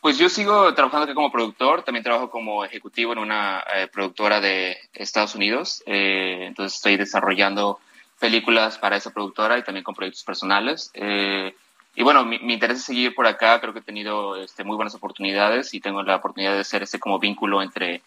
Pues 0.00 0.16
yo 0.16 0.28
sigo 0.28 0.72
trabajando 0.74 1.04
aquí 1.04 1.14
como 1.14 1.32
productor, 1.32 1.82
también 1.82 2.04
trabajo 2.04 2.30
como 2.30 2.64
ejecutivo 2.64 3.12
en 3.12 3.18
una 3.18 3.64
eh, 3.74 3.88
productora 3.92 4.40
de 4.40 4.78
Estados 4.94 5.34
Unidos, 5.34 5.82
eh, 5.86 6.44
entonces 6.46 6.76
estoy 6.76 6.96
desarrollando 6.96 7.80
películas 8.20 8.78
para 8.78 8.96
esa 8.96 9.10
productora 9.10 9.58
y 9.58 9.64
también 9.64 9.82
con 9.82 9.96
proyectos 9.96 10.22
personales. 10.22 10.92
Eh, 10.94 11.52
y 11.96 12.02
bueno, 12.04 12.24
mi, 12.24 12.36
interés 12.36 12.78
es 12.78 12.84
seguir 12.84 13.12
por 13.12 13.26
acá, 13.26 13.60
creo 13.60 13.72
que 13.72 13.80
he 13.80 13.82
tenido 13.82 14.36
este, 14.36 14.62
muy 14.62 14.76
buenas 14.76 14.94
oportunidades 14.94 15.74
y 15.74 15.80
tengo 15.80 16.02
la 16.04 16.16
oportunidad 16.16 16.56
de 16.56 16.62
ser 16.62 16.84
este 16.84 17.00
como 17.00 17.18
vínculo 17.18 17.62
entre 17.62 18.02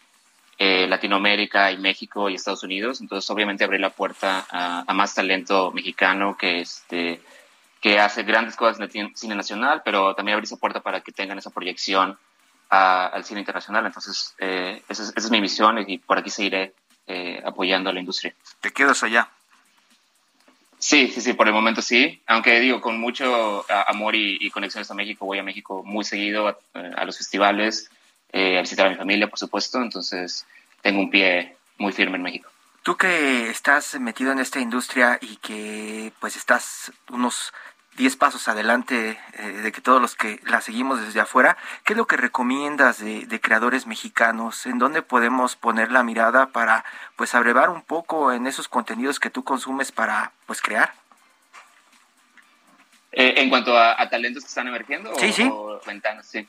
Latinoamérica 0.58 1.72
y 1.72 1.76
México 1.76 2.30
y 2.30 2.34
Estados 2.34 2.62
Unidos, 2.62 3.00
entonces 3.00 3.28
obviamente 3.30 3.64
abrir 3.64 3.80
la 3.80 3.90
puerta 3.90 4.46
a 4.48 4.94
más 4.94 5.12
talento 5.12 5.72
mexicano 5.72 6.36
que 6.38 6.60
este 6.60 7.20
que 7.82 7.98
hace 7.98 8.22
grandes 8.22 8.56
cosas 8.56 8.78
en 8.78 8.84
el 8.84 9.16
cine 9.16 9.34
nacional, 9.34 9.82
pero 9.84 10.14
también 10.14 10.34
abrir 10.34 10.44
esa 10.44 10.56
puerta 10.56 10.80
para 10.80 11.00
que 11.00 11.10
tengan 11.12 11.36
esa 11.36 11.50
proyección 11.50 12.16
al 12.70 13.24
cine 13.24 13.40
internacional. 13.40 13.84
Entonces, 13.84 14.34
eh, 14.38 14.82
esa, 14.88 15.12
es, 15.14 15.30
mi 15.30 15.40
misión 15.42 15.84
y 15.86 15.98
por 15.98 16.16
aquí 16.16 16.30
seguiré 16.30 16.72
eh, 17.06 17.42
apoyando 17.44 17.90
a 17.90 17.92
la 17.92 18.00
industria. 18.00 18.34
¿Te 18.60 18.70
quedas 18.70 19.02
allá? 19.02 19.28
Sí, 20.78 21.08
sí, 21.08 21.20
sí, 21.20 21.32
por 21.32 21.48
el 21.48 21.52
momento 21.52 21.82
sí. 21.82 22.22
Aunque 22.26 22.60
digo, 22.60 22.80
con 22.80 22.98
mucho 22.98 23.64
amor 23.88 24.14
y, 24.14 24.48
conexiones 24.50 24.90
a 24.90 24.94
México, 24.94 25.26
voy 25.26 25.38
a 25.38 25.42
México 25.42 25.82
muy 25.84 26.04
seguido 26.04 26.48
a, 26.48 26.56
a 26.96 27.04
los 27.04 27.18
festivales, 27.18 27.90
eh, 28.32 28.58
a 28.58 28.62
visitar 28.62 28.86
a 28.86 28.90
mi 28.90 28.96
familia, 28.96 29.28
por 29.28 29.38
supuesto. 29.38 29.82
Entonces, 29.82 30.46
tengo 30.80 31.00
un 31.00 31.10
pie 31.10 31.56
muy 31.78 31.92
firme 31.92 32.16
en 32.16 32.22
México. 32.22 32.48
Tú 32.82 32.96
que 32.96 33.48
estás 33.48 34.00
metido 34.00 34.32
en 34.32 34.40
esta 34.40 34.58
industria 34.58 35.18
y 35.20 35.36
que 35.36 36.12
pues 36.18 36.34
estás 36.34 36.90
unos 37.10 37.52
10 37.96 38.16
pasos 38.16 38.48
adelante 38.48 39.18
eh, 39.34 39.42
de 39.42 39.72
que 39.72 39.82
todos 39.82 40.00
los 40.00 40.16
que 40.16 40.40
la 40.46 40.60
seguimos 40.60 41.00
desde 41.04 41.20
afuera, 41.20 41.58
¿qué 41.84 41.92
es 41.92 41.96
lo 41.96 42.06
que 42.06 42.16
recomiendas 42.16 42.98
de, 43.00 43.40
creadores 43.40 43.86
mexicanos? 43.86 44.64
¿En 44.66 44.78
dónde 44.78 45.02
podemos 45.02 45.56
poner 45.56 45.92
la 45.92 46.02
mirada 46.02 46.46
para 46.46 46.84
pues 47.16 47.34
abrevar 47.34 47.68
un 47.68 47.82
poco 47.82 48.32
en 48.32 48.46
esos 48.46 48.68
contenidos 48.68 49.20
que 49.20 49.30
tú 49.30 49.44
consumes 49.44 49.92
para 49.92 50.32
pues 50.46 50.62
crear? 50.62 50.94
Eh, 53.12 53.34
en 53.36 53.50
cuanto 53.50 53.76
a, 53.76 54.08
talentos 54.08 54.44
que 54.44 54.48
están 54.48 54.68
emergiendo 54.68 55.14
sí, 55.16 55.32
sí. 55.32 55.50
ventanas, 55.86 56.26
sí. 56.26 56.46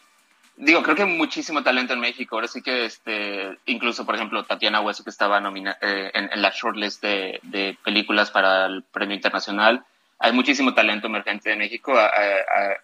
Digo, 0.56 0.84
creo 0.84 0.96
que 0.96 1.02
hay 1.02 1.10
muchísimo 1.10 1.64
talento 1.64 1.94
en 1.94 2.00
México. 2.00 2.36
Ahora 2.36 2.48
sí 2.48 2.62
que, 2.62 2.86
este, 2.86 3.58
incluso, 3.66 4.06
por 4.06 4.16
ejemplo, 4.16 4.44
Tatiana 4.46 4.82
Hueso, 4.82 5.04
que 5.04 5.10
estaba 5.10 5.42
nominada 5.42 5.78
eh, 5.82 6.12
en, 6.14 6.42
la 6.42 6.52
shortlist 6.52 7.02
de, 7.02 7.40
de, 7.42 7.76
películas 7.84 8.30
para 8.30 8.68
el 8.68 8.84
premio 8.84 9.16
internacional. 9.16 9.84
Hay 10.24 10.32
muchísimo 10.32 10.74
talento 10.74 11.08
emergente 11.08 11.52
en 11.52 11.60
México, 11.60 11.94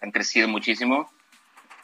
han 0.02 0.10
crecido 0.10 0.46
muchísimo. 0.46 1.10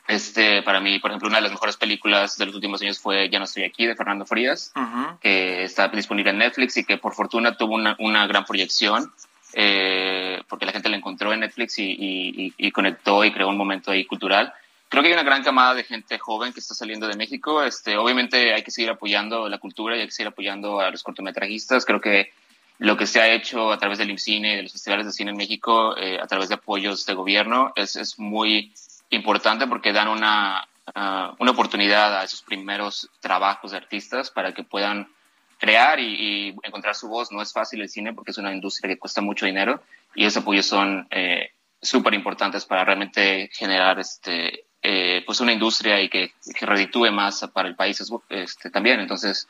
Este, 0.06 0.62
para 0.62 0.80
mí, 0.80 0.98
por 0.98 1.10
ejemplo, 1.10 1.28
una 1.28 1.38
de 1.38 1.44
las 1.44 1.52
mejores 1.52 1.78
películas 1.78 2.36
de 2.36 2.44
los 2.44 2.54
últimos 2.54 2.82
años 2.82 2.98
fue 2.98 3.30
Ya 3.30 3.38
no 3.38 3.46
estoy 3.46 3.64
aquí, 3.64 3.86
de 3.86 3.96
Fernando 3.96 4.26
Frías, 4.26 4.74
que 5.18 5.64
está 5.64 5.88
disponible 5.88 6.32
en 6.32 6.36
Netflix 6.36 6.76
y 6.76 6.84
que 6.84 6.98
por 6.98 7.14
fortuna 7.14 7.56
tuvo 7.56 7.74
una, 7.74 7.96
una 8.00 8.26
gran 8.26 8.44
proyección, 8.44 9.10
eh, 9.54 10.42
porque 10.46 10.66
la 10.66 10.72
gente 10.72 10.90
la 10.90 10.98
encontró 10.98 11.32
en 11.32 11.40
Netflix 11.40 11.78
y, 11.78 11.90
y, 11.90 12.52
y, 12.58 12.70
conectó 12.70 13.24
y 13.24 13.32
creó 13.32 13.48
un 13.48 13.56
momento 13.56 13.92
ahí 13.92 14.04
cultural. 14.04 14.52
Creo 14.90 15.02
que 15.02 15.08
hay 15.08 15.14
una 15.14 15.22
gran 15.22 15.42
camada 15.42 15.72
de 15.72 15.84
gente 15.84 16.18
joven 16.18 16.52
que 16.52 16.60
está 16.60 16.74
saliendo 16.74 17.08
de 17.08 17.16
México. 17.16 17.62
Este, 17.62 17.96
obviamente 17.96 18.52
hay 18.52 18.62
que 18.62 18.70
seguir 18.70 18.90
apoyando 18.90 19.48
la 19.48 19.56
cultura 19.56 19.96
y 19.96 20.00
hay 20.00 20.06
que 20.06 20.12
seguir 20.12 20.28
apoyando 20.28 20.80
a 20.80 20.90
los 20.90 21.02
cortometrajistas. 21.02 21.86
Creo 21.86 22.02
que 22.02 22.30
lo 22.78 22.96
que 22.96 23.06
se 23.06 23.20
ha 23.20 23.32
hecho 23.32 23.72
a 23.72 23.78
través 23.78 23.98
del 23.98 24.10
IMCINE 24.10 24.52
y 24.52 24.56
de 24.56 24.62
los 24.64 24.72
festivales 24.72 25.06
de 25.06 25.12
cine 25.12 25.30
en 25.30 25.36
México, 25.36 25.96
eh, 25.96 26.18
a 26.20 26.26
través 26.26 26.48
de 26.48 26.56
apoyos 26.56 27.06
de 27.06 27.14
gobierno, 27.14 27.72
es, 27.74 27.96
es 27.96 28.18
muy 28.18 28.72
importante 29.10 29.66
porque 29.66 29.92
dan 29.92 30.08
una, 30.08 30.68
ah, 30.94 31.34
una 31.38 31.50
oportunidad 31.52 32.18
a 32.18 32.24
esos 32.24 32.42
primeros 32.42 33.08
trabajos 33.20 33.70
de 33.70 33.78
artistas 33.78 34.30
para 34.30 34.52
que 34.52 34.62
puedan 34.62 35.08
crear 35.58 36.00
y, 36.00 36.54
encontrar 36.62 36.94
su 36.94 37.08
voz. 37.08 37.32
No 37.32 37.40
es 37.40 37.52
fácil 37.52 37.80
el 37.80 37.88
cine 37.88 38.12
porque 38.12 38.32
es 38.32 38.38
una 38.38 38.52
industria 38.52 38.88
que 38.88 38.98
cuesta 38.98 39.20
mucho 39.20 39.46
dinero 39.46 39.82
y 40.14 40.24
esos 40.24 40.42
apoyos 40.42 40.66
son 40.66 41.06
eh, 41.10 41.50
súper 41.80 42.14
importantes 42.14 42.66
para 42.66 42.84
realmente 42.84 43.48
generar 43.52 43.98
este, 43.98 44.64
eh, 44.82 45.22
pues 45.24 45.40
una 45.40 45.52
industria 45.52 46.00
y 46.00 46.08
que, 46.08 46.32
que 46.58 46.66
reditúe 46.66 47.10
más 47.10 47.48
para 47.52 47.68
el 47.68 47.74
país 47.74 48.02
este, 48.28 48.70
también. 48.70 49.00
Entonces, 49.00 49.48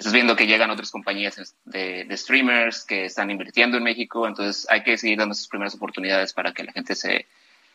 estás 0.00 0.12
viendo 0.12 0.34
que 0.34 0.46
llegan 0.46 0.70
otras 0.70 0.90
compañías 0.90 1.54
de, 1.64 2.04
de, 2.04 2.16
streamers 2.16 2.84
que 2.84 3.04
están 3.04 3.30
invirtiendo 3.30 3.76
en 3.76 3.84
México, 3.84 4.26
entonces 4.26 4.66
hay 4.70 4.82
que 4.82 4.96
seguir 4.96 5.18
dando 5.18 5.32
esas 5.32 5.48
primeras 5.48 5.74
oportunidades 5.74 6.32
para 6.32 6.52
que 6.52 6.64
la 6.64 6.72
gente 6.72 6.94
se, 6.94 7.26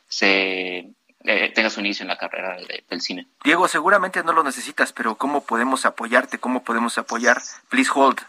se 0.07 0.89
eh, 1.23 1.51
tenga 1.53 1.69
su 1.69 1.79
inicio 1.79 2.03
en 2.03 2.07
la 2.07 2.17
carrera 2.17 2.57
del 2.89 3.01
cine. 3.01 3.27
Diego, 3.43 3.67
seguramente 3.67 4.23
no 4.23 4.33
lo 4.33 4.43
necesitas, 4.43 4.91
pero 4.91 5.15
¿cómo 5.15 5.45
podemos 5.45 5.85
apoyarte? 5.85 6.39
¿Cómo 6.39 6.63
podemos 6.63 6.97
apoyar? 6.97 7.41
Please 7.69 7.91
hold. 7.93 8.19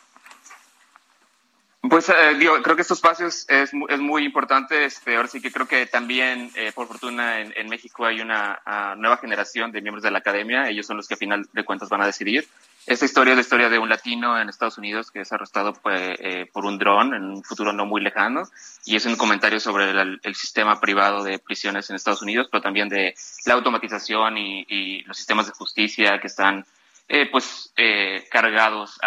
Pues 1.88 2.08
eh, 2.08 2.34
digo, 2.38 2.60
creo 2.62 2.74
que 2.74 2.82
estos 2.82 2.98
espacios 2.98 3.46
es, 3.48 3.70
es 3.88 4.00
muy 4.00 4.24
importante. 4.24 4.84
Este, 4.84 5.16
ahora 5.16 5.28
sí 5.28 5.40
que 5.40 5.52
creo 5.52 5.66
que 5.66 5.86
también, 5.86 6.50
eh, 6.54 6.72
por 6.74 6.86
fortuna, 6.88 7.40
en, 7.40 7.68
México 7.68 8.04
hay 8.04 8.20
una 8.20 8.60
ah, 8.66 8.94
nueva 8.96 9.18
generación 9.18 9.72
de 9.72 9.82
miembros 9.82 10.02
de 10.02 10.10
la 10.10 10.18
academia. 10.18 10.68
Ellos 10.68 10.86
son 10.86 10.96
los 10.96 11.06
que 11.06 11.14
a 11.14 11.18
final 11.18 11.48
de 11.52 11.64
cuentas 11.64 11.88
van 11.88 12.02
a 12.02 12.06
decidir. 12.06 12.46
Esta 12.86 13.04
historia 13.04 13.32
es 13.32 13.36
la 13.36 13.42
historia 13.42 13.68
de 13.68 13.80
un 13.80 13.88
latino 13.88 14.40
en 14.40 14.48
Estados 14.48 14.78
Unidos 14.78 15.10
que 15.10 15.20
es 15.20 15.32
arrestado 15.32 15.72
pues, 15.72 16.00
eh, 16.20 16.48
por 16.52 16.64
un 16.64 16.78
dron 16.78 17.14
en 17.14 17.24
un 17.24 17.42
futuro 17.42 17.72
no 17.72 17.84
muy 17.84 18.00
lejano 18.00 18.44
y 18.84 18.94
es 18.94 19.04
un 19.06 19.16
comentario 19.16 19.58
sobre 19.58 19.90
el, 19.90 20.34
sistema 20.36 20.80
privado 20.80 21.24
de 21.24 21.40
prisiones 21.40 21.90
en 21.90 21.96
Estados 21.96 22.22
Unidos, 22.22 22.46
pero 22.48 22.62
también 22.62 22.88
de 22.88 23.16
la 23.44 23.54
automatización 23.54 24.38
y, 24.38 25.02
los 25.02 25.16
sistemas 25.16 25.46
de 25.46 25.52
justicia 25.52 26.20
que 26.20 26.28
están 26.28 26.64
eh, 27.08 27.28
pues 27.30 27.72
eh, 27.76 28.24
cargados 28.30 29.00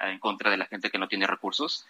en 0.00 0.20
contra 0.20 0.50
de 0.50 0.58
la 0.58 0.66
gente 0.66 0.90
que 0.90 0.98
no 0.98 1.08
tiene 1.08 1.26
recursos. 1.26 1.84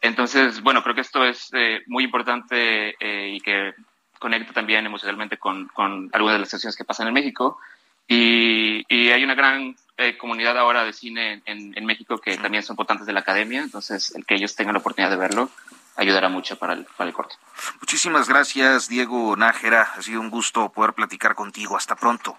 Entonces, 0.00 0.62
bueno, 0.62 0.82
creo 0.82 0.94
que 0.94 1.02
esto 1.02 1.22
es 1.24 1.50
muy 1.86 2.04
importante 2.04 2.96
y 3.00 3.40
que 3.40 3.74
conecta 4.18 4.54
también 4.54 4.86
emocionalmente 4.86 5.36
con, 5.36 5.68
con 5.68 6.08
algunas 6.12 6.36
de 6.36 6.40
las 6.40 6.48
situaciones 6.48 6.76
que 6.76 6.84
pasan 6.84 7.08
en 7.08 7.14
México. 7.14 7.58
Y, 8.06 8.84
y 8.88 9.10
hay 9.10 9.22
una 9.22 9.34
gran 9.34 9.76
eh, 9.98 10.16
comunidad 10.16 10.56
ahora 10.56 10.84
de 10.84 10.92
cine 10.92 11.42
en, 11.44 11.76
en 11.76 11.84
México 11.84 12.18
que 12.18 12.36
también 12.38 12.62
son 12.62 12.76
votantes 12.76 13.06
de 13.06 13.12
la 13.12 13.20
academia, 13.20 13.60
entonces 13.62 14.14
el 14.14 14.24
que 14.24 14.36
ellos 14.36 14.54
tengan 14.54 14.74
la 14.74 14.80
oportunidad 14.80 15.10
de 15.10 15.16
verlo 15.16 15.50
ayudará 15.98 16.28
mucho 16.28 16.56
para 16.56 16.72
el, 16.74 16.84
para 16.96 17.08
el 17.08 17.14
corte. 17.14 17.34
Muchísimas 17.80 18.28
gracias, 18.28 18.88
Diego 18.88 19.36
Nájera. 19.36 19.82
Ha 19.96 20.02
sido 20.02 20.20
un 20.20 20.30
gusto 20.30 20.70
poder 20.70 20.94
platicar 20.94 21.34
contigo. 21.34 21.76
Hasta 21.76 21.96
pronto. 21.96 22.38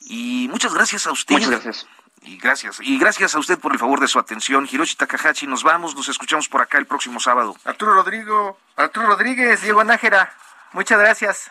Y 0.00 0.48
muchas 0.50 0.74
gracias 0.74 1.06
a 1.06 1.12
usted. 1.12 1.34
Muchas 1.34 1.50
gracias. 1.50 1.86
Y 2.22 2.36
gracias. 2.36 2.78
Y 2.82 2.98
gracias 2.98 3.34
a 3.34 3.38
usted 3.38 3.58
por 3.58 3.72
el 3.72 3.78
favor 3.78 4.00
de 4.00 4.08
su 4.08 4.18
atención. 4.18 4.68
Hiroshi 4.70 4.96
Takahashi, 4.96 5.46
nos 5.46 5.62
vamos, 5.62 5.94
nos 5.96 6.08
escuchamos 6.08 6.48
por 6.48 6.60
acá 6.60 6.76
el 6.76 6.86
próximo 6.86 7.18
sábado. 7.18 7.56
Arturo 7.64 7.94
Rodrigo, 7.94 8.58
Arturo 8.76 9.06
Rodríguez, 9.06 9.62
Diego 9.62 9.82
Nájera, 9.82 10.34
muchas 10.72 10.98
gracias. 10.98 11.50